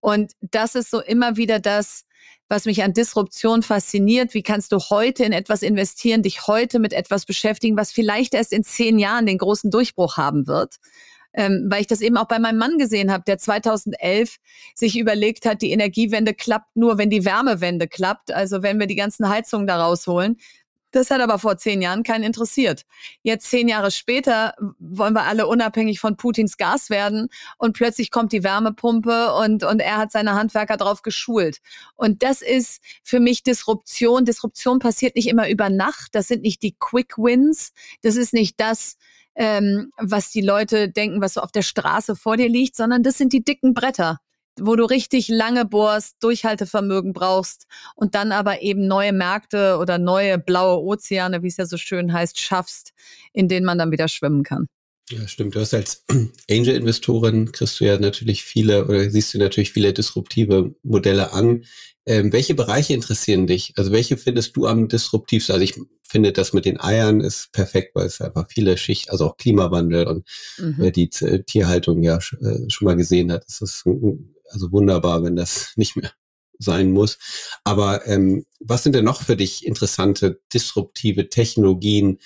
Und 0.00 0.32
das 0.40 0.74
ist 0.74 0.90
so 0.90 1.00
immer 1.00 1.36
wieder 1.36 1.58
das, 1.60 2.04
was 2.48 2.64
mich 2.64 2.82
an 2.82 2.94
Disruption 2.94 3.62
fasziniert. 3.62 4.34
Wie 4.34 4.42
kannst 4.42 4.72
du 4.72 4.78
heute 4.78 5.24
in 5.24 5.32
etwas 5.32 5.62
investieren, 5.62 6.22
dich 6.22 6.46
heute 6.46 6.78
mit 6.78 6.92
etwas 6.92 7.26
beschäftigen, 7.26 7.76
was 7.76 7.92
vielleicht 7.92 8.34
erst 8.34 8.52
in 8.52 8.64
zehn 8.64 8.98
Jahren 8.98 9.26
den 9.26 9.38
großen 9.38 9.70
Durchbruch 9.70 10.16
haben 10.16 10.46
wird? 10.46 10.76
Ähm, 11.34 11.66
weil 11.68 11.82
ich 11.82 11.86
das 11.86 12.00
eben 12.00 12.16
auch 12.16 12.26
bei 12.26 12.38
meinem 12.38 12.58
Mann 12.58 12.78
gesehen 12.78 13.12
habe, 13.12 13.24
der 13.26 13.38
2011 13.38 14.36
sich 14.74 14.98
überlegt 14.98 15.46
hat, 15.46 15.62
die 15.62 15.72
Energiewende 15.72 16.34
klappt 16.34 16.74
nur, 16.74 16.98
wenn 16.98 17.10
die 17.10 17.24
Wärmewende 17.24 17.86
klappt. 17.86 18.32
Also 18.32 18.62
wenn 18.62 18.80
wir 18.80 18.86
die 18.86 18.96
ganzen 18.96 19.28
Heizungen 19.28 19.66
da 19.66 19.82
rausholen. 19.82 20.38
Das 20.90 21.10
hat 21.10 21.20
aber 21.20 21.38
vor 21.38 21.58
zehn 21.58 21.82
Jahren 21.82 22.02
keinen 22.02 22.24
interessiert. 22.24 22.84
Jetzt 23.22 23.50
zehn 23.50 23.68
Jahre 23.68 23.90
später 23.90 24.54
wollen 24.78 25.12
wir 25.12 25.24
alle 25.24 25.46
unabhängig 25.46 26.00
von 26.00 26.16
Putins 26.16 26.56
Gas 26.56 26.88
werden 26.88 27.28
und 27.58 27.74
plötzlich 27.74 28.10
kommt 28.10 28.32
die 28.32 28.42
Wärmepumpe 28.42 29.34
und, 29.34 29.64
und 29.64 29.80
er 29.80 29.98
hat 29.98 30.12
seine 30.12 30.34
Handwerker 30.34 30.78
drauf 30.78 31.02
geschult. 31.02 31.58
Und 31.94 32.22
das 32.22 32.40
ist 32.40 32.82
für 33.02 33.20
mich 33.20 33.42
Disruption. 33.42 34.24
Disruption 34.24 34.78
passiert 34.78 35.14
nicht 35.14 35.28
immer 35.28 35.50
über 35.50 35.68
Nacht. 35.68 36.14
Das 36.14 36.28
sind 36.28 36.42
nicht 36.42 36.62
die 36.62 36.74
Quick 36.78 37.18
Wins. 37.18 37.72
Das 38.00 38.16
ist 38.16 38.32
nicht 38.32 38.58
das, 38.58 38.96
ähm, 39.38 39.92
was 39.96 40.30
die 40.30 40.42
Leute 40.42 40.90
denken, 40.90 41.22
was 41.22 41.34
so 41.34 41.40
auf 41.40 41.52
der 41.52 41.62
Straße 41.62 42.16
vor 42.16 42.36
dir 42.36 42.48
liegt, 42.48 42.76
sondern 42.76 43.02
das 43.02 43.16
sind 43.16 43.32
die 43.32 43.44
dicken 43.44 43.72
Bretter 43.72 44.18
wo 44.60 44.76
du 44.76 44.84
richtig 44.84 45.28
lange 45.28 45.64
bohrst, 45.64 46.16
Durchhaltevermögen 46.20 47.12
brauchst 47.12 47.66
und 47.94 48.14
dann 48.14 48.32
aber 48.32 48.62
eben 48.62 48.86
neue 48.86 49.12
Märkte 49.12 49.78
oder 49.78 49.98
neue 49.98 50.38
blaue 50.38 50.82
Ozeane, 50.82 51.42
wie 51.42 51.48
es 51.48 51.56
ja 51.56 51.66
so 51.66 51.76
schön 51.76 52.12
heißt, 52.12 52.40
schaffst, 52.40 52.92
in 53.32 53.48
denen 53.48 53.66
man 53.66 53.78
dann 53.78 53.92
wieder 53.92 54.08
schwimmen 54.08 54.42
kann. 54.42 54.66
Ja, 55.10 55.26
stimmt. 55.26 55.54
Du 55.54 55.60
hast 55.60 55.72
als 55.74 56.04
Angel-Investorin 56.50 57.52
kriegst 57.52 57.80
du 57.80 57.84
ja 57.84 57.98
natürlich 57.98 58.42
viele 58.44 58.86
oder 58.86 59.08
siehst 59.10 59.32
du 59.32 59.38
natürlich 59.38 59.72
viele 59.72 59.92
disruptive 59.92 60.74
Modelle 60.82 61.32
an. 61.32 61.64
Ähm, 62.04 62.32
welche 62.32 62.54
Bereiche 62.54 62.94
interessieren 62.94 63.46
dich? 63.46 63.72
Also 63.76 63.90
welche 63.92 64.16
findest 64.16 64.56
du 64.56 64.66
am 64.66 64.88
disruptivsten? 64.88 65.54
Also 65.54 65.64
ich 65.64 65.74
finde, 66.02 66.32
das 66.32 66.52
mit 66.52 66.64
den 66.64 66.80
Eiern 66.80 67.20
ist 67.20 67.52
perfekt, 67.52 67.94
weil 67.94 68.06
es 68.06 68.20
einfach 68.20 68.46
viele 68.50 68.76
Schicht, 68.76 69.10
also 69.10 69.26
auch 69.26 69.36
Klimawandel 69.36 70.06
und 70.06 70.28
mhm. 70.58 70.74
wer 70.78 70.90
die 70.90 71.08
Tierhaltung 71.08 72.02
ja 72.02 72.16
äh, 72.16 72.70
schon 72.70 72.86
mal 72.86 72.96
gesehen 72.96 73.32
hat, 73.32 73.44
ist 73.46 73.62
das 73.62 73.84
also 74.50 74.72
wunderbar, 74.72 75.22
wenn 75.22 75.36
das 75.36 75.72
nicht 75.76 75.96
mehr 75.96 76.12
sein 76.58 76.90
muss. 76.90 77.18
Aber 77.64 78.06
ähm, 78.06 78.44
was 78.60 78.82
sind 78.82 78.94
denn 78.94 79.04
noch 79.04 79.22
für 79.22 79.36
dich 79.36 79.64
interessante 79.64 80.40
disruptive 80.52 81.28
Technologien, 81.28 82.18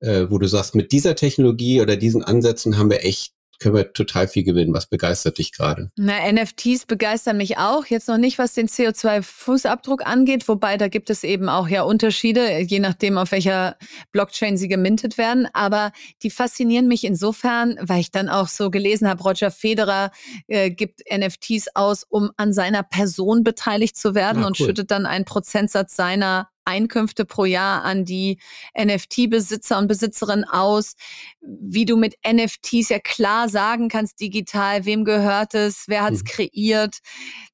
äh, 0.00 0.26
wo 0.28 0.38
du 0.38 0.46
sagst, 0.46 0.74
mit 0.74 0.92
dieser 0.92 1.14
Technologie 1.14 1.80
oder 1.80 1.96
diesen 1.96 2.22
Ansätzen 2.22 2.78
haben 2.78 2.90
wir 2.90 3.04
echt 3.04 3.32
können 3.58 3.74
wir 3.74 3.92
total 3.92 4.28
viel 4.28 4.44
gewinnen. 4.44 4.72
Was 4.72 4.86
begeistert 4.86 5.38
dich 5.38 5.52
gerade? 5.52 5.90
Na, 5.96 6.30
NFTs 6.30 6.86
begeistern 6.86 7.36
mich 7.36 7.58
auch. 7.58 7.86
Jetzt 7.86 8.08
noch 8.08 8.18
nicht, 8.18 8.38
was 8.38 8.54
den 8.54 8.68
CO2-Fußabdruck 8.68 10.02
angeht, 10.02 10.46
wobei 10.48 10.76
da 10.76 10.88
gibt 10.88 11.10
es 11.10 11.24
eben 11.24 11.48
auch 11.48 11.68
ja 11.68 11.82
Unterschiede, 11.82 12.60
je 12.60 12.78
nachdem, 12.78 13.18
auf 13.18 13.32
welcher 13.32 13.76
Blockchain 14.12 14.56
sie 14.56 14.68
gemintet 14.68 15.18
werden. 15.18 15.48
Aber 15.52 15.92
die 16.22 16.30
faszinieren 16.30 16.86
mich 16.86 17.04
insofern, 17.04 17.76
weil 17.80 18.00
ich 18.00 18.10
dann 18.10 18.28
auch 18.28 18.48
so 18.48 18.70
gelesen 18.70 19.08
habe, 19.08 19.22
Roger 19.22 19.50
Federer 19.50 20.10
äh, 20.46 20.70
gibt 20.70 21.02
NFTs 21.10 21.68
aus, 21.74 22.04
um 22.08 22.30
an 22.36 22.52
seiner 22.52 22.82
Person 22.82 23.42
beteiligt 23.42 23.96
zu 23.96 24.14
werden 24.14 24.38
ah, 24.38 24.40
cool. 24.42 24.46
und 24.46 24.56
schüttet 24.56 24.90
dann 24.90 25.06
einen 25.06 25.24
Prozentsatz 25.24 25.96
seiner 25.96 26.48
Einkünfte 26.68 27.24
pro 27.24 27.46
Jahr 27.46 27.82
an 27.82 28.04
die 28.04 28.38
NFT-Besitzer 28.78 29.78
und 29.78 29.88
Besitzerinnen 29.88 30.44
aus, 30.44 30.94
wie 31.40 31.86
du 31.86 31.96
mit 31.96 32.14
NFTs 32.26 32.90
ja 32.90 32.98
klar 32.98 33.48
sagen 33.48 33.88
kannst 33.88 34.20
digital, 34.20 34.84
wem 34.84 35.04
gehört 35.04 35.54
es, 35.54 35.84
wer 35.88 36.02
hat 36.02 36.12
es 36.12 36.22
mhm. 36.22 36.26
kreiert. 36.26 36.98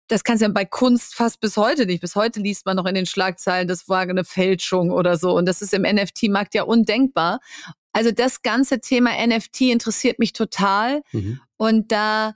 Das 0.09 0.25
kannst 0.25 0.43
du 0.43 0.47
ja 0.47 0.53
bei 0.53 0.65
Kunst 0.65 1.15
fast 1.15 1.41
bis 1.41 1.57
heute 1.57 1.87
nicht. 1.87 2.01
Bis 2.01 2.15
heute 2.15 2.41
liest 2.41 2.67
man 2.67 2.77
noch 2.77 2.87
in 2.87 2.95
den 2.95 3.07
Schlagzeilen, 3.07 3.69
das 3.69 3.89
war 3.89 4.01
eine 4.01 4.25
Fälschung 4.25 4.91
oder 4.91 5.17
so. 5.17 5.35
Und 5.35 5.47
das 5.47 5.63
ist 5.63 5.73
im 5.73 5.83
NFT-Markt 5.83 6.55
ja 6.55 6.65
undenkbar. 6.65 7.41
Also 7.93 8.11
das 8.11 8.43
ganze 8.43 8.81
Thema 8.81 9.11
NFT 9.25 9.63
interessiert 9.63 10.19
mich 10.19 10.33
total. 10.33 11.03
Mhm. 11.13 11.41
Und 11.57 11.93
da 11.93 12.35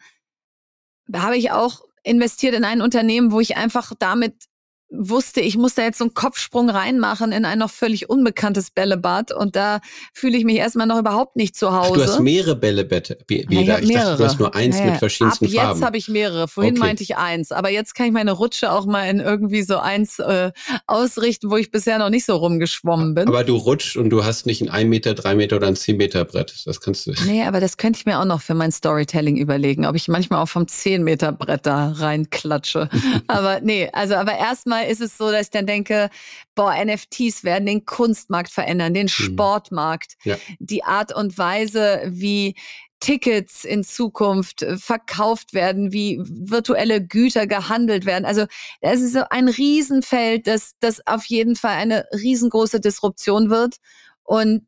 habe 1.12 1.36
ich 1.36 1.50
auch 1.50 1.82
investiert 2.04 2.54
in 2.54 2.64
ein 2.64 2.80
Unternehmen, 2.80 3.32
wo 3.32 3.40
ich 3.40 3.56
einfach 3.56 3.92
damit 3.98 4.44
wusste, 4.90 5.40
ich 5.40 5.56
muss 5.56 5.74
da 5.74 5.82
jetzt 5.82 5.98
so 5.98 6.04
einen 6.04 6.14
Kopfsprung 6.14 6.70
reinmachen 6.70 7.32
in 7.32 7.44
ein 7.44 7.58
noch 7.58 7.70
völlig 7.70 8.08
unbekanntes 8.08 8.70
Bällebad 8.70 9.32
und 9.32 9.54
da 9.54 9.80
fühle 10.12 10.38
ich 10.38 10.44
mich 10.44 10.56
erstmal 10.56 10.86
noch 10.86 10.98
überhaupt 10.98 11.36
nicht 11.36 11.56
zu 11.56 11.72
Hause. 11.72 11.90
Ach, 11.92 11.96
du 11.96 12.02
hast 12.04 12.20
mehrere 12.20 12.56
Bällebäder. 12.56 13.16
Ja, 13.28 13.78
ich, 13.78 13.90
ich 13.90 13.94
dachte, 13.94 14.16
du 14.16 14.24
hast 14.24 14.38
nur 14.38 14.54
eins 14.54 14.78
naja, 14.78 14.92
mit 14.92 14.98
verschiedensten 14.98 15.46
ab 15.46 15.52
Farben. 15.52 15.78
Jetzt 15.78 15.86
habe 15.86 15.96
ich 15.98 16.08
mehrere. 16.08 16.48
Vorhin 16.48 16.74
okay. 16.74 16.80
meinte 16.80 17.02
ich 17.02 17.16
eins, 17.16 17.52
aber 17.52 17.70
jetzt 17.70 17.94
kann 17.94 18.06
ich 18.06 18.12
meine 18.12 18.32
Rutsche 18.32 18.72
auch 18.72 18.86
mal 18.86 19.04
in 19.08 19.20
irgendwie 19.20 19.62
so 19.62 19.78
eins 19.78 20.18
äh, 20.18 20.52
ausrichten, 20.86 21.50
wo 21.50 21.56
ich 21.56 21.70
bisher 21.70 21.98
noch 21.98 22.10
nicht 22.10 22.24
so 22.24 22.36
rumgeschwommen 22.36 23.14
bin. 23.14 23.28
Aber 23.28 23.44
du 23.44 23.56
rutschst 23.56 23.96
und 23.96 24.10
du 24.10 24.24
hast 24.24 24.46
nicht 24.46 24.62
ein 24.62 24.70
1 24.70 24.88
Meter, 24.88 25.14
3 25.14 25.34
Meter 25.34 25.56
oder 25.56 25.66
ein 25.66 25.76
10 25.76 25.96
Meter 25.96 26.24
Brett. 26.24 26.62
Das 26.64 26.80
kannst 26.80 27.06
du. 27.06 27.12
Nee, 27.26 27.44
aber 27.44 27.60
das 27.60 27.76
könnte 27.76 27.98
ich 27.98 28.06
mir 28.06 28.18
auch 28.18 28.24
noch 28.24 28.40
für 28.40 28.54
mein 28.54 28.72
Storytelling 28.72 29.36
überlegen, 29.36 29.84
ob 29.84 29.96
ich 29.96 30.08
manchmal 30.08 30.42
auch 30.42 30.48
vom 30.48 30.66
10 30.66 31.04
Meter 31.04 31.32
Brett 31.32 31.66
da 31.66 31.92
reinklatsche. 31.92 32.88
aber 33.26 33.60
nee, 33.60 33.88
also 33.92 34.14
aber 34.14 34.36
erstmal 34.38 34.77
ist 34.86 35.00
es 35.00 35.16
so, 35.16 35.30
dass 35.30 35.46
ich 35.46 35.50
dann 35.50 35.66
denke, 35.66 36.10
boah, 36.54 36.74
NFTs 36.74 37.44
werden 37.44 37.66
den 37.66 37.84
Kunstmarkt 37.84 38.50
verändern, 38.50 38.94
den 38.94 39.04
mhm. 39.04 39.08
Sportmarkt, 39.08 40.14
ja. 40.24 40.36
die 40.58 40.84
Art 40.84 41.14
und 41.14 41.38
Weise, 41.38 42.02
wie 42.06 42.54
Tickets 43.00 43.64
in 43.64 43.84
Zukunft 43.84 44.62
äh, 44.62 44.76
verkauft 44.76 45.54
werden, 45.54 45.92
wie 45.92 46.20
virtuelle 46.20 47.04
Güter 47.04 47.46
gehandelt 47.46 48.06
werden. 48.06 48.24
Also 48.24 48.46
es 48.80 49.00
ist 49.00 49.12
so 49.12 49.22
ein 49.30 49.48
Riesenfeld, 49.48 50.46
das, 50.46 50.72
das 50.80 51.06
auf 51.06 51.24
jeden 51.26 51.56
Fall 51.56 51.76
eine 51.76 52.06
riesengroße 52.12 52.80
Disruption 52.80 53.50
wird. 53.50 53.76
Und 54.24 54.66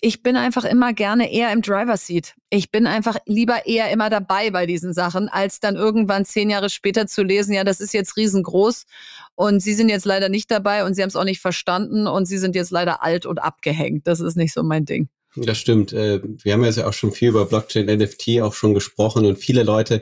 ich 0.00 0.22
bin 0.22 0.36
einfach 0.36 0.64
immer 0.64 0.92
gerne 0.92 1.32
eher 1.32 1.52
im 1.52 1.62
Driver 1.62 1.96
Seat. 1.96 2.34
Ich 2.48 2.70
bin 2.70 2.86
einfach 2.86 3.16
lieber 3.26 3.66
eher 3.66 3.90
immer 3.90 4.08
dabei 4.08 4.50
bei 4.50 4.66
diesen 4.66 4.92
Sachen, 4.92 5.28
als 5.28 5.60
dann 5.60 5.76
irgendwann 5.76 6.24
zehn 6.24 6.50
Jahre 6.50 6.70
später 6.70 7.06
zu 7.06 7.22
lesen, 7.22 7.52
ja, 7.52 7.64
das 7.64 7.80
ist 7.80 7.92
jetzt 7.92 8.16
riesengroß 8.16 8.86
und 9.34 9.60
Sie 9.60 9.74
sind 9.74 9.88
jetzt 9.88 10.06
leider 10.06 10.28
nicht 10.28 10.50
dabei 10.50 10.84
und 10.84 10.94
Sie 10.94 11.02
haben 11.02 11.08
es 11.08 11.16
auch 11.16 11.24
nicht 11.24 11.40
verstanden 11.40 12.06
und 12.06 12.26
Sie 12.26 12.38
sind 12.38 12.54
jetzt 12.54 12.70
leider 12.70 13.02
alt 13.02 13.26
und 13.26 13.38
abgehängt. 13.38 14.06
Das 14.06 14.20
ist 14.20 14.36
nicht 14.36 14.52
so 14.54 14.62
mein 14.62 14.84
Ding. 14.86 15.08
Das 15.36 15.58
stimmt. 15.58 15.92
Äh, 15.92 16.20
wir 16.24 16.52
haben 16.52 16.64
ja 16.64 16.86
auch 16.86 16.92
schon 16.92 17.12
viel 17.12 17.28
über 17.28 17.46
Blockchain, 17.46 17.86
NFT 17.86 18.40
auch 18.42 18.54
schon 18.54 18.74
gesprochen 18.74 19.26
und 19.26 19.38
viele 19.38 19.62
Leute 19.62 20.00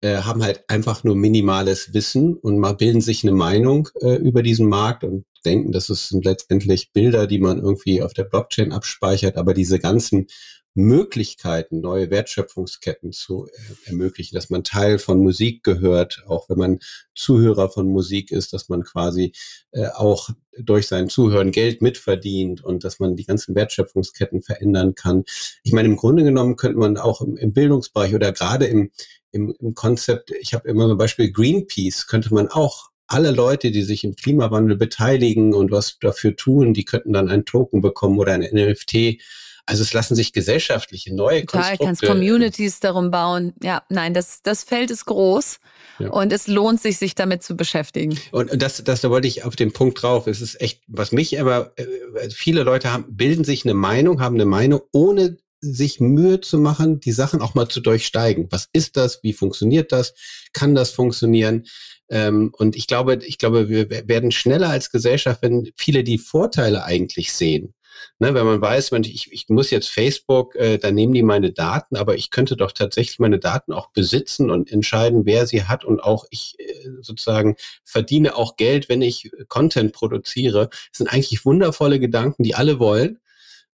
äh, 0.00 0.18
haben 0.18 0.42
halt 0.42 0.64
einfach 0.68 1.04
nur 1.04 1.16
minimales 1.16 1.92
Wissen 1.92 2.34
und 2.34 2.58
mal 2.58 2.74
bilden 2.74 3.00
sich 3.00 3.24
eine 3.24 3.32
Meinung 3.32 3.88
äh, 4.00 4.14
über 4.14 4.42
diesen 4.42 4.68
Markt 4.68 5.04
und 5.04 5.24
denken, 5.42 5.72
das 5.72 5.86
sind 5.86 6.24
letztendlich 6.24 6.92
Bilder, 6.92 7.26
die 7.26 7.38
man 7.38 7.58
irgendwie 7.58 8.02
auf 8.02 8.12
der 8.12 8.24
Blockchain 8.24 8.72
abspeichert, 8.72 9.36
aber 9.36 9.54
diese 9.54 9.78
ganzen 9.78 10.26
Möglichkeiten, 10.74 11.80
neue 11.80 12.10
Wertschöpfungsketten 12.10 13.12
zu 13.12 13.48
ermöglichen, 13.86 14.36
dass 14.36 14.50
man 14.50 14.62
Teil 14.62 14.98
von 14.98 15.18
Musik 15.18 15.64
gehört, 15.64 16.22
auch 16.28 16.48
wenn 16.48 16.58
man 16.58 16.78
Zuhörer 17.14 17.68
von 17.70 17.88
Musik 17.88 18.30
ist, 18.30 18.52
dass 18.52 18.68
man 18.68 18.84
quasi 18.84 19.32
äh, 19.72 19.88
auch 19.88 20.30
durch 20.56 20.86
sein 20.86 21.08
Zuhören 21.08 21.50
Geld 21.50 21.82
mitverdient 21.82 22.62
und 22.62 22.84
dass 22.84 23.00
man 23.00 23.16
die 23.16 23.24
ganzen 23.24 23.54
Wertschöpfungsketten 23.54 24.42
verändern 24.42 24.94
kann. 24.94 25.24
Ich 25.64 25.72
meine, 25.72 25.88
im 25.88 25.96
Grunde 25.96 26.22
genommen 26.22 26.56
könnte 26.56 26.78
man 26.78 26.96
auch 26.96 27.20
im, 27.20 27.36
im 27.36 27.52
Bildungsbereich 27.52 28.14
oder 28.14 28.32
gerade 28.32 28.66
im, 28.66 28.90
im, 29.32 29.54
im 29.58 29.74
Konzept, 29.74 30.30
ich 30.40 30.54
habe 30.54 30.68
immer 30.68 30.88
ein 30.88 30.98
Beispiel 30.98 31.32
Greenpeace, 31.32 32.06
könnte 32.06 32.32
man 32.32 32.48
auch 32.48 32.89
alle 33.10 33.32
Leute, 33.32 33.72
die 33.72 33.82
sich 33.82 34.04
im 34.04 34.14
Klimawandel 34.14 34.76
beteiligen 34.76 35.52
und 35.52 35.70
was 35.70 35.98
dafür 35.98 36.36
tun, 36.36 36.74
die 36.74 36.84
könnten 36.84 37.12
dann 37.12 37.28
ein 37.28 37.44
Token 37.44 37.80
bekommen 37.80 38.18
oder 38.18 38.32
ein 38.32 38.42
NFT. 38.42 39.20
Also 39.66 39.82
es 39.82 39.92
lassen 39.92 40.14
sich 40.14 40.32
gesellschaftliche 40.32 41.14
neue 41.14 41.44
Total, 41.44 41.76
Konstrukte... 41.76 41.84
kannst 41.84 42.02
Communities 42.02 42.80
darum 42.80 43.10
bauen. 43.10 43.52
Ja, 43.62 43.82
nein, 43.88 44.14
das, 44.14 44.42
das 44.42 44.62
Feld 44.62 44.90
ist 44.90 45.06
groß 45.06 45.58
ja. 45.98 46.08
und 46.10 46.32
es 46.32 46.46
lohnt 46.46 46.80
sich, 46.80 46.98
sich 46.98 47.14
damit 47.14 47.42
zu 47.42 47.56
beschäftigen. 47.56 48.18
Und 48.30 48.50
das, 48.62 48.82
das 48.82 49.00
da 49.00 49.10
wollte 49.10 49.28
ich 49.28 49.44
auf 49.44 49.56
den 49.56 49.72
Punkt 49.72 50.02
drauf. 50.02 50.26
Es 50.26 50.40
ist 50.40 50.60
echt, 50.60 50.82
was 50.86 51.12
mich 51.12 51.40
aber, 51.40 51.72
äh, 51.76 52.30
viele 52.30 52.62
Leute 52.62 52.92
haben, 52.92 53.04
bilden 53.08 53.44
sich 53.44 53.64
eine 53.64 53.74
Meinung, 53.74 54.20
haben 54.20 54.36
eine 54.36 54.46
Meinung, 54.46 54.80
ohne 54.92 55.36
sich 55.60 56.00
Mühe 56.00 56.40
zu 56.40 56.58
machen, 56.58 57.00
die 57.00 57.12
Sachen 57.12 57.40
auch 57.40 57.54
mal 57.54 57.68
zu 57.68 57.80
durchsteigen. 57.80 58.48
Was 58.50 58.68
ist 58.72 58.96
das? 58.96 59.22
Wie 59.22 59.32
funktioniert 59.32 59.92
das? 59.92 60.14
Kann 60.52 60.74
das 60.74 60.90
funktionieren? 60.90 61.66
Ähm, 62.08 62.52
und 62.56 62.76
ich 62.76 62.86
glaube, 62.86 63.20
ich 63.24 63.38
glaube, 63.38 63.68
wir 63.68 63.90
werden 64.08 64.32
schneller 64.32 64.70
als 64.70 64.90
Gesellschaft, 64.90 65.42
wenn 65.42 65.70
viele 65.76 66.02
die 66.04 66.18
Vorteile 66.18 66.84
eigentlich 66.84 67.32
sehen. 67.32 67.74
Ne, 68.18 68.34
wenn 68.34 68.46
man 68.46 68.60
weiß, 68.60 68.92
wenn 68.92 69.04
ich, 69.04 69.32
ich 69.32 69.48
muss 69.48 69.70
jetzt 69.70 69.88
Facebook, 69.88 70.54
äh, 70.56 70.78
da 70.78 70.90
nehmen 70.90 71.12
die 71.12 71.22
meine 71.22 71.52
Daten, 71.52 71.96
aber 71.96 72.16
ich 72.16 72.30
könnte 72.30 72.56
doch 72.56 72.72
tatsächlich 72.72 73.18
meine 73.18 73.38
Daten 73.38 73.72
auch 73.72 73.90
besitzen 73.92 74.50
und 74.50 74.70
entscheiden, 74.70 75.26
wer 75.26 75.46
sie 75.46 75.64
hat 75.64 75.84
und 75.84 76.00
auch 76.00 76.24
ich 76.30 76.56
äh, 76.58 76.88
sozusagen 77.00 77.56
verdiene 77.84 78.36
auch 78.36 78.56
Geld, 78.56 78.88
wenn 78.88 79.02
ich 79.02 79.30
Content 79.48 79.92
produziere. 79.92 80.68
Das 80.68 80.98
sind 80.98 81.12
eigentlich 81.12 81.44
wundervolle 81.44 82.00
Gedanken, 82.00 82.42
die 82.42 82.54
alle 82.54 82.78
wollen. 82.78 83.18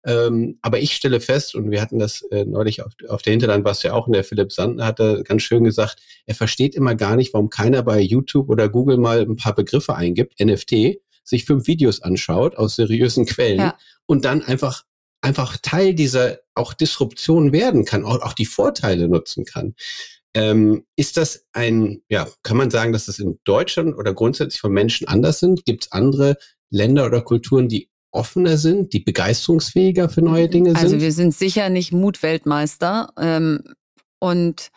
Ähm, 0.06 0.58
aber 0.62 0.78
ich 0.78 0.92
stelle 0.92 1.20
fest, 1.20 1.56
und 1.56 1.70
wir 1.72 1.82
hatten 1.82 1.98
das 1.98 2.22
äh, 2.30 2.44
neulich 2.44 2.82
auf, 2.82 2.92
auf 3.08 3.22
der 3.22 3.32
Hinterland, 3.32 3.64
was 3.64 3.82
ja 3.82 3.92
auch 3.92 4.06
in 4.06 4.12
der 4.12 4.22
Philipp 4.22 4.52
Sandner 4.52 4.86
hatte, 4.86 5.24
ganz 5.24 5.42
schön 5.42 5.64
gesagt, 5.64 6.00
er 6.26 6.36
versteht 6.36 6.76
immer 6.76 6.94
gar 6.94 7.16
nicht, 7.16 7.34
warum 7.34 7.50
keiner 7.50 7.82
bei 7.82 8.00
YouTube 8.00 8.48
oder 8.48 8.68
Google 8.68 8.98
mal 8.98 9.22
ein 9.22 9.36
paar 9.36 9.54
Begriffe 9.54 9.96
eingibt, 9.96 10.38
NFT, 10.40 10.98
sich 11.24 11.44
fünf 11.44 11.66
Videos 11.66 12.02
anschaut 12.02 12.56
aus 12.56 12.76
seriösen 12.76 13.26
Quellen 13.26 13.58
ja. 13.58 13.78
und 14.06 14.24
dann 14.24 14.42
einfach 14.42 14.84
einfach 15.22 15.56
Teil 15.60 15.94
dieser 15.94 16.38
auch 16.54 16.72
Disruption 16.72 17.52
werden 17.52 17.84
kann, 17.84 18.04
auch, 18.04 18.20
auch 18.22 18.32
die 18.32 18.46
Vorteile 18.46 19.08
nutzen 19.08 19.44
kann. 19.44 19.74
Ähm, 20.34 20.84
ist 20.94 21.16
das 21.16 21.46
ein, 21.52 22.02
ja, 22.08 22.28
kann 22.44 22.56
man 22.56 22.70
sagen, 22.70 22.92
dass 22.92 23.06
das 23.06 23.18
in 23.18 23.40
Deutschland 23.44 23.96
oder 23.96 24.14
grundsätzlich 24.14 24.60
von 24.60 24.72
Menschen 24.72 25.08
anders 25.08 25.40
sind? 25.40 25.64
Gibt 25.64 25.86
es 25.86 25.92
andere 25.92 26.36
Länder 26.70 27.06
oder 27.06 27.22
Kulturen, 27.22 27.68
die 27.68 27.88
offener 28.16 28.56
sind, 28.56 28.92
die 28.92 29.00
begeisterungsfähiger 29.00 30.08
für 30.08 30.22
neue 30.22 30.48
Dinge 30.48 30.70
also 30.70 30.80
sind? 30.80 30.94
Also 30.94 31.00
wir 31.04 31.12
sind 31.12 31.34
sicher 31.34 31.68
nicht 31.68 31.92
Mutweltmeister 31.92 33.12
ähm, 33.18 33.62
und 34.18 34.70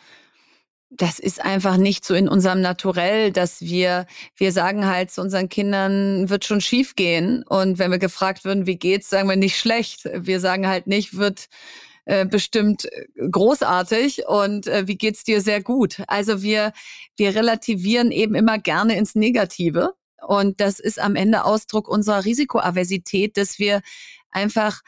das 0.90 1.18
ist 1.18 1.42
einfach 1.42 1.76
nicht 1.76 2.04
so 2.04 2.14
in 2.14 2.28
unserem 2.28 2.60
Naturell, 2.60 3.30
dass 3.32 3.60
wir, 3.62 4.06
wir 4.36 4.52
sagen 4.52 4.86
halt 4.86 5.10
zu 5.10 5.20
unseren 5.20 5.48
Kindern, 5.48 6.28
wird 6.28 6.44
schon 6.44 6.60
schief 6.60 6.96
gehen. 6.96 7.44
Und 7.48 7.78
wenn 7.78 7.92
wir 7.92 7.98
gefragt 7.98 8.44
würden, 8.44 8.66
wie 8.66 8.76
geht's, 8.76 9.08
sagen 9.08 9.28
wir 9.28 9.36
nicht 9.36 9.56
schlecht. 9.56 10.08
Wir 10.12 10.40
sagen 10.40 10.66
halt 10.66 10.88
nicht, 10.88 11.16
wird 11.16 11.46
äh, 12.06 12.26
bestimmt 12.26 12.88
großartig 13.30 14.26
und 14.26 14.66
äh, 14.66 14.88
wie 14.88 14.96
geht's 14.96 15.22
dir 15.22 15.40
sehr 15.40 15.62
gut. 15.62 16.02
Also 16.08 16.42
wir, 16.42 16.72
wir 17.16 17.36
relativieren 17.36 18.10
eben 18.10 18.34
immer 18.34 18.58
gerne 18.58 18.96
ins 18.96 19.14
Negative. 19.14 19.94
Und 20.26 20.60
das 20.60 20.78
ist 20.78 20.98
am 20.98 21.16
Ende 21.16 21.44
Ausdruck 21.44 21.88
unserer 21.88 22.24
Risikoaversität, 22.24 23.36
dass 23.36 23.58
wir 23.58 23.82
einfach 24.30 24.82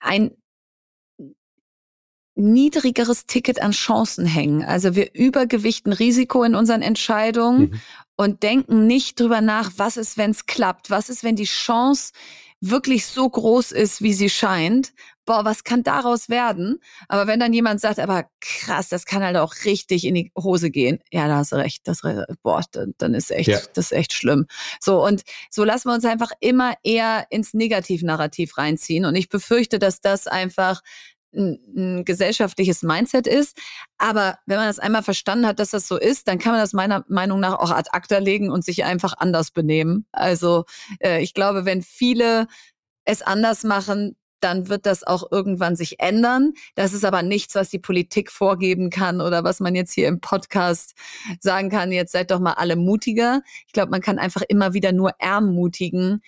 ein 0.00 0.32
niedrigeres 2.36 3.26
Ticket 3.26 3.62
an 3.62 3.72
Chancen 3.72 4.26
hängen. 4.26 4.64
Also 4.64 4.94
wir 4.94 5.14
übergewichten 5.14 5.92
Risiko 5.92 6.42
in 6.42 6.54
unseren 6.54 6.82
Entscheidungen 6.82 7.70
mhm. 7.70 7.80
und 8.16 8.42
denken 8.42 8.86
nicht 8.86 9.20
drüber 9.20 9.40
nach, 9.40 9.72
was 9.76 9.96
ist, 9.96 10.16
wenn 10.16 10.32
es 10.32 10.46
klappt, 10.46 10.90
was 10.90 11.08
ist, 11.08 11.22
wenn 11.22 11.36
die 11.36 11.44
Chance 11.44 12.12
wirklich 12.60 13.06
so 13.06 13.28
groß 13.28 13.72
ist, 13.72 14.02
wie 14.02 14.14
sie 14.14 14.30
scheint. 14.30 14.92
Boah, 15.26 15.44
was 15.44 15.64
kann 15.64 15.82
daraus 15.82 16.28
werden? 16.28 16.80
Aber 17.08 17.26
wenn 17.26 17.40
dann 17.40 17.52
jemand 17.52 17.80
sagt, 17.80 17.98
aber 17.98 18.26
krass, 18.40 18.88
das 18.88 19.06
kann 19.06 19.22
halt 19.22 19.36
auch 19.36 19.54
richtig 19.64 20.06
in 20.06 20.14
die 20.14 20.32
Hose 20.38 20.70
gehen. 20.70 20.98
Ja, 21.10 21.28
da 21.28 21.36
hast 21.36 21.52
du 21.52 21.56
recht. 21.56 21.86
Das, 21.88 22.02
boah, 22.42 22.62
dann, 22.72 22.94
dann 22.98 23.14
ist 23.14 23.30
echt, 23.30 23.48
ja. 23.48 23.58
das 23.74 23.86
ist 23.86 23.92
echt 23.92 24.12
schlimm. 24.12 24.46
So, 24.80 25.04
und 25.04 25.22
so 25.50 25.64
lassen 25.64 25.88
wir 25.88 25.94
uns 25.94 26.04
einfach 26.04 26.30
immer 26.40 26.74
eher 26.82 27.26
ins 27.30 27.54
Negativnarrativ 27.54 28.58
reinziehen. 28.58 29.04
Und 29.04 29.14
ich 29.14 29.28
befürchte, 29.28 29.78
dass 29.78 30.00
das 30.00 30.26
einfach 30.26 30.82
ein, 31.34 31.58
ein 31.76 32.04
gesellschaftliches 32.04 32.82
Mindset 32.82 33.26
ist. 33.26 33.56
Aber 33.98 34.38
wenn 34.46 34.56
man 34.56 34.66
das 34.66 34.78
einmal 34.78 35.02
verstanden 35.02 35.46
hat, 35.46 35.58
dass 35.58 35.70
das 35.70 35.88
so 35.88 35.98
ist, 35.98 36.28
dann 36.28 36.38
kann 36.38 36.52
man 36.52 36.60
das 36.60 36.72
meiner 36.72 37.04
Meinung 37.08 37.40
nach 37.40 37.58
auch 37.58 37.70
ad 37.70 37.90
acta 37.92 38.18
legen 38.18 38.50
und 38.50 38.64
sich 38.64 38.84
einfach 38.84 39.14
anders 39.18 39.50
benehmen. 39.50 40.06
Also 40.12 40.64
äh, 41.00 41.22
ich 41.22 41.34
glaube, 41.34 41.64
wenn 41.64 41.82
viele 41.82 42.46
es 43.04 43.22
anders 43.22 43.64
machen, 43.64 44.16
dann 44.40 44.68
wird 44.68 44.86
das 44.86 45.04
auch 45.04 45.30
irgendwann 45.30 45.76
sich 45.76 46.00
ändern. 46.00 46.52
Das 46.74 46.92
ist 46.92 47.04
aber 47.04 47.22
nichts, 47.22 47.54
was 47.54 47.70
die 47.70 47.78
Politik 47.78 48.30
vorgeben 48.30 48.90
kann 48.90 49.20
oder 49.20 49.44
was 49.44 49.60
man 49.60 49.74
jetzt 49.74 49.92
hier 49.92 50.08
im 50.08 50.20
Podcast 50.20 50.94
sagen 51.40 51.70
kann, 51.70 51.92
jetzt 51.92 52.12
seid 52.12 52.30
doch 52.30 52.40
mal 52.40 52.54
alle 52.54 52.76
mutiger. 52.76 53.42
Ich 53.66 53.72
glaube, 53.72 53.90
man 53.90 54.00
kann 54.00 54.18
einfach 54.18 54.42
immer 54.48 54.74
wieder 54.74 54.92
nur 54.92 55.12
ermutigen, 55.18 56.22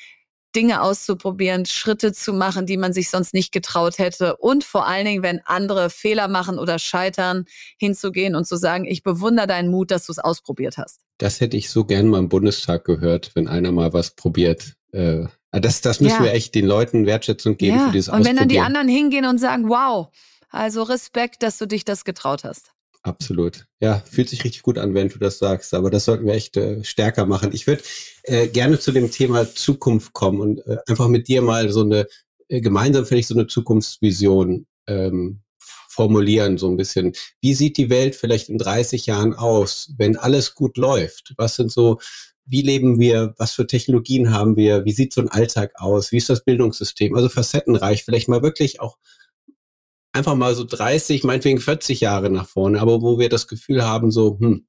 Dinge 0.57 0.81
auszuprobieren, 0.81 1.67
Schritte 1.67 2.13
zu 2.13 2.33
machen, 2.33 2.67
die 2.67 2.79
man 2.79 2.95
sich 2.95 3.11
sonst 3.11 3.35
nicht 3.35 3.53
getraut 3.53 3.99
hätte. 3.99 4.37
Und 4.37 4.65
vor 4.65 4.87
allen 4.87 5.05
Dingen, 5.05 5.23
wenn 5.23 5.41
andere 5.45 5.91
Fehler 5.91 6.29
machen 6.29 6.59
oder 6.59 6.79
scheitern, 6.79 7.45
hinzugehen 7.79 8.35
und 8.35 8.47
zu 8.47 8.57
sagen, 8.57 8.87
ich 8.87 9.03
bewundere 9.03 9.47
deinen 9.47 9.71
Mut, 9.71 9.91
dass 9.91 10.07
du 10.07 10.13
es 10.13 10.19
ausprobiert 10.19 10.79
hast. 10.79 11.01
Das 11.19 11.41
hätte 11.41 11.57
ich 11.57 11.71
so 11.71 11.85
gern 11.85 12.09
mal 12.09 12.19
im 12.19 12.29
Bundestag 12.29 12.85
gehört, 12.85 13.33
wenn 13.35 13.47
einer 13.47 13.71
mal 13.71 13.93
was 13.93 14.13
probiert. 14.13 14.75
Äh, 14.93 15.27
das, 15.53 15.83
das 15.83 16.01
müssen 16.01 16.17
ja. 16.17 16.25
wir 16.25 16.33
echt 16.33 16.55
den 16.55 16.67
Leuten 16.67 17.07
Wertschätzung 17.07 17.57
geben 17.57 17.77
ja. 17.77 17.87
für 17.87 17.93
dieses 17.93 18.09
Und 18.09 18.25
wenn 18.25 18.37
dann 18.37 18.49
die 18.49 18.61
anderen 18.61 18.89
hingehen 18.89 19.27
und 19.27 19.39
sagen, 19.39 19.69
wow, 19.69 20.09
also 20.49 20.83
Respekt, 20.83 21.43
dass 21.43 21.59
du 21.59 21.67
dich 21.67 21.85
das 21.85 22.05
getraut 22.05 22.45
hast. 22.45 22.73
Absolut. 23.07 23.67
Ja, 23.81 24.03
fühlt 24.11 24.29
sich 24.29 24.43
richtig 24.43 24.63
gut 24.63 24.79
an, 24.79 24.93
wenn 24.93 25.09
du 25.09 25.21
das 25.21 25.39
sagst. 25.39 25.75
Aber 25.75 25.91
das 25.91 26.07
sollten 26.07 26.27
wir 26.27 26.35
echt 26.35 26.57
äh, 26.57 26.83
stärker 26.83 27.25
machen. 27.25 27.51
Ich 27.53 27.69
würde 27.69 27.83
äh, 28.25 28.49
gerne 28.49 28.81
zu 28.81 28.91
dem 28.91 29.13
Thema 29.13 29.49
Zukunft 29.55 30.13
kommen 30.13 30.41
und 30.41 30.67
äh, 30.67 30.79
einfach 30.89 31.07
mit 31.07 31.29
dir 31.29 31.41
mal 31.41 31.71
so 31.71 31.83
eine, 31.83 32.09
äh, 32.49 32.61
gemeinsam 32.61 33.07
vielleicht 33.07 33.29
so 33.29 33.35
eine 33.35 33.47
Zukunftsvision 33.47 34.67
ähm, 34.89 35.43
formulieren, 35.89 36.59
so 36.59 36.69
ein 36.69 36.77
bisschen. 36.77 37.13
Wie 37.41 37.55
sieht 37.55 37.77
die 37.77 37.91
Welt 37.91 38.17
vielleicht 38.17 38.49
in 38.49 38.59
30 38.59 39.07
Jahren 39.07 39.35
aus, 39.35 39.95
wenn 39.97 40.17
alles 40.17 40.57
gut 40.57 40.77
läuft? 40.77 41.33
Was 41.37 41.55
sind 41.55 41.71
so, 41.71 42.01
wie 42.45 42.63
leben 42.63 42.99
wir? 42.99 43.35
Was 43.39 43.53
für 43.53 43.69
Technologien 43.69 44.33
haben 44.33 44.57
wir? 44.57 44.85
Wie 44.85 44.93
sieht 44.93 45.13
so 45.13 45.21
ein 45.21 45.29
Alltag 45.29 45.75
aus? 45.77 46.11
Wie 46.11 46.17
ist 46.17 46.29
das 46.29 46.43
Bildungssystem? 46.43 47.15
Also 47.15 47.29
facettenreich, 47.29 48.03
vielleicht 48.03 48.27
mal 48.29 48.43
wirklich 48.43 48.81
auch 48.81 48.99
einfach 50.17 50.35
mal 50.35 50.55
so 50.55 50.65
30, 50.65 51.25
meinetwegen 51.25 51.61
40 51.61 52.01
Jahre 52.01 52.31
nach 52.31 52.49
vorne, 52.49 52.81
aber 52.81 53.03
wo 53.03 53.19
wir 53.19 53.29
das 53.29 53.47
Gefühl 53.47 53.85
haben, 53.85 54.11
so, 54.11 54.39
hm, 54.41 54.67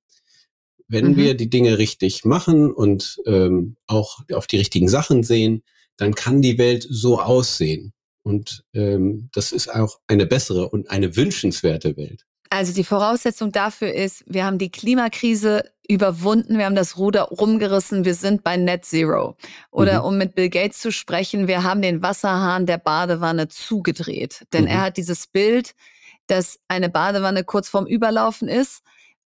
wenn 0.87 1.11
mhm. 1.11 1.17
wir 1.17 1.33
die 1.35 1.49
Dinge 1.49 1.77
richtig 1.77 2.25
machen 2.25 2.71
und 2.71 3.17
ähm, 3.25 3.77
auch 3.87 4.19
auf 4.31 4.47
die 4.47 4.57
richtigen 4.57 4.89
Sachen 4.89 5.23
sehen, 5.23 5.63
dann 5.97 6.15
kann 6.15 6.41
die 6.41 6.57
Welt 6.57 6.85
so 6.89 7.19
aussehen. 7.19 7.93
Und 8.23 8.65
ähm, 8.73 9.29
das 9.33 9.51
ist 9.51 9.73
auch 9.73 9.99
eine 10.07 10.25
bessere 10.25 10.69
und 10.69 10.89
eine 10.89 11.15
wünschenswerte 11.15 11.95
Welt. 11.97 12.25
Also 12.49 12.73
die 12.73 12.83
Voraussetzung 12.83 13.51
dafür 13.51 13.93
ist, 13.93 14.23
wir 14.27 14.45
haben 14.45 14.57
die 14.57 14.71
Klimakrise 14.71 15.71
überwunden, 15.87 16.57
wir 16.57 16.65
haben 16.65 16.75
das 16.75 16.97
Ruder 16.97 17.23
rumgerissen, 17.23 18.05
wir 18.05 18.13
sind 18.13 18.43
bei 18.43 18.57
Net 18.57 18.85
Zero. 18.85 19.35
Oder 19.71 20.01
mhm. 20.01 20.05
um 20.05 20.17
mit 20.17 20.35
Bill 20.35 20.49
Gates 20.49 20.79
zu 20.79 20.91
sprechen, 20.91 21.47
wir 21.47 21.63
haben 21.63 21.81
den 21.81 22.01
Wasserhahn 22.01 22.65
der 22.65 22.77
Badewanne 22.77 23.47
zugedreht. 23.47 24.45
Denn 24.53 24.63
mhm. 24.63 24.71
er 24.71 24.81
hat 24.81 24.97
dieses 24.97 25.27
Bild, 25.27 25.75
dass 26.27 26.59
eine 26.67 26.89
Badewanne 26.89 27.43
kurz 27.43 27.69
vorm 27.69 27.85
Überlaufen 27.85 28.47
ist 28.47 28.83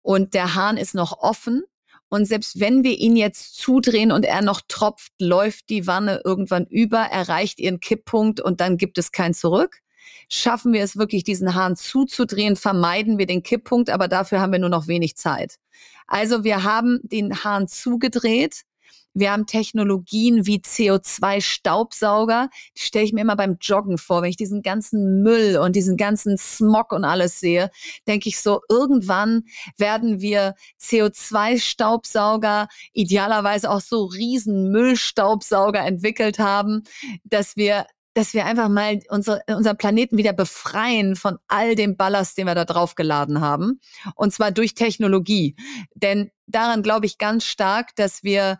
und 0.02 0.34
der 0.34 0.54
Hahn 0.54 0.76
ist 0.76 0.94
noch 0.94 1.18
offen. 1.18 1.62
Und 2.08 2.24
selbst 2.24 2.60
wenn 2.60 2.84
wir 2.84 2.98
ihn 2.98 3.16
jetzt 3.16 3.56
zudrehen 3.56 4.12
und 4.12 4.24
er 4.24 4.40
noch 4.40 4.60
tropft, 4.66 5.12
läuft 5.20 5.68
die 5.68 5.86
Wanne 5.86 6.22
irgendwann 6.24 6.64
über, 6.66 7.00
erreicht 7.00 7.58
ihren 7.58 7.80
Kipppunkt 7.80 8.40
und 8.40 8.60
dann 8.60 8.76
gibt 8.76 8.96
es 8.96 9.12
kein 9.12 9.34
Zurück. 9.34 9.80
Schaffen 10.28 10.72
wir 10.72 10.82
es 10.82 10.96
wirklich, 10.96 11.24
diesen 11.24 11.54
Hahn 11.54 11.76
zuzudrehen, 11.76 12.56
vermeiden 12.56 13.18
wir 13.18 13.26
den 13.26 13.42
Kipppunkt, 13.42 13.90
aber 13.90 14.08
dafür 14.08 14.40
haben 14.40 14.52
wir 14.52 14.58
nur 14.58 14.68
noch 14.68 14.88
wenig 14.88 15.16
Zeit. 15.16 15.58
Also 16.06 16.44
wir 16.44 16.64
haben 16.64 17.00
den 17.02 17.44
Hahn 17.44 17.68
zugedreht. 17.68 18.62
Wir 19.18 19.32
haben 19.32 19.46
Technologien 19.46 20.44
wie 20.44 20.58
CO2-Staubsauger. 20.58 22.50
Die 22.76 22.82
stelle 22.82 23.06
ich 23.06 23.14
mir 23.14 23.22
immer 23.22 23.34
beim 23.34 23.56
Joggen 23.62 23.96
vor. 23.96 24.20
Wenn 24.20 24.28
ich 24.28 24.36
diesen 24.36 24.60
ganzen 24.60 25.22
Müll 25.22 25.56
und 25.56 25.74
diesen 25.74 25.96
ganzen 25.96 26.36
Smog 26.36 26.92
und 26.92 27.02
alles 27.04 27.40
sehe, 27.40 27.70
denke 28.06 28.28
ich 28.28 28.38
so, 28.38 28.60
irgendwann 28.68 29.44
werden 29.78 30.20
wir 30.20 30.54
CO2-Staubsauger, 30.78 32.68
idealerweise 32.92 33.70
auch 33.70 33.80
so 33.80 34.04
riesen 34.04 34.70
Müllstaubsauger 34.70 35.80
entwickelt 35.80 36.38
haben, 36.38 36.82
dass 37.24 37.56
wir 37.56 37.86
dass 38.16 38.32
wir 38.32 38.46
einfach 38.46 38.70
mal 38.70 39.00
unsere, 39.10 39.42
unseren 39.46 39.76
Planeten 39.76 40.16
wieder 40.16 40.32
befreien 40.32 41.16
von 41.16 41.36
all 41.48 41.74
dem 41.74 41.98
Ballast, 41.98 42.38
den 42.38 42.46
wir 42.46 42.54
da 42.54 42.64
drauf 42.64 42.94
geladen 42.94 43.42
haben. 43.42 43.78
Und 44.14 44.32
zwar 44.32 44.52
durch 44.52 44.74
Technologie. 44.74 45.54
Denn 45.94 46.30
daran 46.46 46.82
glaube 46.82 47.04
ich 47.04 47.18
ganz 47.18 47.44
stark, 47.44 47.94
dass 47.94 48.24
wir 48.24 48.58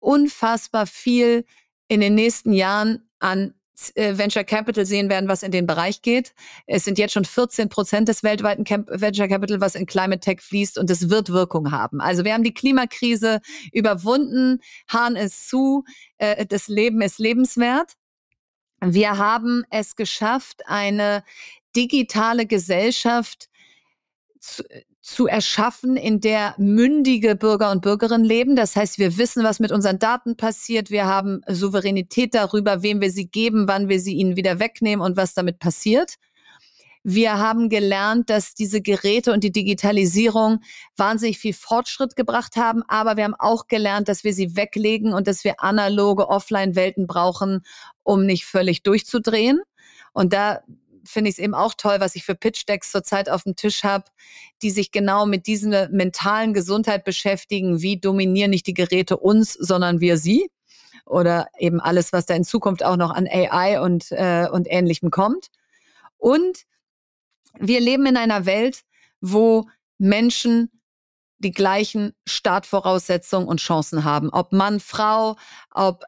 unfassbar 0.00 0.86
viel 0.86 1.46
in 1.88 2.00
den 2.02 2.14
nächsten 2.14 2.52
Jahren 2.52 3.08
an 3.20 3.54
äh, 3.94 4.18
Venture 4.18 4.44
Capital 4.44 4.84
sehen 4.84 5.08
werden, 5.08 5.30
was 5.30 5.42
in 5.42 5.50
den 5.50 5.66
Bereich 5.66 6.02
geht. 6.02 6.34
Es 6.66 6.84
sind 6.84 6.98
jetzt 6.98 7.14
schon 7.14 7.24
14 7.24 7.70
Prozent 7.70 8.08
des 8.08 8.22
weltweiten 8.22 8.66
Venture 8.68 9.28
Capital, 9.28 9.62
was 9.62 9.76
in 9.76 9.86
Climate 9.86 10.20
Tech 10.20 10.42
fließt 10.42 10.76
und 10.76 10.90
es 10.90 11.08
wird 11.08 11.30
Wirkung 11.30 11.72
haben. 11.72 12.02
Also 12.02 12.22
wir 12.22 12.34
haben 12.34 12.44
die 12.44 12.52
Klimakrise 12.52 13.40
überwunden, 13.72 14.60
Hahn 14.92 15.16
ist 15.16 15.48
zu, 15.48 15.84
äh, 16.18 16.44
das 16.44 16.68
Leben 16.68 17.00
ist 17.00 17.18
lebenswert. 17.18 17.94
Wir 18.80 19.18
haben 19.18 19.64
es 19.70 19.96
geschafft, 19.96 20.62
eine 20.66 21.24
digitale 21.74 22.46
Gesellschaft 22.46 23.48
zu, 24.40 24.62
zu 25.00 25.26
erschaffen, 25.26 25.96
in 25.96 26.20
der 26.20 26.54
mündige 26.58 27.34
Bürger 27.34 27.70
und 27.70 27.82
Bürgerinnen 27.82 28.24
leben. 28.24 28.56
Das 28.56 28.76
heißt, 28.76 28.98
wir 28.98 29.16
wissen, 29.16 29.42
was 29.42 29.58
mit 29.58 29.72
unseren 29.72 29.98
Daten 29.98 30.36
passiert. 30.36 30.90
Wir 30.90 31.06
haben 31.06 31.40
Souveränität 31.48 32.34
darüber, 32.34 32.82
wem 32.82 33.00
wir 33.00 33.10
sie 33.10 33.28
geben, 33.28 33.66
wann 33.68 33.88
wir 33.88 34.00
sie 34.00 34.14
ihnen 34.14 34.36
wieder 34.36 34.58
wegnehmen 34.58 35.04
und 35.04 35.16
was 35.16 35.34
damit 35.34 35.58
passiert. 35.58 36.16
Wir 37.04 37.38
haben 37.38 37.68
gelernt, 37.68 38.28
dass 38.28 38.54
diese 38.54 38.80
Geräte 38.80 39.32
und 39.32 39.44
die 39.44 39.52
Digitalisierung 39.52 40.60
wahnsinnig 40.96 41.38
viel 41.38 41.54
Fortschritt 41.54 42.16
gebracht 42.16 42.56
haben, 42.56 42.82
aber 42.88 43.16
wir 43.16 43.24
haben 43.24 43.34
auch 43.34 43.68
gelernt, 43.68 44.08
dass 44.08 44.24
wir 44.24 44.34
sie 44.34 44.56
weglegen 44.56 45.14
und 45.14 45.26
dass 45.26 45.44
wir 45.44 45.62
analoge 45.62 46.28
Offline-Welten 46.28 47.06
brauchen, 47.06 47.62
um 48.02 48.26
nicht 48.26 48.44
völlig 48.44 48.82
durchzudrehen. 48.82 49.60
Und 50.12 50.32
da 50.32 50.60
finde 51.04 51.30
ich 51.30 51.36
es 51.36 51.38
eben 51.42 51.54
auch 51.54 51.74
toll, 51.74 51.96
was 52.00 52.14
ich 52.14 52.24
für 52.24 52.34
Pitch-Decks 52.34 52.92
zurzeit 52.92 53.30
auf 53.30 53.44
dem 53.44 53.56
Tisch 53.56 53.84
habe, 53.84 54.04
die 54.62 54.70
sich 54.70 54.92
genau 54.92 55.26
mit 55.26 55.46
dieser 55.46 55.88
mentalen 55.88 56.52
Gesundheit 56.52 57.04
beschäftigen. 57.04 57.80
Wie 57.80 57.98
dominieren 57.98 58.50
nicht 58.50 58.66
die 58.66 58.74
Geräte 58.74 59.16
uns, 59.16 59.54
sondern 59.54 60.00
wir 60.00 60.18
sie? 60.18 60.50
Oder 61.06 61.48
eben 61.58 61.80
alles, 61.80 62.12
was 62.12 62.26
da 62.26 62.34
in 62.34 62.44
Zukunft 62.44 62.84
auch 62.84 62.96
noch 62.96 63.10
an 63.10 63.26
AI 63.26 63.80
und, 63.80 64.12
äh, 64.12 64.46
und 64.50 64.66
Ähnlichem 64.70 65.10
kommt. 65.10 65.48
Und 66.18 66.66
wir 67.58 67.80
leben 67.80 68.06
in 68.06 68.16
einer 68.16 68.46
Welt, 68.46 68.82
wo 69.20 69.68
Menschen 69.98 70.70
die 71.38 71.52
gleichen 71.52 72.14
Startvoraussetzungen 72.26 73.48
und 73.48 73.60
Chancen 73.60 74.04
haben. 74.04 74.30
Ob 74.30 74.52
Mann, 74.52 74.80
Frau, 74.80 75.36
ob 75.72 76.04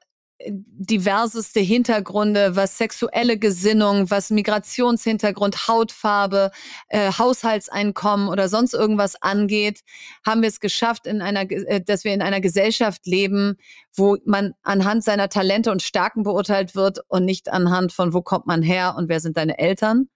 diverseste 0.46 1.60
Hintergründe, 1.60 2.56
was 2.56 2.78
sexuelle 2.78 3.38
Gesinnung, 3.38 4.10
was 4.10 4.30
Migrationshintergrund, 4.30 5.68
Hautfarbe, 5.68 6.50
äh, 6.88 7.12
Haushaltseinkommen 7.12 8.28
oder 8.28 8.48
sonst 8.48 8.74
irgendwas 8.74 9.20
angeht, 9.20 9.80
haben 10.24 10.42
wir 10.42 10.48
es 10.48 10.60
geschafft, 10.60 11.06
in 11.06 11.20
einer, 11.22 11.50
äh, 11.50 11.82
dass 11.82 12.04
wir 12.04 12.14
in 12.14 12.22
einer 12.22 12.40
Gesellschaft 12.40 13.06
leben, 13.06 13.56
wo 13.94 14.16
man 14.24 14.54
anhand 14.62 15.04
seiner 15.04 15.28
Talente 15.28 15.70
und 15.70 15.82
Stärken 15.82 16.22
beurteilt 16.22 16.74
wird 16.74 17.00
und 17.08 17.24
nicht 17.24 17.50
anhand 17.52 17.92
von, 17.92 18.14
wo 18.14 18.22
kommt 18.22 18.46
man 18.46 18.62
her 18.62 18.94
und 18.96 19.08
wer 19.08 19.20
sind 19.20 19.36
deine 19.36 19.58
Eltern. 19.58 20.08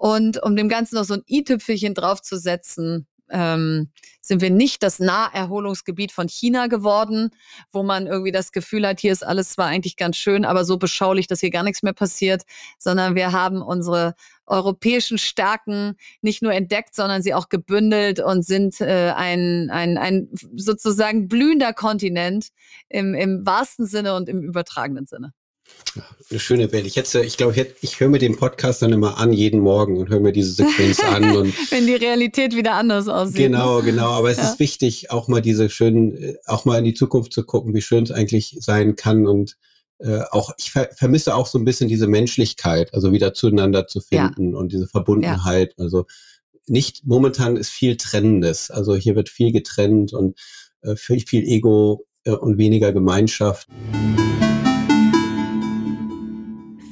Und 0.00 0.42
um 0.42 0.56
dem 0.56 0.70
Ganzen 0.70 0.94
noch 0.94 1.04
so 1.04 1.12
ein 1.12 1.22
i-Tüpfelchen 1.28 1.92
draufzusetzen, 1.92 3.06
ähm, 3.28 3.90
sind 4.22 4.40
wir 4.40 4.48
nicht 4.48 4.82
das 4.82 4.98
Naherholungsgebiet 4.98 6.10
von 6.10 6.26
China 6.26 6.68
geworden, 6.68 7.28
wo 7.70 7.82
man 7.82 8.06
irgendwie 8.06 8.32
das 8.32 8.50
Gefühl 8.50 8.86
hat, 8.86 8.98
hier 8.98 9.12
ist 9.12 9.22
alles 9.22 9.50
zwar 9.50 9.66
eigentlich 9.66 9.98
ganz 9.98 10.16
schön, 10.16 10.46
aber 10.46 10.64
so 10.64 10.78
beschaulich, 10.78 11.26
dass 11.26 11.40
hier 11.40 11.50
gar 11.50 11.64
nichts 11.64 11.82
mehr 11.82 11.92
passiert, 11.92 12.44
sondern 12.78 13.14
wir 13.14 13.32
haben 13.32 13.60
unsere 13.60 14.14
europäischen 14.46 15.18
Stärken 15.18 15.98
nicht 16.22 16.40
nur 16.40 16.54
entdeckt, 16.54 16.94
sondern 16.94 17.20
sie 17.20 17.34
auch 17.34 17.50
gebündelt 17.50 18.20
und 18.20 18.42
sind 18.42 18.80
äh, 18.80 19.12
ein, 19.14 19.68
ein, 19.68 19.98
ein 19.98 20.30
sozusagen 20.56 21.28
blühender 21.28 21.74
Kontinent 21.74 22.48
im, 22.88 23.12
im 23.12 23.44
wahrsten 23.44 23.84
Sinne 23.84 24.14
und 24.14 24.30
im 24.30 24.40
übertragenen 24.40 25.04
Sinne. 25.04 25.34
Eine 26.30 26.38
schöne 26.38 26.70
Welt. 26.70 26.86
Ich 26.86 26.94
hätte, 26.94 27.22
ich 27.22 27.36
glaube, 27.36 27.52
ich, 27.52 27.58
hätte, 27.58 27.74
ich 27.80 27.98
höre 27.98 28.08
mir 28.08 28.20
den 28.20 28.36
Podcast 28.36 28.82
dann 28.82 28.92
immer 28.92 29.18
an, 29.18 29.32
jeden 29.32 29.60
Morgen 29.60 29.96
und 29.96 30.08
höre 30.10 30.20
mir 30.20 30.32
diese 30.32 30.52
Sequenz 30.52 31.00
an. 31.00 31.24
Und 31.36 31.72
Wenn 31.72 31.88
die 31.88 31.96
Realität 31.96 32.54
wieder 32.54 32.74
anders 32.74 33.08
aussieht. 33.08 33.36
Genau, 33.36 33.78
ne? 33.78 33.86
genau. 33.86 34.10
Aber 34.10 34.30
es 34.30 34.36
ja. 34.36 34.44
ist 34.44 34.60
wichtig, 34.60 35.10
auch 35.10 35.26
mal 35.26 35.42
diese 35.42 35.68
schönen, 35.68 36.16
äh, 36.16 36.36
auch 36.46 36.64
mal 36.64 36.78
in 36.78 36.84
die 36.84 36.94
Zukunft 36.94 37.32
zu 37.32 37.42
gucken, 37.42 37.74
wie 37.74 37.82
schön 37.82 38.04
es 38.04 38.12
eigentlich 38.12 38.56
sein 38.60 38.94
kann. 38.94 39.26
Und 39.26 39.56
äh, 39.98 40.20
auch, 40.30 40.52
ich 40.58 40.70
ver 40.70 40.88
vermisse 40.94 41.34
auch 41.34 41.48
so 41.48 41.58
ein 41.58 41.64
bisschen 41.64 41.88
diese 41.88 42.06
Menschlichkeit, 42.06 42.94
also 42.94 43.12
wieder 43.12 43.34
zueinander 43.34 43.88
zu 43.88 44.00
finden 44.00 44.52
ja. 44.52 44.58
und 44.58 44.70
diese 44.70 44.86
Verbundenheit. 44.86 45.74
Ja. 45.76 45.84
Also 45.84 46.06
nicht, 46.66 47.04
momentan 47.04 47.56
ist 47.56 47.70
viel 47.70 47.96
Trennendes. 47.96 48.70
Also 48.70 48.94
hier 48.94 49.16
wird 49.16 49.28
viel 49.28 49.50
getrennt 49.50 50.12
und 50.12 50.38
äh, 50.82 50.94
viel, 50.94 51.20
viel 51.20 51.42
Ego 51.42 52.06
äh, 52.24 52.30
und 52.30 52.58
weniger 52.58 52.92
Gemeinschaft. 52.92 53.66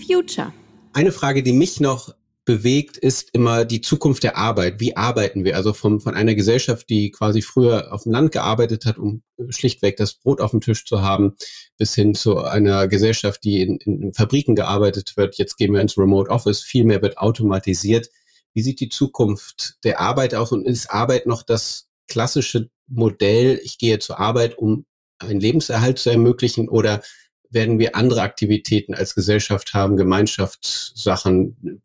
Future 0.08 0.52
Eine 0.92 1.12
Frage, 1.12 1.42
die 1.42 1.52
mich 1.52 1.80
noch 1.80 2.14
bewegt, 2.46 2.96
ist 2.96 3.28
immer 3.34 3.66
die 3.66 3.82
Zukunft 3.82 4.22
der 4.22 4.38
Arbeit. 4.38 4.80
Wie 4.80 4.96
arbeiten 4.96 5.44
wir? 5.44 5.54
Also 5.54 5.74
vom, 5.74 6.00
von 6.00 6.14
einer 6.14 6.34
Gesellschaft, 6.34 6.88
die 6.88 7.10
quasi 7.10 7.42
früher 7.42 7.92
auf 7.92 8.04
dem 8.04 8.12
Land 8.12 8.32
gearbeitet 8.32 8.86
hat, 8.86 8.96
um 8.96 9.22
schlichtweg 9.50 9.98
das 9.98 10.14
Brot 10.14 10.40
auf 10.40 10.52
dem 10.52 10.62
Tisch 10.62 10.86
zu 10.86 11.02
haben, 11.02 11.36
bis 11.76 11.94
hin 11.94 12.14
zu 12.14 12.38
einer 12.38 12.88
Gesellschaft, 12.88 13.44
die 13.44 13.60
in, 13.60 13.76
in 13.76 14.14
Fabriken 14.14 14.54
gearbeitet 14.54 15.18
wird. 15.18 15.36
Jetzt 15.36 15.58
gehen 15.58 15.74
wir 15.74 15.82
ins 15.82 15.98
Remote 15.98 16.30
Office. 16.30 16.62
Viel 16.62 16.84
mehr 16.84 17.02
wird 17.02 17.18
automatisiert. 17.18 18.08
Wie 18.54 18.62
sieht 18.62 18.80
die 18.80 18.88
Zukunft 18.88 19.76
der 19.84 20.00
Arbeit 20.00 20.34
aus 20.34 20.50
und 20.50 20.66
ist 20.66 20.90
Arbeit 20.90 21.26
noch 21.26 21.42
das 21.42 21.88
klassische 22.06 22.70
Modell, 22.86 23.60
ich 23.62 23.76
gehe 23.76 23.98
zur 23.98 24.18
Arbeit, 24.18 24.56
um 24.56 24.86
einen 25.18 25.40
Lebenserhalt 25.40 25.98
zu 25.98 26.08
ermöglichen 26.08 26.70
oder 26.70 27.02
werden 27.50 27.78
wir 27.78 27.96
andere 27.96 28.22
Aktivitäten 28.22 28.94
als 28.94 29.14
Gesellschaft 29.14 29.74
haben, 29.74 29.96
Gemeinschaftssachen, 29.96 31.82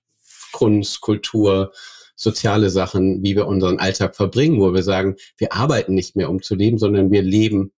Kunst, 0.52 1.02
Kultur, 1.02 1.72
soziale 2.16 2.70
Sachen, 2.70 3.24
wie 3.24 3.36
wir 3.36 3.48
unseren 3.48 3.80
Alltag 3.80 4.16
verbringen, 4.16 4.60
wo 4.60 4.74
wir 4.74 4.84
sagen, 4.84 5.16
wir 5.38 5.54
arbeiten 5.54 5.94
nicht 5.94 6.16
mehr, 6.16 6.30
um 6.30 6.42
zu 6.42 6.56
leben, 6.56 6.78
sondern 6.78 7.12
wir 7.12 7.22
leben, 7.22 7.72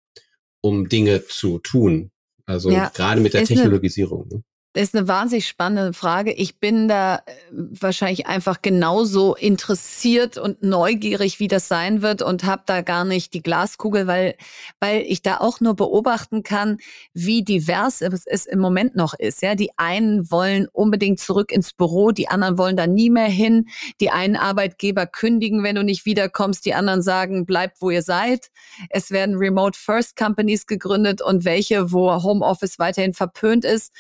um 0.62 0.90
Dinge 0.90 1.26
zu 1.26 1.60
tun. 1.60 2.12
Also 2.46 2.70
ja, 2.70 2.92
gerade 2.94 3.22
mit 3.22 3.34
der 3.34 3.46
Technologisierung. 3.46 4.44
Das 4.76 4.84
ist 4.84 4.96
eine 4.96 5.08
wahnsinnig 5.08 5.48
spannende 5.48 5.94
Frage. 5.94 6.34
Ich 6.34 6.60
bin 6.60 6.90
da 6.90 7.16
äh, 7.16 7.22
wahrscheinlich 7.54 8.28
einfach 8.28 8.62
genauso 8.62 9.34
interessiert 9.34 10.38
und 10.38 10.64
neugierig, 10.64 11.40
wie 11.40 11.48
das 11.48 11.70
sein 11.70 12.02
wird 12.02 12.22
und 12.22 12.44
habe 12.44 12.64
da 12.66 12.82
gar 12.82 13.06
nicht 13.06 13.34
die 13.34 13.42
Glaskugel, 13.42 14.06
weil, 14.06 14.36
weil 14.82 15.04
ich 15.04 15.22
da 15.22 15.38
auch 15.38 15.62
nur 15.62 15.78
beobachten 15.78 16.44
kann, 16.44 16.80
wie 17.14 17.42
divers 17.42 18.02
es 18.02 18.46
im 18.46 18.60
Moment 18.60 18.98
noch 18.98 19.14
ist. 19.14 19.42
Ja, 19.42 19.56
die 19.56 19.72
einen 19.78 20.30
wollen 20.30 20.68
unbedingt 20.68 21.22
zurück 21.22 21.54
ins 21.54 21.72
Büro, 21.72 22.12
die 22.12 22.28
anderen 22.28 22.58
wollen 22.58 22.76
da 22.76 22.86
nie 22.86 23.10
mehr 23.10 23.30
hin. 23.30 23.70
Die 24.02 24.10
einen 24.10 24.36
Arbeitgeber 24.36 25.08
kündigen, 25.08 25.64
wenn 25.64 25.76
du 25.76 25.86
nicht 25.86 26.06
wiederkommst, 26.06 26.66
die 26.66 26.74
anderen 26.74 27.02
sagen, 27.02 27.46
bleibt 27.46 27.82
wo 27.82 27.92
ihr 27.92 28.02
seid. 28.02 28.52
Es 28.90 29.10
werden 29.10 29.38
Remote 29.38 29.80
First 29.80 30.18
Companies 30.18 30.68
gegründet 30.68 31.22
und 31.22 31.46
welche, 31.46 31.94
wo 31.94 32.12
Homeoffice 32.22 32.78
weiterhin 32.78 33.14
verpönt 33.14 33.64
ist. 33.64 33.94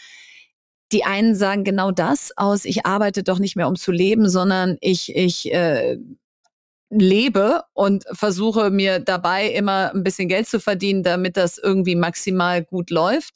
Die 0.91 1.03
einen 1.03 1.35
sagen 1.35 1.63
genau 1.63 1.91
das 1.91 2.31
aus, 2.37 2.65
ich 2.65 2.85
arbeite 2.85 3.23
doch 3.23 3.39
nicht 3.39 3.55
mehr, 3.55 3.67
um 3.67 3.75
zu 3.75 3.91
leben, 3.91 4.29
sondern 4.29 4.77
ich, 4.81 5.15
ich 5.15 5.51
äh, 5.51 5.97
lebe 6.89 7.63
und 7.73 8.05
versuche 8.11 8.69
mir 8.69 8.99
dabei 8.99 9.47
immer 9.49 9.91
ein 9.93 10.03
bisschen 10.03 10.29
Geld 10.29 10.47
zu 10.47 10.59
verdienen, 10.59 11.03
damit 11.03 11.37
das 11.37 11.57
irgendwie 11.57 11.95
maximal 11.95 12.63
gut 12.63 12.89
läuft. 12.89 13.35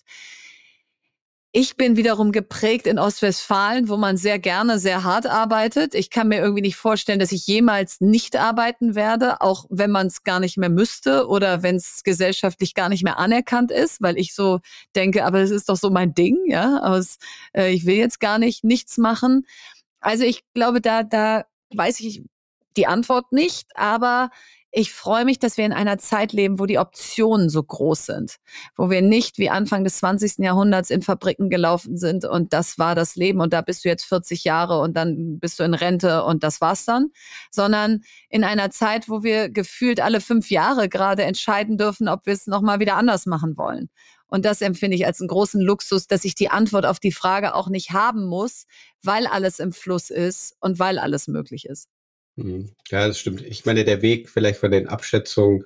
Ich 1.52 1.78
bin 1.78 1.98
wiederum 1.98 2.32
geprägt 2.32 2.86
in 2.86 3.00
Ostwestfalen, 3.00 3.90
wo 3.90 3.98
man 3.98 4.18
sehr 4.18 4.38
gerne 4.38 4.78
sehr 4.78 5.04
hart 5.04 5.26
arbeitet. 5.26 5.96
Ich 5.96 6.12
kann 6.12 6.28
mir 6.28 6.38
irgendwie 6.38 6.62
nicht 6.62 6.76
vorstellen, 6.76 7.18
dass 7.18 7.32
ich 7.32 7.48
jemals 7.48 8.02
nicht 8.02 8.36
arbeiten 8.36 8.94
werde, 8.94 9.42
auch 9.42 9.66
wenn 9.72 9.90
man 9.90 10.08
es 10.08 10.24
gar 10.24 10.40
nicht 10.40 10.58
mehr 10.58 10.70
müsste 10.70 11.28
oder 11.28 11.64
wenn 11.64 11.78
es 11.78 12.04
gesellschaftlich 12.04 12.76
gar 12.76 12.88
nicht 12.88 13.04
mehr 13.04 13.18
anerkannt 13.18 13.72
ist, 13.72 14.00
weil 14.00 14.20
ich 14.20 14.36
so 14.36 14.60
denke, 14.96 15.26
aber 15.26 15.40
es 15.40 15.50
ist 15.50 15.70
doch 15.70 15.76
so 15.76 15.90
mein 15.90 16.14
Ding, 16.14 16.38
ja, 16.46 16.82
aus, 16.84 17.18
äh, 17.56 17.72
ich 17.74 17.88
will 17.88 17.96
jetzt 17.96 18.20
gar 18.20 18.38
nicht 18.38 18.64
nichts 18.64 19.00
machen. 19.00 19.48
Also 20.02 20.26
ich 20.26 20.44
glaube, 20.54 20.82
da, 20.82 21.02
da 21.02 21.46
weiß 21.74 22.00
ich 22.02 22.24
die 22.78 22.86
Antwort 22.86 23.32
nicht, 23.32 23.68
aber 23.76 24.30
ich 24.72 24.94
freue 24.94 25.26
mich, 25.26 25.40
dass 25.40 25.58
wir 25.58 25.66
in 25.66 25.74
einer 25.74 25.98
Zeit 25.98 26.32
leben, 26.32 26.60
wo 26.60 26.66
die 26.66 26.78
Optionen 26.78 27.50
so 27.50 27.64
groß 27.64 28.06
sind, 28.06 28.36
wo 28.76 28.90
wir 28.90 29.02
nicht 29.02 29.40
wie 29.40 29.50
Anfang 29.50 29.84
des 29.84 29.98
20. 29.98 30.38
Jahrhunderts 30.40 30.92
in 30.92 31.02
Fabriken 31.02 31.50
gelaufen 31.50 31.98
sind 31.98 32.24
und 32.26 32.54
das 32.54 32.78
war 32.78 32.94
das 32.94 33.16
Leben 33.16 33.42
und 33.42 33.52
da 33.52 33.62
bist 33.62 33.84
du 33.84 33.90
jetzt 33.90 34.06
40 34.06 34.44
Jahre 34.44 34.80
und 34.80 34.96
dann 34.96 35.40
bist 35.40 35.60
du 35.60 35.64
in 35.64 35.74
Rente 35.74 36.24
und 36.24 36.44
das 36.44 36.62
war's 36.62 36.86
dann, 36.86 37.08
sondern 37.50 38.02
in 38.30 38.44
einer 38.44 38.70
Zeit, 38.70 39.10
wo 39.10 39.24
wir 39.24 39.50
gefühlt 39.50 40.00
alle 40.02 40.22
fünf 40.22 40.52
Jahre 40.52 40.88
gerade 40.88 41.24
entscheiden 41.24 41.78
dürfen, 41.78 42.08
ob 42.08 42.26
wir 42.26 42.34
es 42.34 42.46
nochmal 42.46 42.80
wieder 42.80 42.96
anders 42.96 43.26
machen 43.26 43.58
wollen. 43.58 43.90
Und 44.28 44.46
das 44.46 44.62
empfinde 44.62 44.96
ich 44.96 45.08
als 45.08 45.20
einen 45.20 45.28
großen 45.28 45.60
Luxus, 45.60 46.06
dass 46.06 46.24
ich 46.24 46.36
die 46.36 46.50
Antwort 46.50 46.86
auf 46.86 47.00
die 47.00 47.12
Frage 47.12 47.56
auch 47.56 47.68
nicht 47.68 47.92
haben 47.92 48.26
muss, 48.26 48.66
weil 49.02 49.26
alles 49.26 49.58
im 49.58 49.72
Fluss 49.72 50.12
ist 50.12 50.56
und 50.60 50.78
weil 50.78 51.00
alles 51.00 51.28
möglich 51.28 51.66
ist. 51.66 51.88
Hm. 52.42 52.70
Ja, 52.90 53.08
das 53.08 53.20
stimmt. 53.20 53.42
Ich 53.42 53.66
meine, 53.66 53.84
der 53.84 54.02
Weg 54.02 54.30
vielleicht 54.30 54.60
von 54.60 54.72
den 54.72 54.88
Abschätzungen 54.88 55.66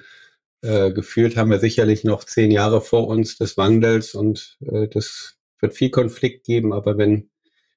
äh, 0.61 0.91
gefühlt 0.91 1.35
haben 1.35 1.51
wir 1.51 1.59
sicherlich 1.59 2.03
noch 2.03 2.23
zehn 2.23 2.51
Jahre 2.51 2.81
vor 2.81 3.07
uns 3.07 3.37
des 3.37 3.57
Wandels 3.57 4.15
und 4.15 4.57
äh, 4.61 4.87
das 4.87 5.35
wird 5.59 5.75
viel 5.75 5.89
Konflikt 5.89 6.45
geben, 6.45 6.73
aber 6.73 6.97
wenn, 6.97 7.29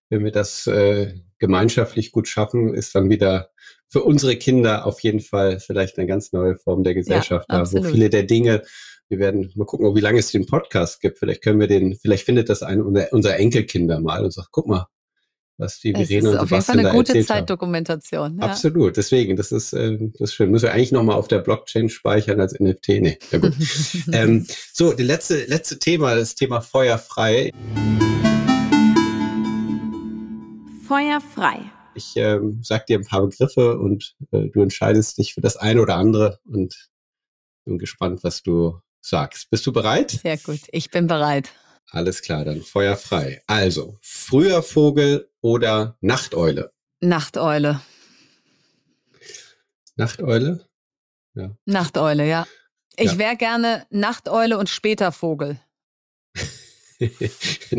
wenn 0.08 0.24
wir 0.24 0.32
das 0.32 0.66
äh, 0.66 1.14
gemeinschaftlich 1.38 2.12
gut 2.12 2.28
schaffen, 2.28 2.74
ist 2.74 2.94
dann 2.94 3.10
wieder 3.10 3.50
für 3.88 4.02
unsere 4.02 4.36
Kinder 4.36 4.86
auf 4.86 5.00
jeden 5.00 5.20
Fall 5.20 5.60
vielleicht 5.60 5.98
eine 5.98 6.06
ganz 6.06 6.32
neue 6.32 6.56
Form 6.56 6.82
der 6.82 6.94
Gesellschaft 6.94 7.46
ja, 7.50 7.62
da, 7.62 7.72
wo 7.72 7.82
viele 7.82 8.10
der 8.10 8.24
Dinge, 8.24 8.62
wir 9.08 9.18
werden 9.18 9.52
mal 9.54 9.66
gucken, 9.66 9.94
wie 9.94 10.00
lange 10.00 10.18
es 10.18 10.32
den 10.32 10.46
Podcast 10.46 11.00
gibt. 11.00 11.18
Vielleicht 11.18 11.42
können 11.42 11.60
wir 11.60 11.68
den, 11.68 11.94
vielleicht 11.94 12.24
findet 12.24 12.48
das 12.48 12.62
ein 12.62 12.80
unser 12.80 13.36
Enkelkinder 13.36 14.00
mal 14.00 14.24
und 14.24 14.32
sagt, 14.32 14.48
guck 14.50 14.66
mal, 14.66 14.86
was 15.58 15.80
die 15.80 15.92
Verena 15.92 16.30
und 16.30 16.34
Sebastian 16.34 16.40
auf 16.40 16.50
jeden 16.50 16.62
Fall 16.62 16.78
eine 16.78 16.90
gute 16.90 17.24
Zeitdokumentation. 17.24 18.38
Ja. 18.38 18.46
Absolut, 18.46 18.96
deswegen, 18.96 19.36
das 19.36 19.52
ist, 19.52 19.72
äh, 19.72 19.96
das 19.98 20.30
ist 20.30 20.34
schön. 20.34 20.50
Müssen 20.50 20.64
wir 20.64 20.72
eigentlich 20.72 20.92
nochmal 20.92 21.16
auf 21.16 21.28
der 21.28 21.38
Blockchain 21.38 21.88
speichern 21.88 22.40
als 22.40 22.58
NFT? 22.58 22.88
Nee, 22.88 23.18
ja 23.30 23.38
gut. 23.38 23.54
ähm, 24.12 24.46
so, 24.72 24.92
das 24.92 25.06
letzte, 25.06 25.44
letzte 25.46 25.78
Thema, 25.78 26.14
das 26.14 26.34
Thema 26.34 26.60
feuerfrei. 26.60 27.52
Feuerfrei. 30.86 31.60
Ich 31.94 32.12
ähm, 32.16 32.60
sag 32.62 32.86
dir 32.86 32.98
ein 32.98 33.06
paar 33.06 33.22
Begriffe 33.22 33.78
und 33.78 34.14
äh, 34.32 34.48
du 34.48 34.60
entscheidest 34.60 35.16
dich 35.18 35.32
für 35.32 35.40
das 35.40 35.56
eine 35.56 35.80
oder 35.80 35.96
andere 35.96 36.38
und 36.44 36.90
bin 37.64 37.78
gespannt, 37.78 38.22
was 38.22 38.42
du 38.42 38.78
sagst. 39.00 39.48
Bist 39.50 39.66
du 39.66 39.72
bereit? 39.72 40.10
Sehr 40.10 40.36
gut, 40.36 40.60
ich 40.70 40.90
bin 40.90 41.06
bereit. 41.06 41.50
Alles 41.90 42.22
klar, 42.22 42.44
dann 42.44 42.62
Feuer 42.62 42.96
frei. 42.96 43.42
Also, 43.46 43.96
früher 44.00 44.62
Vogel 44.62 45.30
oder 45.40 45.96
Nachteule? 46.00 46.72
Nachteule. 47.00 47.80
Nachteule? 49.96 50.66
Ja. 51.34 51.56
Nachteule, 51.64 52.26
ja. 52.26 52.46
Ich 52.96 53.12
ja. 53.12 53.18
wäre 53.18 53.36
gerne 53.36 53.86
Nachteule 53.90 54.58
und 54.58 54.68
später 54.68 55.12
Vogel. 55.12 55.60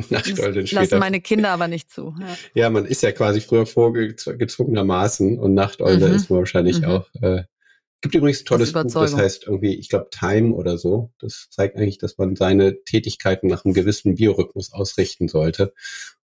Nachteule 0.10 0.60
und 0.60 0.68
später. 0.68 0.82
Lassen 0.82 1.00
meine 1.00 1.22
Kinder 1.22 1.50
aber 1.50 1.68
nicht 1.68 1.92
zu. 1.92 2.16
Ja. 2.20 2.38
ja. 2.54 2.70
man 2.70 2.86
ist 2.86 3.02
ja 3.02 3.12
quasi 3.12 3.42
früher 3.42 3.66
Vogel 3.66 4.16
gezwungenermaßen 4.16 5.40
und 5.40 5.54
Nachteule 5.54 6.08
mhm. 6.08 6.16
ist 6.16 6.30
man 6.30 6.40
wahrscheinlich 6.40 6.82
mhm. 6.82 6.86
auch 6.86 7.08
äh, 7.22 7.44
Gibt 8.02 8.14
übrigens 8.14 8.42
ein 8.42 8.46
tolles 8.46 8.74
Buch, 8.74 8.84
das 8.84 9.16
heißt 9.16 9.46
irgendwie, 9.46 9.74
ich 9.76 9.90
glaube, 9.90 10.10
Time 10.12 10.54
oder 10.54 10.78
so. 10.78 11.12
Das 11.20 11.48
zeigt 11.50 11.78
eigentlich, 11.78 11.98
dass 11.98 12.18
man 12.18 12.36
seine 12.36 12.84
Tätigkeiten 12.84 13.48
nach 13.48 13.66
einem 13.66 13.74
gewissen 13.74 14.16
Biorhythmus 14.16 14.72
ausrichten 14.72 15.28
sollte 15.28 15.74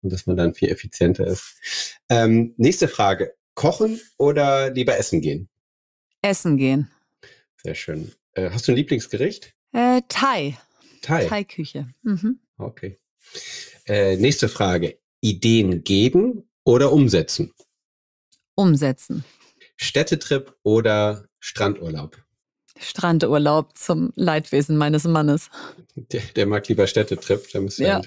und 0.02 0.12
dass 0.12 0.26
man 0.26 0.36
dann 0.36 0.56
viel 0.56 0.70
effizienter 0.70 1.28
ist. 1.28 1.56
Ähm, 2.10 2.54
nächste 2.58 2.88
Frage. 2.88 3.36
Kochen 3.54 4.00
oder 4.18 4.72
lieber 4.72 4.98
essen 4.98 5.22
gehen? 5.22 5.50
Essen 6.22 6.58
gehen. 6.58 6.90
Sehr 7.62 7.76
schön. 7.76 8.14
Äh, 8.34 8.50
hast 8.50 8.68
du 8.68 8.72
ein 8.72 8.76
Lieblingsgericht? 8.76 9.54
Äh, 9.74 10.02
Thai. 10.08 10.58
Thai. 11.02 11.26
Thai-Küche. 11.26 11.90
Mhm. 12.02 12.40
Okay. 12.58 13.00
Äh, 13.86 14.18
nächste 14.18 14.50
Frage. 14.50 14.98
Ideen 15.22 15.84
geben 15.84 16.50
oder 16.64 16.92
umsetzen? 16.92 17.54
Umsetzen. 18.56 19.24
Städtetrip 19.76 20.56
oder 20.64 21.29
Strandurlaub? 21.40 22.18
Strandurlaub 22.80 23.78
zum 23.78 24.14
Leidwesen 24.16 24.78
meines 24.78 25.04
Mannes. 25.04 25.50
Der, 25.96 26.22
der 26.36 26.46
mag 26.46 26.68
lieber 26.68 26.88
Städtetrip. 26.88 27.48
ja. 27.78 28.02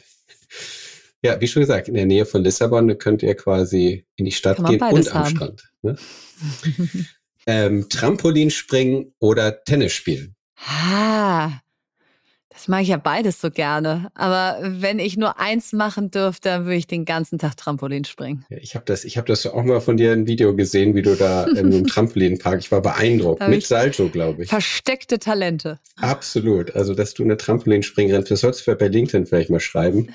ja, 1.22 1.40
wie 1.40 1.48
schon 1.48 1.60
gesagt, 1.60 1.88
in 1.88 1.94
der 1.94 2.06
Nähe 2.06 2.24
von 2.24 2.42
Lissabon 2.42 2.96
könnt 2.98 3.22
ihr 3.22 3.34
quasi 3.34 4.06
in 4.16 4.24
die 4.24 4.32
Stadt 4.32 4.58
gehen 4.64 4.80
und 4.80 5.08
am 5.08 5.24
haben. 5.24 5.36
Strand. 5.36 5.72
Ne? 5.82 5.96
ähm, 7.46 7.88
Trampolin 7.88 8.50
springen 8.50 9.14
oder 9.18 9.62
Tennis 9.64 9.92
spielen? 9.92 10.36
Ah, 10.56 11.50
das 12.52 12.68
mag 12.68 12.82
ich 12.82 12.88
ja 12.88 12.96
beides 12.96 13.40
so 13.40 13.50
gerne. 13.50 14.10
Aber 14.14 14.58
wenn 14.62 14.98
ich 14.98 15.16
nur 15.16 15.40
eins 15.40 15.72
machen 15.72 16.10
dürfte, 16.10 16.50
dann 16.50 16.64
würde 16.64 16.76
ich 16.76 16.86
den 16.86 17.04
ganzen 17.04 17.38
Tag 17.38 17.56
Trampolin 17.56 18.04
springen. 18.04 18.44
Ja, 18.50 18.58
ich 18.60 18.74
habe 18.74 18.84
das, 18.84 19.04
ich 19.04 19.16
habe 19.16 19.26
das 19.26 19.46
auch 19.46 19.62
mal 19.62 19.80
von 19.80 19.96
dir 19.96 20.12
ein 20.12 20.26
Video 20.26 20.54
gesehen, 20.54 20.94
wie 20.94 21.02
du 21.02 21.16
da 21.16 21.44
in 21.44 21.58
einem 21.58 21.86
Trampolinpark. 21.86 22.60
Ich 22.60 22.70
war 22.70 22.82
beeindruckt 22.82 23.46
mit 23.48 23.66
Salto, 23.66 24.08
glaube 24.08 24.42
ich. 24.42 24.50
Versteckte 24.50 25.18
Talente. 25.18 25.78
Absolut. 25.96 26.74
Also, 26.74 26.94
dass 26.94 27.14
du 27.14 27.22
eine 27.22 27.36
Trampolinspringerin, 27.36 28.24
das 28.28 28.40
sollst 28.40 28.66
du 28.66 28.74
bei 28.74 28.88
LinkedIn 28.88 29.26
vielleicht 29.26 29.50
mal 29.50 29.60
schreiben. 29.60 30.08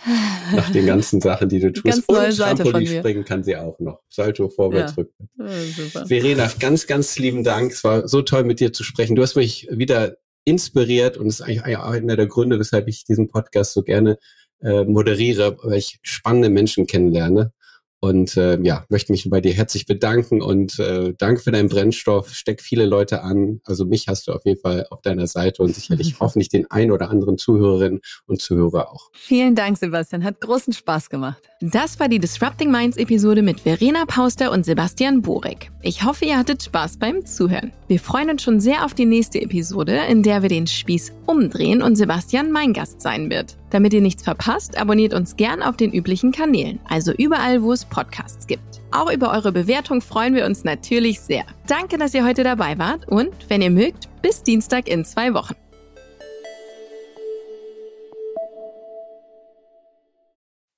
nach 0.55 0.69
den 0.71 0.85
ganzen 0.85 1.21
Sachen, 1.21 1.49
die 1.49 1.59
du 1.59 1.71
tust. 1.73 1.85
Ganz 1.85 2.07
neue 2.07 2.27
Und 2.27 2.37
Trampolinspringen 2.37 3.25
kann 3.25 3.43
sie 3.43 3.55
auch 3.55 3.79
noch. 3.79 4.01
Salto 4.09 4.49
vorwärts, 4.49 4.93
ja. 4.95 5.03
rückwärts. 5.03 5.93
Ja, 5.93 6.05
Verena, 6.05 6.51
ganz, 6.59 6.87
ganz 6.87 7.17
lieben 7.17 7.43
Dank. 7.43 7.71
Es 7.71 7.83
war 7.83 8.07
so 8.07 8.21
toll 8.21 8.43
mit 8.43 8.59
dir 8.59 8.73
zu 8.73 8.83
sprechen. 8.83 9.15
Du 9.15 9.21
hast 9.21 9.35
mich 9.35 9.67
wieder 9.71 10.17
inspiriert 10.47 11.17
und 11.17 11.27
ist 11.27 11.41
eigentlich 11.41 11.77
einer 11.77 12.15
der 12.15 12.27
Gründe, 12.27 12.57
weshalb 12.57 12.87
ich 12.87 13.03
diesen 13.03 13.27
Podcast 13.27 13.73
so 13.73 13.83
gerne 13.83 14.17
äh, 14.61 14.85
moderiere, 14.85 15.57
weil 15.61 15.77
ich 15.77 15.99
spannende 16.01 16.49
Menschen 16.49 16.87
kennenlerne 16.87 17.51
Und 17.99 18.37
äh, 18.37 18.59
ja, 18.61 18.85
möchte 18.89 19.11
mich 19.11 19.27
bei 19.29 19.41
dir 19.41 19.53
herzlich 19.53 19.87
bedanken 19.87 20.41
und 20.41 20.77
äh, 20.77 21.13
danke 21.17 21.41
für 21.41 21.51
deinen 21.51 21.67
Brennstoff. 21.67 22.33
Steck 22.33 22.61
viele 22.61 22.85
Leute 22.85 23.23
an. 23.23 23.59
Also 23.65 23.85
mich 23.85 24.07
hast 24.07 24.27
du 24.27 24.33
auf 24.33 24.45
jeden 24.45 24.59
Fall 24.59 24.85
auf 24.91 25.01
deiner 25.01 25.25
Seite 25.25 25.63
und 25.63 25.73
sicherlich 25.73 26.15
hoffentlich 26.19 26.49
den 26.49 26.69
ein 26.69 26.91
oder 26.91 27.09
anderen 27.09 27.37
Zuhörerinnen 27.37 28.01
und 28.27 28.41
Zuhörer 28.41 28.91
auch. 28.91 29.09
Vielen 29.13 29.55
Dank, 29.55 29.77
Sebastian. 29.77 30.23
Hat 30.23 30.39
großen 30.41 30.73
Spaß 30.73 31.09
gemacht. 31.09 31.41
Das 31.59 31.99
war 31.99 32.07
die 32.07 32.19
Disrupting 32.19 32.69
Minds 32.71 32.97
Episode 32.97 33.41
mit 33.41 33.61
Verena 33.61 34.05
Pauster 34.05 34.51
und 34.51 34.63
Sebastian 34.63 35.23
Borek. 35.23 35.71
Ich 35.81 36.03
hoffe, 36.03 36.25
ihr 36.25 36.37
hattet 36.37 36.61
Spaß 36.61 36.97
beim 36.97 37.25
Zuhören. 37.25 37.71
Wir 37.87 37.99
freuen 37.99 38.29
uns 38.29 38.43
schon 38.43 38.59
sehr 38.59 38.85
auf 38.85 38.93
die 38.93 39.05
nächste 39.05 39.41
Episode, 39.41 40.01
in 40.07 40.21
der 40.21 40.43
wir 40.43 40.49
den 40.49 40.67
Spieß 40.67 41.13
umdrehen 41.25 41.81
und 41.81 41.95
Sebastian 41.95 42.51
mein 42.51 42.73
Gast 42.73 43.01
sein 43.01 43.29
wird. 43.31 43.57
Damit 43.69 43.93
ihr 43.93 44.01
nichts 44.01 44.23
verpasst, 44.23 44.77
abonniert 44.77 45.13
uns 45.13 45.35
gern 45.35 45.61
auf 45.61 45.77
den 45.77 45.91
üblichen 45.91 46.31
Kanälen, 46.31 46.79
also 46.87 47.11
überall, 47.11 47.61
wo 47.61 47.73
es 47.73 47.85
Podcasts 47.85 48.47
gibt. 48.47 48.81
Auch 48.91 49.11
über 49.11 49.31
eure 49.31 49.51
Bewertung 49.51 50.01
freuen 50.01 50.33
wir 50.33 50.45
uns 50.45 50.63
natürlich 50.63 51.19
sehr. 51.19 51.43
Danke, 51.67 51.97
dass 51.97 52.13
ihr 52.13 52.25
heute 52.25 52.43
dabei 52.43 52.77
wart 52.77 53.07
und, 53.07 53.33
wenn 53.49 53.61
ihr 53.61 53.71
mögt, 53.71 54.07
bis 54.21 54.43
Dienstag 54.43 54.87
in 54.87 55.03
zwei 55.03 55.33
Wochen. 55.33 55.55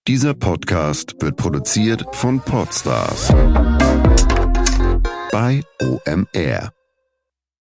Dieser 0.08 0.34
Podcast 0.34 1.22
wird 1.22 1.36
produziert 1.36 2.04
von 2.16 2.40
Podstars 2.40 3.32
bei 5.32 5.62
OMR. 5.80 6.79